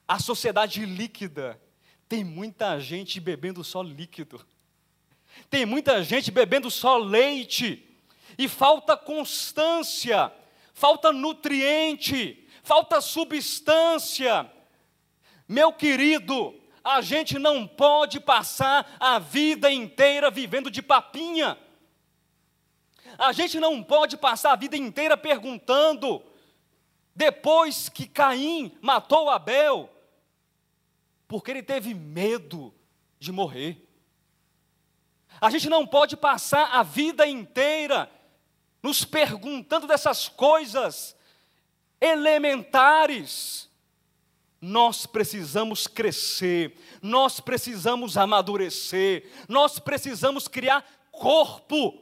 a 0.07 0.19
sociedade 0.19 0.85
líquida, 0.85 1.61
tem 2.09 2.23
muita 2.23 2.79
gente 2.79 3.21
bebendo 3.21 3.65
só 3.65 3.83
líquido, 3.83 4.45
tem 5.51 5.65
muita 5.65 6.03
gente 6.03 6.31
bebendo 6.31 6.71
só 6.71 6.97
leite, 6.97 7.89
e 8.37 8.49
falta 8.49 8.97
constância, 8.97 10.33
falta 10.73 11.13
nutriente, 11.13 12.47
falta 12.63 13.01
substância. 13.01 14.51
Meu 15.49 15.73
querido, 15.73 16.55
a 16.83 17.01
gente 17.01 17.39
não 17.39 17.67
pode 17.67 18.21
passar 18.21 18.97
a 18.99 19.19
vida 19.19 19.71
inteira 19.71 20.31
vivendo 20.31 20.71
de 20.71 20.83
papinha. 20.83 21.59
A 23.17 23.33
gente 23.33 23.61
não 23.61 23.83
pode 23.83 24.17
passar 24.17 24.53
a 24.53 24.57
vida 24.57 24.77
inteira 24.77 25.17
perguntando, 25.17 26.23
depois 27.15 27.89
que 27.89 28.09
Caim 28.09 28.77
matou 28.81 29.31
Abel, 29.31 29.89
porque 31.35 31.51
ele 31.51 31.65
teve 31.65 31.93
medo 31.95 32.73
de 33.19 33.33
morrer. 33.33 33.85
A 35.41 35.51
gente 35.51 35.69
não 35.69 35.85
pode 35.85 36.17
passar 36.17 36.67
a 36.67 36.85
vida 36.85 37.27
inteira 37.27 38.09
nos 38.81 39.05
perguntando 39.05 39.89
dessas 39.89 40.29
coisas 40.29 41.17
elementares. 42.01 43.69
Nós 44.61 45.07
precisamos 45.07 45.89
crescer, 45.89 46.79
nós 47.03 47.41
precisamos 47.41 48.17
amadurecer, 48.17 49.29
nós 49.49 49.81
precisamos 49.81 50.47
criar 50.47 50.87
corpo, 51.11 52.01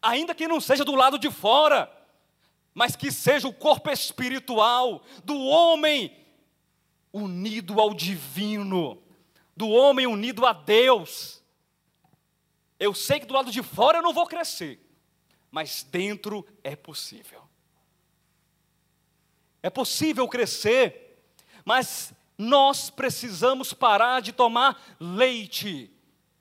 ainda 0.00 0.34
que 0.34 0.48
não 0.48 0.62
seja 0.62 0.82
do 0.82 0.94
lado 0.94 1.18
de 1.18 1.30
fora, 1.30 1.92
mas 2.72 2.96
que 2.96 3.12
seja 3.12 3.46
o 3.46 3.52
corpo 3.52 3.90
espiritual 3.90 5.04
do 5.22 5.38
homem 5.44 6.21
unido 7.12 7.80
ao 7.80 7.92
divino, 7.92 9.02
do 9.56 9.68
homem 9.68 10.06
unido 10.06 10.46
a 10.46 10.52
Deus. 10.52 11.42
Eu 12.78 12.94
sei 12.94 13.20
que 13.20 13.26
do 13.26 13.34
lado 13.34 13.50
de 13.50 13.62
fora 13.62 13.98
eu 13.98 14.02
não 14.02 14.12
vou 14.12 14.26
crescer, 14.26 14.80
mas 15.50 15.82
dentro 15.82 16.46
é 16.64 16.74
possível. 16.74 17.42
É 19.62 19.70
possível 19.70 20.26
crescer, 20.26 21.22
mas 21.64 22.12
nós 22.36 22.90
precisamos 22.90 23.72
parar 23.72 24.20
de 24.20 24.32
tomar 24.32 24.96
leite 24.98 25.90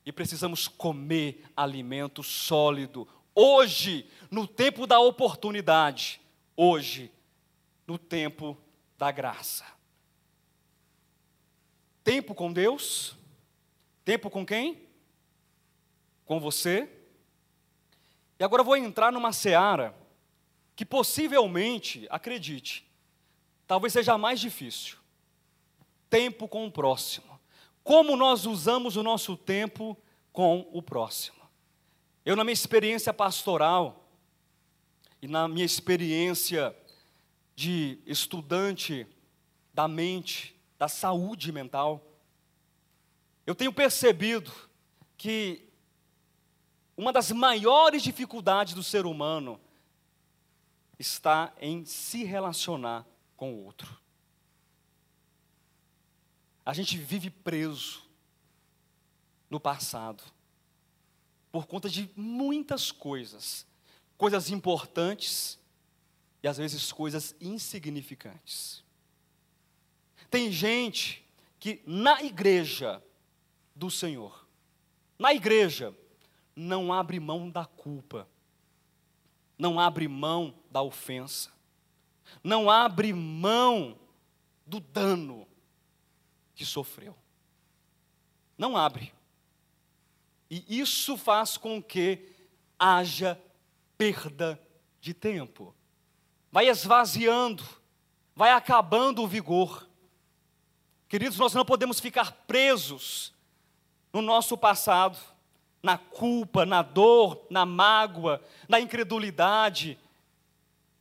e 0.06 0.12
precisamos 0.12 0.68
comer 0.68 1.44
alimento 1.56 2.24
sólido. 2.24 3.08
Hoje, 3.36 4.10
no 4.32 4.48
tempo 4.48 4.88
da 4.88 5.00
oportunidade, 5.00 6.20
hoje, 6.56 7.12
no 7.86 7.98
tempo 7.98 8.58
da 8.98 9.12
graça. 9.12 9.66
Tempo 12.04 12.34
com 12.34 12.52
Deus, 12.52 13.16
tempo 14.04 14.30
com 14.30 14.46
quem? 14.46 14.88
Com 16.26 16.40
você. 16.40 16.90
E 18.40 18.44
agora 18.44 18.62
eu 18.62 18.66
vou 18.66 18.76
entrar 18.76 19.12
numa 19.12 19.32
seara 19.32 19.96
que 20.76 20.86
possivelmente, 20.86 22.08
acredite, 22.10 22.90
talvez 23.68 23.94
seja 23.94 24.18
mais 24.18 24.40
difícil. 24.40 24.98
Tempo 26.10 26.48
com 26.48 26.66
o 26.66 26.72
próximo. 26.72 27.40
Como 27.84 28.16
nós 28.16 28.46
usamos 28.46 28.96
o 28.96 29.04
nosso 29.04 29.38
tempo 29.38 29.98
com 30.34 30.68
o 30.72 30.82
próximo. 30.82 31.42
Eu, 32.26 32.36
na 32.36 32.44
minha 32.44 32.54
experiência 32.54 33.14
pastoral 33.14 34.08
e 35.22 35.28
na 35.28 35.48
minha 35.48 35.66
experiência 35.66 36.76
de 37.56 38.00
estudante 38.06 39.06
da 39.74 39.88
mente, 39.88 40.56
da 40.82 40.88
saúde 40.88 41.52
mental, 41.52 42.04
eu 43.46 43.54
tenho 43.54 43.72
percebido 43.72 44.52
que 45.16 45.70
uma 46.98 47.14
das 47.14 47.32
maiores 47.32 48.02
dificuldades 48.02 48.74
do 48.74 48.82
ser 48.82 49.06
humano 49.06 49.62
está 50.98 51.54
em 51.62 51.86
se 51.86 52.24
relacionar 52.24 53.06
com 53.38 53.54
o 53.54 53.64
outro. 53.64 53.96
A 56.66 56.74
gente 56.74 56.98
vive 56.98 57.30
preso 57.30 58.02
no 59.52 59.60
passado 59.60 60.24
por 61.52 61.68
conta 61.68 61.88
de 61.88 62.10
muitas 62.16 62.92
coisas, 62.92 63.68
coisas 64.18 64.50
importantes 64.50 65.60
e 66.42 66.48
às 66.48 66.58
vezes 66.58 66.92
coisas 66.92 67.36
insignificantes. 67.40 68.84
Tem 70.32 70.50
gente 70.52 71.24
que 71.60 71.84
na 71.86 72.24
igreja 72.24 73.04
do 73.76 73.92
Senhor, 73.92 74.48
na 75.20 75.34
igreja, 75.34 75.96
não 76.56 76.92
abre 76.92 77.20
mão 77.20 77.50
da 77.50 77.66
culpa, 77.66 78.28
não 79.58 79.80
abre 79.80 80.08
mão 80.08 80.56
da 80.72 80.82
ofensa, 80.82 81.52
não 82.44 82.70
abre 82.70 83.14
mão 83.14 84.00
do 84.66 84.80
dano 84.80 85.48
que 86.56 86.66
sofreu. 86.66 87.16
Não 88.58 88.78
abre. 88.78 89.12
E 90.50 90.80
isso 90.80 91.18
faz 91.18 91.58
com 91.58 91.82
que 91.82 92.30
haja 92.80 93.40
perda 93.98 94.62
de 95.02 95.14
tempo. 95.14 95.76
Vai 96.52 96.70
esvaziando, 96.70 97.64
vai 98.36 98.52
acabando 98.52 99.24
o 99.24 99.28
vigor. 99.28 99.91
Queridos, 101.12 101.38
nós 101.38 101.54
não 101.54 101.66
podemos 101.66 102.00
ficar 102.00 102.32
presos 102.48 103.34
no 104.14 104.22
nosso 104.22 104.58
passado, 104.58 105.20
na 105.84 105.98
culpa, 105.98 106.66
na 106.66 106.82
dor, 106.82 107.46
na 107.50 107.66
mágoa, 107.66 108.42
na 108.66 108.80
incredulidade, 108.80 110.00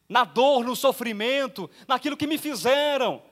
na 0.08 0.24
dor, 0.24 0.64
no 0.64 0.74
sofrimento, 0.74 1.70
naquilo 1.86 2.16
que 2.16 2.26
me 2.26 2.38
fizeram, 2.38 3.22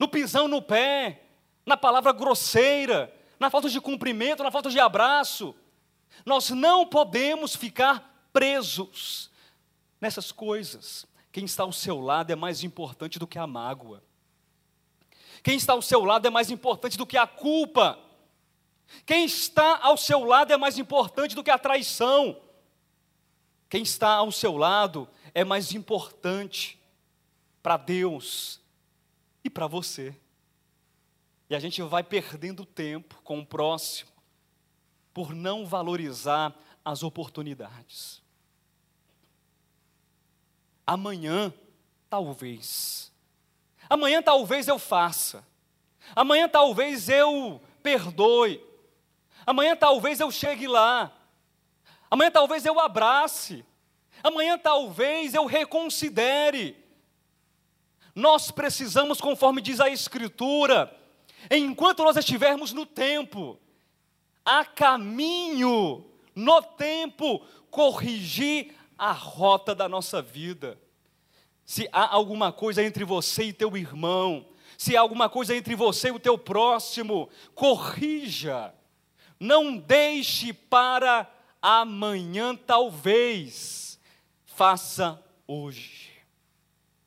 no 0.00 0.08
pisão 0.08 0.48
no 0.48 0.60
pé, 0.60 1.22
na 1.64 1.76
palavra 1.76 2.10
grosseira, 2.10 3.14
na 3.38 3.48
falta 3.48 3.70
de 3.70 3.80
cumprimento, 3.80 4.42
na 4.42 4.50
falta 4.50 4.68
de 4.68 4.80
abraço. 4.80 5.54
Nós 6.26 6.50
não 6.50 6.84
podemos 6.84 7.54
ficar 7.54 8.26
presos 8.32 9.30
nessas 10.00 10.32
coisas. 10.32 11.06
Quem 11.30 11.44
está 11.44 11.62
ao 11.62 11.72
seu 11.72 12.00
lado 12.00 12.32
é 12.32 12.34
mais 12.34 12.64
importante 12.64 13.16
do 13.16 13.28
que 13.28 13.38
a 13.38 13.46
mágoa. 13.46 14.02
Quem 15.42 15.56
está 15.56 15.72
ao 15.72 15.82
seu 15.82 16.04
lado 16.04 16.26
é 16.26 16.30
mais 16.30 16.50
importante 16.50 16.98
do 16.98 17.06
que 17.06 17.16
a 17.16 17.26
culpa. 17.26 17.98
Quem 19.06 19.24
está 19.24 19.78
ao 19.82 19.96
seu 19.96 20.24
lado 20.24 20.52
é 20.52 20.56
mais 20.56 20.78
importante 20.78 21.34
do 21.34 21.42
que 21.42 21.50
a 21.50 21.58
traição. 21.58 22.40
Quem 23.68 23.82
está 23.82 24.14
ao 24.14 24.32
seu 24.32 24.56
lado 24.56 25.08
é 25.32 25.44
mais 25.44 25.72
importante 25.72 26.78
para 27.62 27.76
Deus 27.76 28.60
e 29.44 29.48
para 29.48 29.66
você. 29.66 30.14
E 31.48 31.54
a 31.54 31.60
gente 31.60 31.80
vai 31.82 32.02
perdendo 32.02 32.64
tempo 32.64 33.20
com 33.22 33.38
o 33.40 33.46
próximo 33.46 34.10
por 35.12 35.34
não 35.34 35.66
valorizar 35.66 36.54
as 36.84 37.02
oportunidades. 37.02 38.22
Amanhã, 40.86 41.52
talvez. 42.08 43.09
Amanhã, 43.90 44.22
talvez 44.22 44.68
eu 44.68 44.78
faça. 44.78 45.44
Amanhã, 46.14 46.48
talvez 46.48 47.08
eu 47.08 47.60
perdoe. 47.82 48.64
Amanhã, 49.44 49.74
talvez 49.74 50.20
eu 50.20 50.30
chegue 50.30 50.68
lá. 50.68 51.12
Amanhã, 52.08 52.30
talvez 52.30 52.64
eu 52.64 52.78
abrace. 52.78 53.64
Amanhã, 54.22 54.56
talvez 54.56 55.34
eu 55.34 55.44
reconsidere. 55.44 56.76
Nós 58.14 58.52
precisamos, 58.52 59.20
conforme 59.20 59.60
diz 59.60 59.80
a 59.80 59.88
Escritura, 59.88 60.96
enquanto 61.50 62.04
nós 62.04 62.16
estivermos 62.16 62.72
no 62.72 62.86
tempo, 62.86 63.58
a 64.44 64.64
caminho, 64.64 66.08
no 66.32 66.62
tempo, 66.62 67.44
corrigir 67.70 68.72
a 68.96 69.10
rota 69.10 69.74
da 69.74 69.88
nossa 69.88 70.22
vida. 70.22 70.78
Se 71.70 71.88
há 71.92 72.12
alguma 72.12 72.50
coisa 72.52 72.82
entre 72.82 73.04
você 73.04 73.44
e 73.44 73.52
teu 73.52 73.76
irmão, 73.76 74.44
se 74.76 74.96
há 74.96 75.00
alguma 75.00 75.28
coisa 75.28 75.54
entre 75.54 75.76
você 75.76 76.08
e 76.08 76.10
o 76.10 76.18
teu 76.18 76.36
próximo, 76.36 77.30
corrija. 77.54 78.74
Não 79.38 79.76
deixe 79.76 80.52
para 80.52 81.32
amanhã, 81.62 82.56
talvez. 82.56 84.00
Faça 84.44 85.24
hoje. 85.46 86.10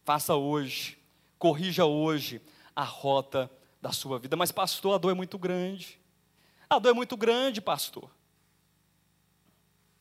Faça 0.05 0.34
hoje. 0.34 0.97
Corrija 1.38 1.84
hoje 1.84 2.41
a 2.74 2.86
rota 2.86 3.51
da 3.82 3.91
sua 3.91 4.18
vida. 4.18 4.38
Mas, 4.38 4.49
pastor, 4.49 4.95
a 4.95 4.97
dor 4.97 5.11
é 5.11 5.14
muito 5.14 5.38
grande. 5.38 5.99
A 6.70 6.80
dor 6.80 6.91
é 6.91 6.93
muito 6.93 7.18
grande, 7.18 7.59
pastor. 7.59 8.09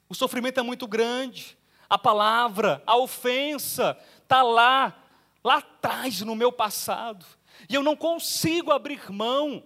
O 0.08 0.14
sofrimento 0.14 0.60
é 0.60 0.62
muito 0.62 0.86
grande. 0.86 1.58
A 1.90 1.98
palavra, 1.98 2.82
a 2.86 2.96
ofensa, 2.96 3.98
está 4.32 4.42
lá, 4.42 4.96
lá 5.44 5.58
atrás 5.58 6.22
no 6.22 6.34
meu 6.34 6.50
passado. 6.50 7.26
E 7.68 7.74
eu 7.74 7.82
não 7.82 7.94
consigo 7.94 8.72
abrir 8.72 9.12
mão. 9.12 9.62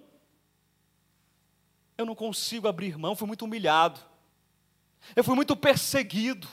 Eu 1.97 2.05
não 2.05 2.17
consigo 2.17 2.67
abrir 2.67 2.99
mão, 2.99 3.15
fui 3.15 3.29
muito 3.29 3.45
humilhado. 3.45 4.01
Eu 5.15 5.23
fui 5.23 5.37
muito 5.37 5.57
perseguido. 5.57 6.49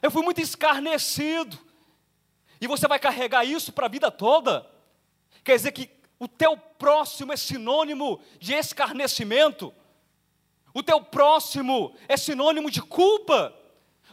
Eu 0.00 0.12
fui 0.12 0.22
muito 0.22 0.40
escarnecido. 0.40 1.58
E 2.60 2.68
você 2.68 2.86
vai 2.86 3.00
carregar 3.00 3.44
isso 3.44 3.72
para 3.72 3.86
a 3.86 3.90
vida 3.90 4.08
toda? 4.08 4.70
Quer 5.42 5.56
dizer 5.56 5.72
que 5.72 5.90
o 6.20 6.28
teu 6.28 6.56
próximo 6.56 7.32
é 7.32 7.36
sinônimo 7.36 8.20
de 8.38 8.54
escarnecimento? 8.54 9.74
O 10.72 10.84
teu 10.84 11.02
próximo 11.02 11.96
é 12.06 12.16
sinônimo 12.16 12.70
de 12.70 12.80
culpa? 12.80 13.52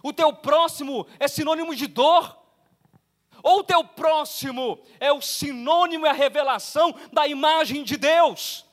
O 0.02 0.12
teu 0.12 0.34
próximo 0.34 1.06
é 1.20 1.28
sinônimo 1.28 1.76
de 1.76 1.86
dor? 1.86 2.43
Ou 3.44 3.60
o 3.60 3.64
teu 3.64 3.84
próximo 3.84 4.80
é 5.00 5.12
o 5.12 5.22
sinônimo 5.22 6.06
e 6.06 6.10
a 6.10 6.14
revelação 6.14 6.96
da 7.12 7.28
imagem 7.28 7.84
de 7.84 7.98
Deus? 7.98 8.66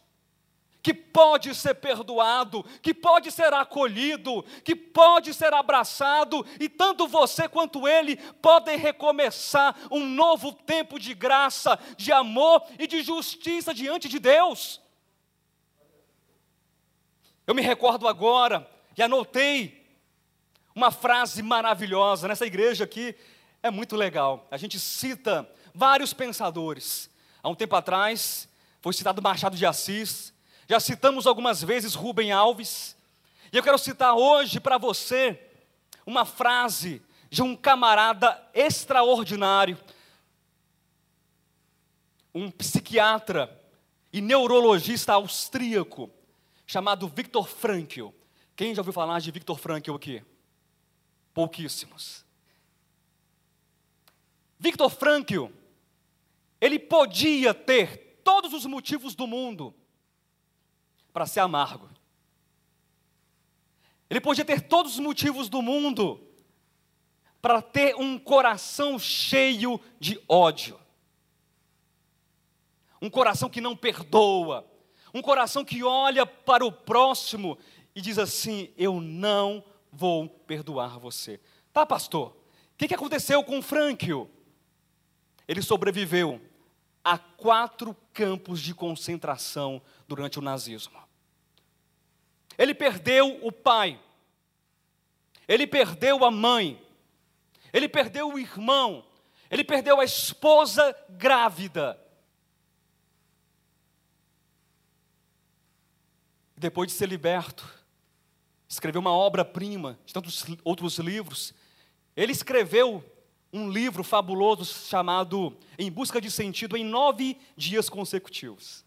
que 0.82 0.94
pode 0.94 1.54
ser 1.54 1.74
perdoado, 1.74 2.64
que 2.80 2.94
pode 2.94 3.30
ser 3.30 3.52
acolhido, 3.52 4.42
que 4.64 4.74
pode 4.74 5.34
ser 5.34 5.52
abraçado, 5.52 6.44
e 6.58 6.68
tanto 6.68 7.06
você 7.06 7.48
quanto 7.48 7.86
ele 7.86 8.16
podem 8.16 8.78
recomeçar 8.78 9.76
um 9.90 10.08
novo 10.08 10.52
tempo 10.52 10.98
de 10.98 11.12
graça, 11.12 11.78
de 11.96 12.10
amor 12.12 12.62
e 12.78 12.86
de 12.86 13.02
justiça 13.02 13.74
diante 13.74 14.08
de 14.08 14.18
Deus. 14.18 14.80
Eu 17.46 17.54
me 17.54 17.62
recordo 17.62 18.08
agora 18.08 18.66
e 18.96 19.02
anotei 19.02 19.86
uma 20.74 20.90
frase 20.90 21.42
maravilhosa 21.42 22.28
nessa 22.28 22.46
igreja 22.46 22.84
aqui, 22.84 23.14
é 23.62 23.70
muito 23.70 23.96
legal. 23.96 24.46
A 24.50 24.56
gente 24.56 24.78
cita 24.78 25.48
vários 25.74 26.12
pensadores. 26.12 27.10
Há 27.42 27.48
um 27.48 27.54
tempo 27.54 27.74
atrás 27.76 28.48
foi 28.80 28.92
citado 28.94 29.20
Machado 29.20 29.56
de 29.56 29.66
Assis, 29.66 30.32
já 30.66 30.80
citamos 30.80 31.26
algumas 31.26 31.62
vezes 31.62 31.94
Rubem 31.94 32.32
Alves, 32.32 32.96
e 33.52 33.56
eu 33.56 33.62
quero 33.62 33.76
citar 33.76 34.14
hoje 34.14 34.58
para 34.58 34.78
você 34.78 35.38
uma 36.06 36.24
frase 36.24 37.02
de 37.28 37.42
um 37.42 37.54
camarada 37.54 38.40
extraordinário, 38.54 39.78
um 42.34 42.50
psiquiatra 42.50 43.60
e 44.12 44.20
neurologista 44.20 45.12
austríaco, 45.12 46.08
chamado 46.66 47.08
Viktor 47.08 47.46
Frankl. 47.46 48.08
Quem 48.56 48.74
já 48.74 48.80
ouviu 48.80 48.92
falar 48.92 49.20
de 49.20 49.30
Viktor 49.30 49.58
Frankl 49.58 49.94
aqui? 49.94 50.22
Pouquíssimos. 51.34 52.24
Viktor 54.60 54.90
Frankl, 54.90 55.46
ele 56.60 56.78
podia 56.78 57.54
ter 57.54 58.20
todos 58.22 58.52
os 58.52 58.66
motivos 58.66 59.14
do 59.14 59.26
mundo 59.26 59.74
para 61.14 61.26
ser 61.26 61.40
amargo. 61.40 61.88
Ele 64.10 64.20
podia 64.20 64.44
ter 64.44 64.60
todos 64.60 64.92
os 64.92 64.98
motivos 64.98 65.48
do 65.48 65.62
mundo 65.62 66.20
para 67.40 67.62
ter 67.62 67.96
um 67.96 68.18
coração 68.18 68.98
cheio 68.98 69.80
de 69.98 70.22
ódio. 70.28 70.78
Um 73.00 73.08
coração 73.08 73.48
que 73.48 73.62
não 73.62 73.74
perdoa, 73.74 74.70
um 75.14 75.22
coração 75.22 75.64
que 75.64 75.82
olha 75.82 76.26
para 76.26 76.66
o 76.66 76.70
próximo 76.70 77.56
e 77.94 78.02
diz 78.02 78.18
assim: 78.18 78.70
Eu 78.76 79.00
não 79.00 79.64
vou 79.90 80.28
perdoar 80.28 80.98
você. 80.98 81.40
Tá, 81.72 81.86
pastor? 81.86 82.36
O 82.74 82.76
que, 82.76 82.94
aconteceu 82.94 83.42
com 83.42 83.62
Frankl? 83.62 84.26
Ele 85.50 85.62
sobreviveu 85.62 86.40
a 87.02 87.18
quatro 87.18 87.92
campos 88.12 88.60
de 88.60 88.72
concentração 88.72 89.82
durante 90.06 90.38
o 90.38 90.42
nazismo. 90.42 90.96
Ele 92.56 92.72
perdeu 92.72 93.44
o 93.44 93.50
pai, 93.50 94.00
ele 95.48 95.66
perdeu 95.66 96.24
a 96.24 96.30
mãe, 96.30 96.80
ele 97.72 97.88
perdeu 97.88 98.32
o 98.32 98.38
irmão, 98.38 99.04
ele 99.50 99.64
perdeu 99.64 99.98
a 99.98 100.04
esposa 100.04 100.96
grávida. 101.08 102.00
Depois 106.56 106.92
de 106.92 106.96
ser 106.96 107.08
liberto, 107.08 107.68
escreveu 108.68 109.00
uma 109.00 109.12
obra-prima 109.12 109.98
de 110.06 110.14
tantos 110.14 110.46
outros 110.62 110.96
livros. 111.00 111.52
Ele 112.14 112.30
escreveu 112.30 113.04
um 113.52 113.68
livro 113.68 114.04
fabuloso 114.04 114.64
chamado 114.64 115.56
Em 115.78 115.90
Busca 115.90 116.20
de 116.20 116.30
Sentido 116.30 116.76
em 116.76 116.84
nove 116.84 117.36
dias 117.56 117.88
consecutivos. 117.88 118.84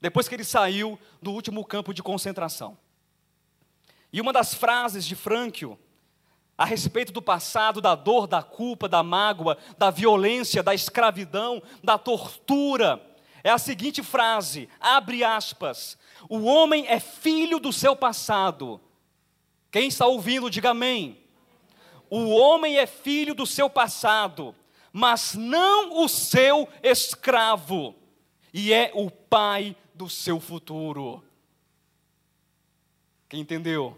depois 0.00 0.28
que 0.28 0.34
ele 0.34 0.44
saiu 0.44 0.98
do 1.22 1.32
último 1.32 1.64
campo 1.64 1.94
de 1.94 2.02
concentração. 2.02 2.78
E 4.12 4.20
uma 4.20 4.32
das 4.32 4.54
frases 4.54 5.04
de 5.04 5.16
Frankl 5.16 5.72
a 6.56 6.64
respeito 6.64 7.12
do 7.12 7.20
passado, 7.20 7.80
da 7.80 7.94
dor, 7.94 8.26
da 8.26 8.42
culpa, 8.42 8.88
da 8.88 9.02
mágoa, 9.02 9.58
da 9.76 9.90
violência, 9.90 10.62
da 10.62 10.74
escravidão, 10.74 11.62
da 11.84 11.98
tortura, 11.98 13.02
é 13.44 13.50
a 13.50 13.58
seguinte 13.58 14.02
frase, 14.02 14.68
abre 14.80 15.22
aspas: 15.22 15.98
O 16.28 16.44
homem 16.44 16.86
é 16.88 16.98
filho 16.98 17.58
do 17.58 17.72
seu 17.72 17.94
passado. 17.94 18.80
Quem 19.70 19.88
está 19.88 20.06
ouvindo, 20.06 20.50
diga 20.50 20.70
amém. 20.70 21.25
O 22.08 22.28
homem 22.28 22.78
é 22.78 22.86
filho 22.86 23.34
do 23.34 23.46
seu 23.46 23.68
passado, 23.68 24.54
mas 24.92 25.34
não 25.34 26.02
o 26.02 26.08
seu 26.08 26.68
escravo, 26.82 27.94
e 28.52 28.72
é 28.72 28.90
o 28.94 29.10
pai 29.10 29.76
do 29.94 30.08
seu 30.08 30.40
futuro. 30.40 31.22
Quem 33.28 33.40
entendeu? 33.40 33.96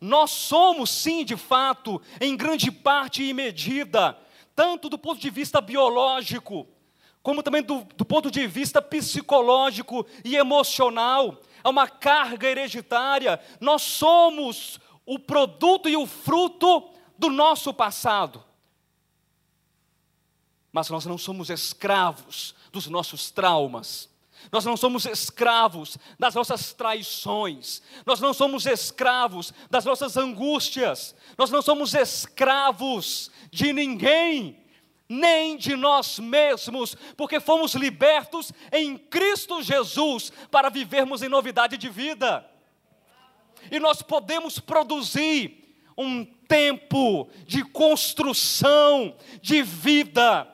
Nós 0.00 0.30
somos, 0.30 0.90
sim, 0.90 1.24
de 1.24 1.36
fato, 1.36 2.00
em 2.20 2.36
grande 2.36 2.70
parte 2.70 3.22
e 3.22 3.34
medida, 3.34 4.16
tanto 4.54 4.88
do 4.88 4.96
ponto 4.96 5.20
de 5.20 5.28
vista 5.28 5.60
biológico, 5.60 6.66
como 7.22 7.42
também 7.42 7.62
do, 7.62 7.84
do 7.96 8.04
ponto 8.04 8.30
de 8.30 8.46
vista 8.46 8.80
psicológico 8.80 10.06
e 10.24 10.36
emocional, 10.36 11.40
é 11.62 11.68
uma 11.68 11.88
carga 11.88 12.48
hereditária. 12.48 13.40
Nós 13.60 13.82
somos 13.82 14.78
o 15.04 15.18
produto 15.18 15.88
e 15.88 15.96
o 15.96 16.06
fruto 16.06 16.88
do 17.18 17.28
nosso 17.28 17.74
passado. 17.74 18.44
Mas 20.72 20.88
nós 20.88 21.04
não 21.04 21.18
somos 21.18 21.50
escravos 21.50 22.54
dos 22.70 22.86
nossos 22.86 23.30
traumas. 23.30 24.08
Nós 24.52 24.64
não 24.64 24.76
somos 24.76 25.04
escravos 25.04 25.98
das 26.16 26.34
nossas 26.34 26.72
traições, 26.72 27.82
nós 28.06 28.20
não 28.20 28.32
somos 28.32 28.66
escravos 28.66 29.52
das 29.68 29.84
nossas 29.84 30.16
angústias, 30.16 31.12
nós 31.36 31.50
não 31.50 31.60
somos 31.60 31.92
escravos 31.92 33.32
de 33.50 33.72
ninguém, 33.72 34.64
nem 35.08 35.56
de 35.56 35.74
nós 35.74 36.20
mesmos, 36.20 36.94
porque 37.16 37.40
fomos 37.40 37.74
libertos 37.74 38.52
em 38.70 38.96
Cristo 38.96 39.60
Jesus 39.60 40.30
para 40.50 40.68
vivermos 40.68 41.20
em 41.20 41.28
novidade 41.28 41.76
de 41.76 41.88
vida. 41.88 42.48
E 43.70 43.80
nós 43.80 44.02
podemos 44.02 44.60
produzir 44.60 45.82
um 45.96 46.24
tempo 46.48 47.28
de 47.46 47.62
construção 47.62 49.14
de 49.40 49.62
vida 49.62 50.48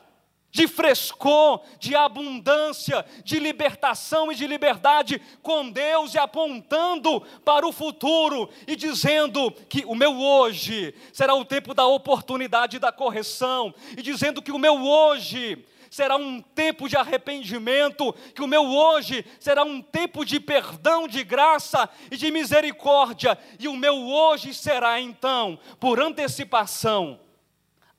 de 0.55 0.69
frescor, 0.69 1.61
de 1.81 1.97
abundância, 1.97 3.05
de 3.25 3.41
libertação 3.41 4.31
e 4.31 4.37
de 4.37 4.47
liberdade 4.47 5.21
com 5.43 5.69
Deus 5.69 6.15
e 6.15 6.19
apontando 6.19 7.21
para 7.45 7.67
o 7.67 7.73
futuro 7.73 8.49
e 8.65 8.77
dizendo 8.77 9.51
que 9.69 9.85
o 9.85 9.97
meu 9.97 10.17
hoje 10.17 10.95
será 11.13 11.35
o 11.35 11.45
tempo 11.45 11.75
da 11.75 11.85
oportunidade 11.85 12.79
da 12.79 12.93
correção 12.93 13.75
e 13.99 14.01
dizendo 14.01 14.41
que 14.41 14.53
o 14.53 14.59
meu 14.59 14.81
hoje 14.81 15.67
será 15.91 16.17
um 16.17 16.41
tempo 16.41 16.89
de 16.89 16.97
arrependimento, 16.97 18.13
que 18.33 18.43
o 18.43 18.47
meu 18.47 18.65
hoje 18.65 19.27
será 19.41 19.65
um 19.65 19.83
tempo 19.83 20.25
de 20.25 20.39
perdão, 20.39 21.09
de 21.09 21.25
graça 21.25 21.89
e 22.13 22.17
de 22.17 22.31
misericórdia, 22.31 23.37
e 23.59 23.67
o 23.67 23.77
meu 23.77 24.07
hoje 24.07 24.55
será 24.55 25.01
então, 25.01 25.59
por 25.81 26.01
antecipação, 26.01 27.19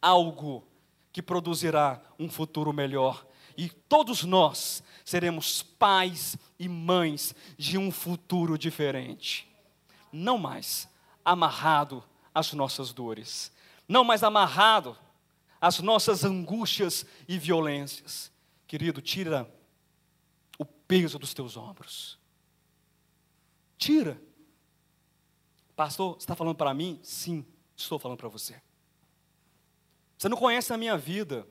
algo 0.01 0.63
que 1.15 1.21
produzirá 1.21 2.01
um 2.19 2.29
futuro 2.29 2.73
melhor. 2.73 3.25
E 3.55 3.69
todos 3.69 4.25
nós 4.25 4.83
seremos 5.05 5.63
pais 5.63 6.35
e 6.59 6.67
mães 6.67 7.33
de 7.57 7.77
um 7.77 7.89
futuro 7.89 8.57
diferente. 8.57 9.49
Não 10.11 10.37
mais 10.37 10.89
amarrado 11.23 12.03
às 12.33 12.51
nossas 12.51 12.91
dores, 12.91 13.49
não 13.87 14.03
mais 14.03 14.23
amarrado 14.23 14.97
às 15.61 15.79
nossas 15.79 16.25
angústias 16.25 17.05
e 17.29 17.39
violências. 17.39 18.29
Querido, 18.67 19.01
tira 19.01 19.49
o 20.59 20.65
peso 20.65 21.17
dos 21.17 21.33
teus 21.33 21.55
ombros. 21.55 22.19
Tira. 23.77 24.21
Pastor, 25.77 26.15
você 26.15 26.23
está 26.23 26.35
falando 26.35 26.57
para 26.57 26.73
mim? 26.73 26.99
Sim, 27.01 27.45
estou 27.73 27.97
falando 27.97 28.17
para 28.17 28.27
você. 28.27 28.61
Você 30.25 30.29
não 30.29 30.37
conhece 30.37 30.73
a 30.73 30.77
minha 30.77 30.97
vida, 30.97 31.47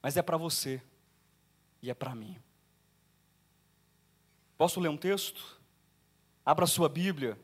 mas 0.00 0.16
é 0.16 0.22
para 0.22 0.36
você 0.36 0.80
e 1.82 1.90
é 1.90 1.94
para 1.94 2.14
mim. 2.14 2.40
Posso 4.56 4.78
ler 4.78 4.88
um 4.88 4.96
texto? 4.96 5.60
Abra 6.46 6.64
sua 6.64 6.88
Bíblia. 6.88 7.36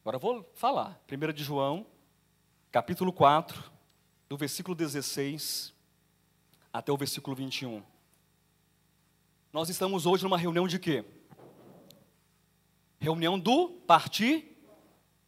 Agora 0.00 0.14
eu 0.14 0.20
vou 0.20 0.48
falar. 0.54 1.02
1 1.10 1.32
de 1.32 1.42
João, 1.42 1.84
capítulo 2.70 3.12
4, 3.12 3.64
do 4.28 4.36
versículo 4.36 4.76
16 4.76 5.74
até 6.72 6.92
o 6.92 6.96
versículo 6.96 7.34
21. 7.34 7.82
Nós 9.52 9.68
estamos 9.68 10.06
hoje 10.06 10.22
numa 10.22 10.38
reunião 10.38 10.68
de 10.68 10.78
quê? 10.78 11.04
Reunião 13.00 13.40
do 13.40 13.70
partir 13.70 14.56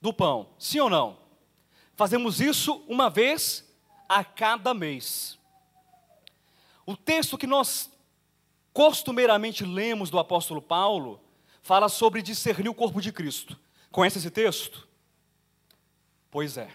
do 0.01 0.12
pão. 0.12 0.55
Sim 0.57 0.79
ou 0.79 0.89
não? 0.89 1.26
Fazemos 1.97 2.42
isso 2.42 2.84
uma 2.86 3.09
vez 3.09 3.64
a 4.07 4.22
cada 4.22 4.74
mês. 4.74 5.38
O 6.84 6.94
texto 6.94 7.38
que 7.38 7.47
nós 7.47 7.90
costumeiramente 8.70 9.64
lemos 9.64 10.11
do 10.11 10.18
apóstolo 10.18 10.61
Paulo 10.61 11.18
fala 11.62 11.88
sobre 11.88 12.20
discernir 12.20 12.68
o 12.68 12.74
corpo 12.74 13.01
de 13.01 13.11
Cristo. 13.11 13.59
Conhece 13.90 14.18
esse 14.18 14.30
texto? 14.30 14.86
Pois 16.30 16.59
é. 16.59 16.70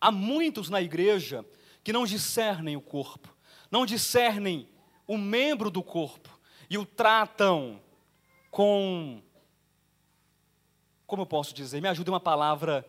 Há 0.00 0.12
muitos 0.12 0.70
na 0.70 0.80
igreja 0.80 1.44
que 1.82 1.92
não 1.92 2.06
discernem 2.06 2.76
o 2.76 2.80
corpo, 2.80 3.28
não 3.72 3.84
discernem 3.84 4.68
o 5.04 5.18
membro 5.18 5.68
do 5.68 5.82
corpo 5.82 6.30
e 6.70 6.78
o 6.78 6.86
tratam 6.86 7.82
com 8.52 9.20
como 11.08 11.22
eu 11.22 11.26
posso 11.26 11.52
dizer? 11.52 11.82
Me 11.82 11.88
ajude 11.88 12.08
uma 12.08 12.20
palavra 12.20 12.88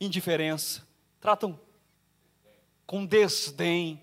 indiferença 0.00 0.84
tratam 1.24 1.58
com 2.86 3.06
desdém. 3.06 4.02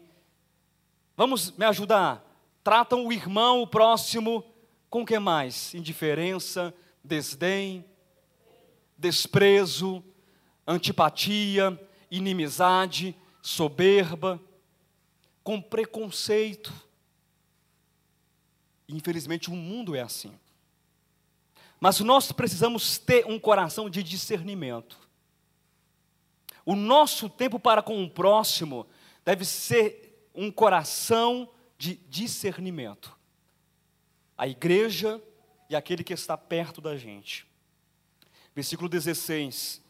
Vamos 1.15 1.51
me 1.51 1.63
ajudar? 1.65 2.25
Tratam 2.63 3.05
o 3.05 3.13
irmão, 3.13 3.61
o 3.61 3.67
próximo, 3.67 4.43
com 4.89 5.05
que 5.05 5.19
mais? 5.19 5.75
Indiferença, 5.75 6.73
desdém, 7.03 7.85
desprezo, 8.97 10.03
antipatia, 10.65 11.79
inimizade, 12.09 13.15
soberba, 13.39 14.41
com 15.43 15.61
preconceito. 15.61 16.73
Infelizmente, 18.89 19.51
o 19.51 19.55
mundo 19.55 19.95
é 19.95 20.01
assim. 20.01 20.33
Mas 21.79 21.99
nós 21.99 22.31
precisamos 22.31 22.97
ter 22.97 23.27
um 23.27 23.39
coração 23.39 23.91
de 23.91 24.01
discernimento. 24.01 25.10
O 26.65 26.75
nosso 26.75 27.29
tempo 27.29 27.59
para 27.59 27.81
com 27.81 28.03
o 28.03 28.09
próximo 28.09 28.87
deve 29.25 29.45
ser 29.45 30.29
um 30.33 30.51
coração 30.51 31.49
de 31.77 31.95
discernimento. 32.07 33.17
A 34.37 34.47
igreja 34.47 35.21
e 35.69 35.75
aquele 35.75 36.03
que 36.03 36.13
está 36.13 36.37
perto 36.37 36.81
da 36.81 36.95
gente. 36.97 37.45
Versículo 38.53 38.89
16. 38.89 39.81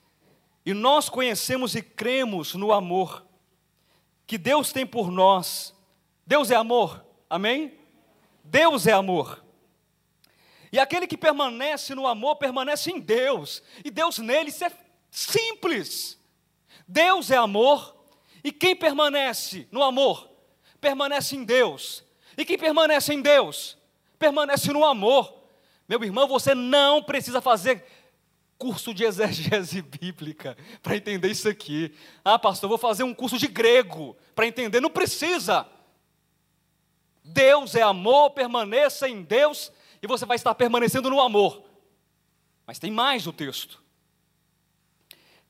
E 0.65 0.73
nós 0.73 1.09
conhecemos 1.09 1.75
e 1.75 1.81
cremos 1.81 2.53
no 2.53 2.71
amor 2.71 3.25
que 4.27 4.37
Deus 4.37 4.71
tem 4.71 4.85
por 4.85 5.11
nós. 5.11 5.73
Deus 6.25 6.51
é 6.51 6.55
amor, 6.55 7.05
amém? 7.29 7.77
Deus 8.43 8.87
é 8.87 8.93
amor. 8.93 9.43
E 10.71 10.79
aquele 10.79 11.05
que 11.05 11.17
permanece 11.17 11.93
no 11.93 12.07
amor 12.07 12.37
permanece 12.37 12.91
em 12.91 12.99
Deus, 12.99 13.61
e 13.83 13.91
Deus 13.91 14.19
nele, 14.19 14.49
isso 14.49 14.63
é 14.63 14.71
simples. 15.09 16.20
Deus 16.91 17.31
é 17.31 17.37
amor, 17.37 17.95
e 18.43 18.51
quem 18.51 18.75
permanece 18.75 19.65
no 19.71 19.81
amor, 19.81 20.29
permanece 20.81 21.37
em 21.37 21.45
Deus. 21.45 22.03
E 22.37 22.43
quem 22.43 22.57
permanece 22.57 23.13
em 23.13 23.21
Deus, 23.21 23.77
permanece 24.19 24.73
no 24.73 24.83
amor. 24.83 25.41
Meu 25.87 26.03
irmão, 26.03 26.27
você 26.27 26.53
não 26.53 27.01
precisa 27.01 27.39
fazer 27.39 27.85
curso 28.57 28.93
de 28.93 29.05
exegese 29.07 29.81
bíblica 29.81 30.57
para 30.83 30.97
entender 30.97 31.31
isso 31.31 31.47
aqui. 31.47 31.95
Ah, 32.25 32.37
pastor, 32.37 32.67
vou 32.67 32.77
fazer 32.77 33.03
um 33.03 33.13
curso 33.13 33.37
de 33.37 33.47
grego 33.47 34.17
para 34.35 34.45
entender. 34.45 34.81
Não 34.81 34.89
precisa. 34.89 35.65
Deus 37.23 37.73
é 37.73 37.81
amor, 37.81 38.31
permaneça 38.31 39.07
em 39.07 39.21
Deus 39.23 39.71
e 40.01 40.07
você 40.07 40.25
vai 40.25 40.35
estar 40.35 40.53
permanecendo 40.55 41.09
no 41.09 41.21
amor. 41.21 41.63
Mas 42.67 42.79
tem 42.79 42.91
mais 42.91 43.27
o 43.27 43.31
texto. 43.31 43.81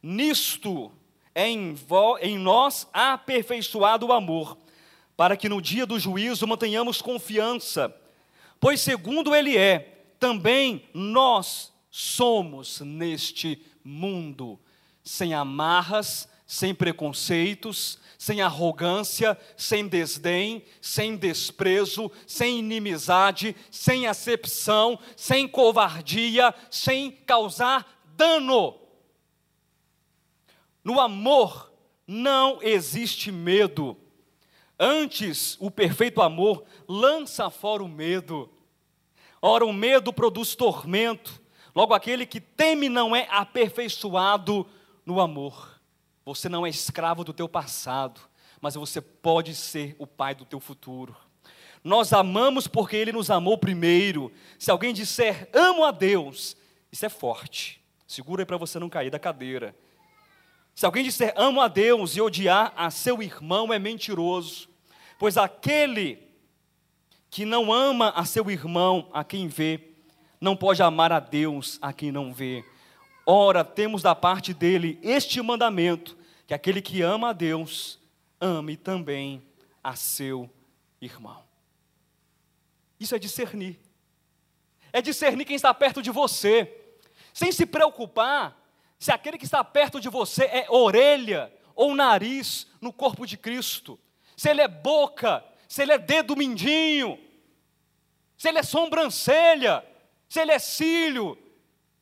Nisto 0.04 0.92
é 1.34 1.48
em, 1.48 1.76
em 2.22 2.38
nós 2.38 2.88
aperfeiçoado 2.94 4.08
o 4.08 4.14
amor, 4.14 4.58
para 5.16 5.38
que 5.38 5.50
no 5.50 5.62
dia 5.62 5.86
do 5.86 6.00
juízo 6.00 6.48
mantenhamos 6.48 7.02
confiança, 7.02 7.96
Pois 8.62 8.80
segundo 8.80 9.34
ele 9.34 9.58
é, 9.58 10.06
também 10.20 10.88
nós 10.94 11.74
somos 11.90 12.80
neste 12.82 13.60
mundo, 13.84 14.60
sem 15.04 15.34
amarras, 15.34 16.30
sem 16.46 16.72
preconceitos, 16.76 17.98
sem 18.20 18.40
arrogância, 18.40 19.36
sem 19.58 19.88
desdém, 19.88 20.64
sem 20.80 21.16
desprezo, 21.16 22.12
sem 22.28 22.60
inimizade, 22.60 23.56
sem 23.72 24.06
acepção, 24.06 25.00
sem 25.18 25.48
covardia, 25.48 26.54
sem 26.70 27.10
causar 27.10 28.06
dano. 28.16 28.76
No 30.84 31.00
amor 31.00 31.72
não 32.08 32.62
existe 32.62 33.32
medo. 33.32 33.98
Antes, 34.80 35.58
o 35.60 35.70
perfeito 35.70 36.22
amor 36.22 36.64
lança 36.88 37.50
fora 37.50 37.84
o 37.84 37.88
medo. 37.88 38.50
Ora, 39.42 39.66
o 39.66 39.74
medo 39.74 40.12
produz 40.12 40.56
tormento. 40.56 41.42
Logo, 41.76 41.94
aquele 41.94 42.26
que 42.26 42.42
teme 42.42 42.90
não 42.90 43.16
é 43.16 43.28
aperfeiçoado 43.30 44.68
no 45.06 45.20
amor. 45.20 45.80
Você 46.26 46.50
não 46.50 46.66
é 46.66 46.70
escravo 46.70 47.24
do 47.24 47.34
teu 47.34 47.48
passado, 47.48 48.22
mas 48.60 48.76
você 48.76 49.02
pode 49.02 49.56
ser 49.56 49.96
o 49.98 50.06
pai 50.06 50.36
do 50.36 50.46
teu 50.46 50.60
futuro. 50.60 51.16
Nós 51.84 52.14
amamos 52.14 52.68
porque 52.68 52.96
ele 52.96 53.12
nos 53.12 53.32
amou 53.32 53.58
primeiro. 53.58 54.32
Se 54.60 54.70
alguém 54.70 54.94
disser 54.94 55.50
amo 55.54 55.84
a 55.84 55.92
Deus, 55.92 56.56
isso 56.92 57.06
é 57.06 57.10
forte. 57.10 57.82
Segura 58.06 58.44
aí 58.44 58.46
para 58.46 58.58
você 58.58 58.78
não 58.78 58.90
cair 58.90 59.10
da 59.10 59.18
cadeira. 59.18 59.76
Se 60.74 60.86
alguém 60.86 61.04
disser 61.04 61.34
amo 61.36 61.62
a 61.62 61.68
Deus 61.68 62.16
e 62.16 62.22
odiar 62.22 62.74
a 62.76 62.90
seu 62.90 63.22
irmão, 63.22 63.72
é 63.74 63.80
mentiroso. 63.80 64.70
Pois 65.20 65.38
aquele 65.38 66.20
que 67.30 67.46
não 67.46 67.72
ama 67.72 68.10
a 68.10 68.26
seu 68.26 68.50
irmão, 68.50 69.10
a 69.14 69.24
quem 69.24 69.48
vê, 69.48 69.92
não 70.40 70.56
pode 70.56 70.82
amar 70.82 71.12
a 71.12 71.20
Deus, 71.20 71.78
a 71.82 71.94
quem 71.94 72.12
não 72.12 72.34
vê. 72.34 72.66
Ora, 73.26 73.64
temos 73.64 74.02
da 74.02 74.16
parte 74.16 74.54
dele 74.54 75.00
este 75.04 75.42
mandamento: 75.42 76.18
que 76.48 76.54
aquele 76.54 76.82
que 76.82 77.02
ama 77.02 77.30
a 77.30 77.34
Deus, 77.34 78.00
ame 78.40 78.76
também 78.76 79.42
a 79.84 79.96
seu 79.96 80.50
irmão. 81.00 81.44
Isso 83.00 83.16
é 83.16 83.20
discernir. 83.20 83.80
É 84.92 85.02
discernir 85.02 85.46
quem 85.46 85.56
está 85.56 85.74
perto 85.74 86.02
de 86.02 86.12
você, 86.12 86.96
sem 87.34 87.52
se 87.52 87.66
preocupar 87.66 88.61
se 89.02 89.12
aquele 89.12 89.40
que 89.40 89.46
está 89.46 89.64
perto 89.64 90.00
de 90.00 90.08
você 90.08 90.44
é 90.44 90.68
orelha 90.70 91.52
ou 91.74 91.96
nariz 91.96 92.68
no 92.80 92.94
corpo 92.94 93.26
de 93.26 93.36
Cristo, 93.36 94.00
se 94.38 94.48
ele 94.48 94.62
é 94.62 94.68
boca, 94.68 95.44
se 95.68 95.82
ele 95.82 95.94
é 95.94 95.98
dedo 95.98 96.38
mindinho, 96.38 97.20
se 98.38 98.48
ele 98.48 98.60
é 98.60 98.64
sobrancelha, 98.64 99.84
se 100.30 100.40
ele 100.40 100.52
é 100.52 100.60
cílio, 100.60 101.36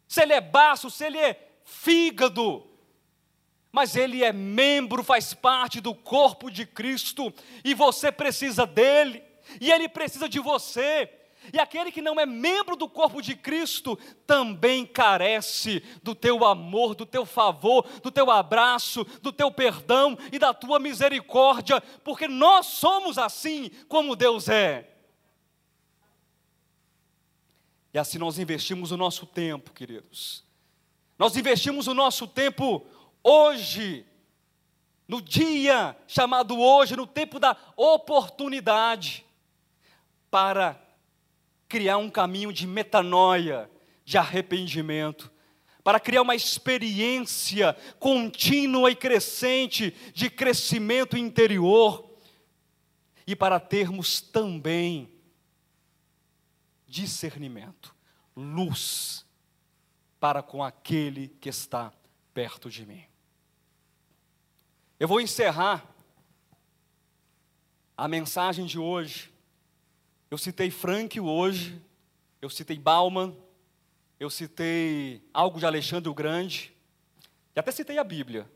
se 0.10 0.22
ele 0.22 0.34
é 0.34 0.42
baço, 0.42 0.90
se 0.90 1.06
ele 1.06 1.18
é 1.18 1.42
fígado, 1.64 2.68
mas 3.72 3.96
ele 3.96 4.22
é 4.22 4.34
membro, 4.34 5.02
faz 5.02 5.34
parte 5.34 5.80
do 5.80 5.96
corpo 5.96 6.52
de 6.52 6.66
Cristo, 6.66 7.34
e 7.64 7.74
você 7.74 8.12
precisa 8.12 8.68
dele, 8.68 9.24
e 9.62 9.72
ele 9.72 9.88
precisa 9.88 10.28
de 10.28 10.42
você. 10.42 11.10
E 11.54 11.60
aquele 11.60 11.92
que 11.92 12.02
não 12.02 12.20
é 12.20 12.26
membro 12.26 12.76
do 12.76 12.88
corpo 12.88 13.22
de 13.22 13.36
Cristo 13.36 13.98
também 14.28 14.86
carece 14.86 15.82
do 16.04 16.14
teu 16.14 16.46
amor, 16.46 16.94
do 16.94 17.06
teu 17.06 17.26
favor, 17.26 17.88
do 18.02 18.12
teu 18.12 18.30
abraço, 18.30 19.04
do 19.22 19.32
teu 19.32 19.50
perdão 19.52 20.18
e 20.32 20.38
da 20.38 20.54
tua 20.54 20.80
misericórdia, 20.80 21.82
porque 22.04 22.28
nós 22.28 22.66
somos 22.68 23.18
assim 23.18 23.72
como 23.88 24.16
Deus 24.16 24.50
é. 24.50 24.90
E 27.94 27.98
assim 27.98 28.18
nós 28.18 28.38
investimos 28.38 28.92
o 28.92 28.98
nosso 28.98 29.26
tempo, 29.26 29.72
queridos. 29.72 30.44
Nós 31.18 31.36
investimos 31.36 31.88
o 31.88 31.94
nosso 31.94 32.28
tempo 32.28 32.86
hoje, 33.24 34.06
no 35.08 35.22
dia 35.22 35.98
chamado 36.08 36.60
hoje, 36.60 36.96
no 36.96 37.08
tempo 37.08 37.40
da 37.40 37.58
oportunidade, 37.76 39.26
para 40.30 40.89
criar 41.70 41.98
um 41.98 42.10
caminho 42.10 42.52
de 42.52 42.68
metanoia, 42.68 43.70
de 44.04 44.18
arrependimento, 44.18 45.32
para 45.84 46.00
criar 46.00 46.24
uma 46.24 46.36
experiência 46.36 47.74
contínua 48.00 48.92
e 48.92 48.96
crescente 48.96 49.92
de 50.14 50.30
crescimento 50.30 51.16
interior, 51.16 52.10
e 53.26 53.36
para 53.36 53.60
termos 53.60 54.20
também 54.20 55.14
discernimento, 56.88 57.96
luz 58.36 59.24
para 60.20 60.42
com 60.42 60.64
aquele 60.64 61.28
que 61.40 61.48
está 61.48 61.94
perto 62.34 62.70
de 62.70 62.86
mim. 62.86 63.06
Eu 65.00 65.08
vou 65.08 65.22
encerrar 65.22 65.88
a 67.96 68.08
mensagem 68.08 68.66
de 68.66 68.80
hoje. 68.80 69.32
Eu 70.30 70.38
citei 70.38 70.70
Frank 70.70 71.20
hoje, 71.20 71.82
eu 72.42 72.50
citei 72.50 72.78
Bauman, 72.78 73.36
eu 74.20 74.30
citei 74.30 75.24
algo 75.34 75.60
de 75.60 75.66
Alexandre 75.66 76.10
o 76.10 76.14
Grande, 76.14 76.74
e 77.56 77.60
até 77.60 77.72
citei 77.72 77.98
a 77.98 78.04
Bíblia. 78.04 78.50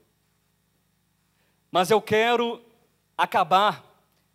Mas 1.72 1.90
eu 1.90 2.02
quero 2.02 2.64
acabar 3.18 3.84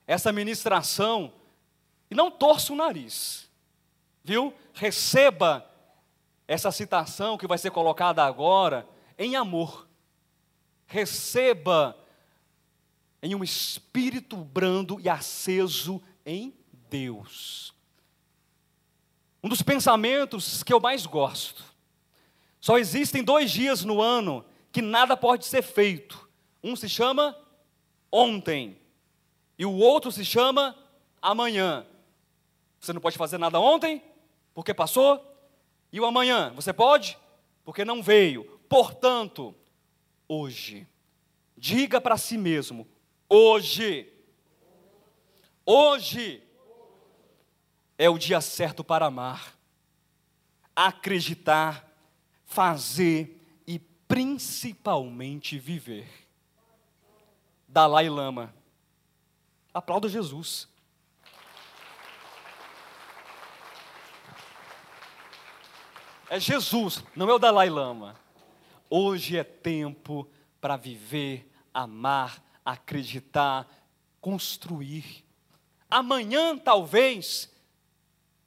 essa 0.06 0.32
ministração 0.32 1.32
e 2.10 2.14
não 2.14 2.30
torço 2.30 2.72
o 2.72 2.76
nariz 2.76 3.48
viu? 4.28 4.52
Receba 4.74 5.66
essa 6.46 6.70
citação 6.70 7.38
que 7.38 7.46
vai 7.46 7.56
ser 7.56 7.70
colocada 7.70 8.22
agora 8.22 8.86
em 9.18 9.36
amor. 9.36 9.88
Receba 10.86 11.96
em 13.22 13.34
um 13.34 13.42
espírito 13.42 14.36
brando 14.36 15.00
e 15.00 15.08
aceso 15.08 16.02
em 16.26 16.54
Deus. 16.88 17.74
Um 19.42 19.48
dos 19.48 19.62
pensamentos 19.62 20.62
que 20.62 20.72
eu 20.72 20.80
mais 20.80 21.06
gosto. 21.06 21.64
Só 22.60 22.78
existem 22.78 23.22
dois 23.22 23.50
dias 23.50 23.84
no 23.84 24.00
ano 24.00 24.44
que 24.72 24.82
nada 24.82 25.16
pode 25.16 25.46
ser 25.46 25.62
feito. 25.62 26.28
Um 26.62 26.74
se 26.74 26.88
chama 26.88 27.36
ontem 28.10 28.78
e 29.58 29.64
o 29.64 29.72
outro 29.72 30.10
se 30.10 30.24
chama 30.24 30.76
amanhã. 31.20 31.86
Você 32.80 32.92
não 32.92 33.00
pode 33.00 33.16
fazer 33.16 33.38
nada 33.38 33.58
ontem, 33.58 34.02
porque 34.54 34.72
passou, 34.72 35.24
e 35.92 36.00
o 36.00 36.04
amanhã, 36.04 36.52
você 36.54 36.72
pode? 36.72 37.18
Porque 37.64 37.84
não 37.84 38.02
veio. 38.02 38.44
Portanto, 38.68 39.54
hoje, 40.28 40.86
diga 41.56 42.00
para 42.00 42.16
si 42.16 42.36
mesmo: 42.36 42.86
hoje, 43.28 44.12
hoje 45.64 46.42
é 47.98 48.08
o 48.08 48.16
dia 48.16 48.40
certo 48.40 48.84
para 48.84 49.06
amar, 49.06 49.58
acreditar, 50.74 51.84
fazer 52.46 53.60
e 53.66 53.80
principalmente 53.80 55.58
viver. 55.58 56.08
Dalai 57.66 58.08
Lama. 58.08 58.54
Aplauda 59.74 60.08
Jesus. 60.08 60.68
É 66.30 66.38
Jesus, 66.38 67.02
não 67.16 67.28
é 67.28 67.34
o 67.34 67.38
Dalai 67.38 67.68
Lama. 67.68 68.14
Hoje 68.88 69.36
é 69.36 69.42
tempo 69.42 70.28
para 70.60 70.76
viver, 70.76 71.50
amar, 71.74 72.42
acreditar, 72.64 73.66
construir. 74.20 75.24
Amanhã, 75.90 76.56
talvez, 76.56 77.50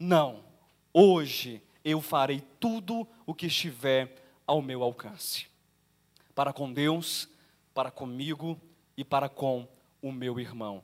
não. 0.02 0.43
Hoje 0.91 1.62
eu 1.86 2.02
farei 2.02 2.41
tudo 2.60 3.08
o 3.26 3.36
que 3.36 3.45
estiver 3.45 4.16
ao 4.47 4.62
meu 4.62 4.82
alcance. 4.82 5.45
Para 6.34 6.52
com 6.52 6.74
Deus, 6.74 7.30
para 7.74 7.91
comigo 7.91 8.60
e 8.97 9.04
para 9.04 9.30
com 9.30 9.68
o 10.02 10.12
meu 10.12 10.39
irmão. 10.39 10.84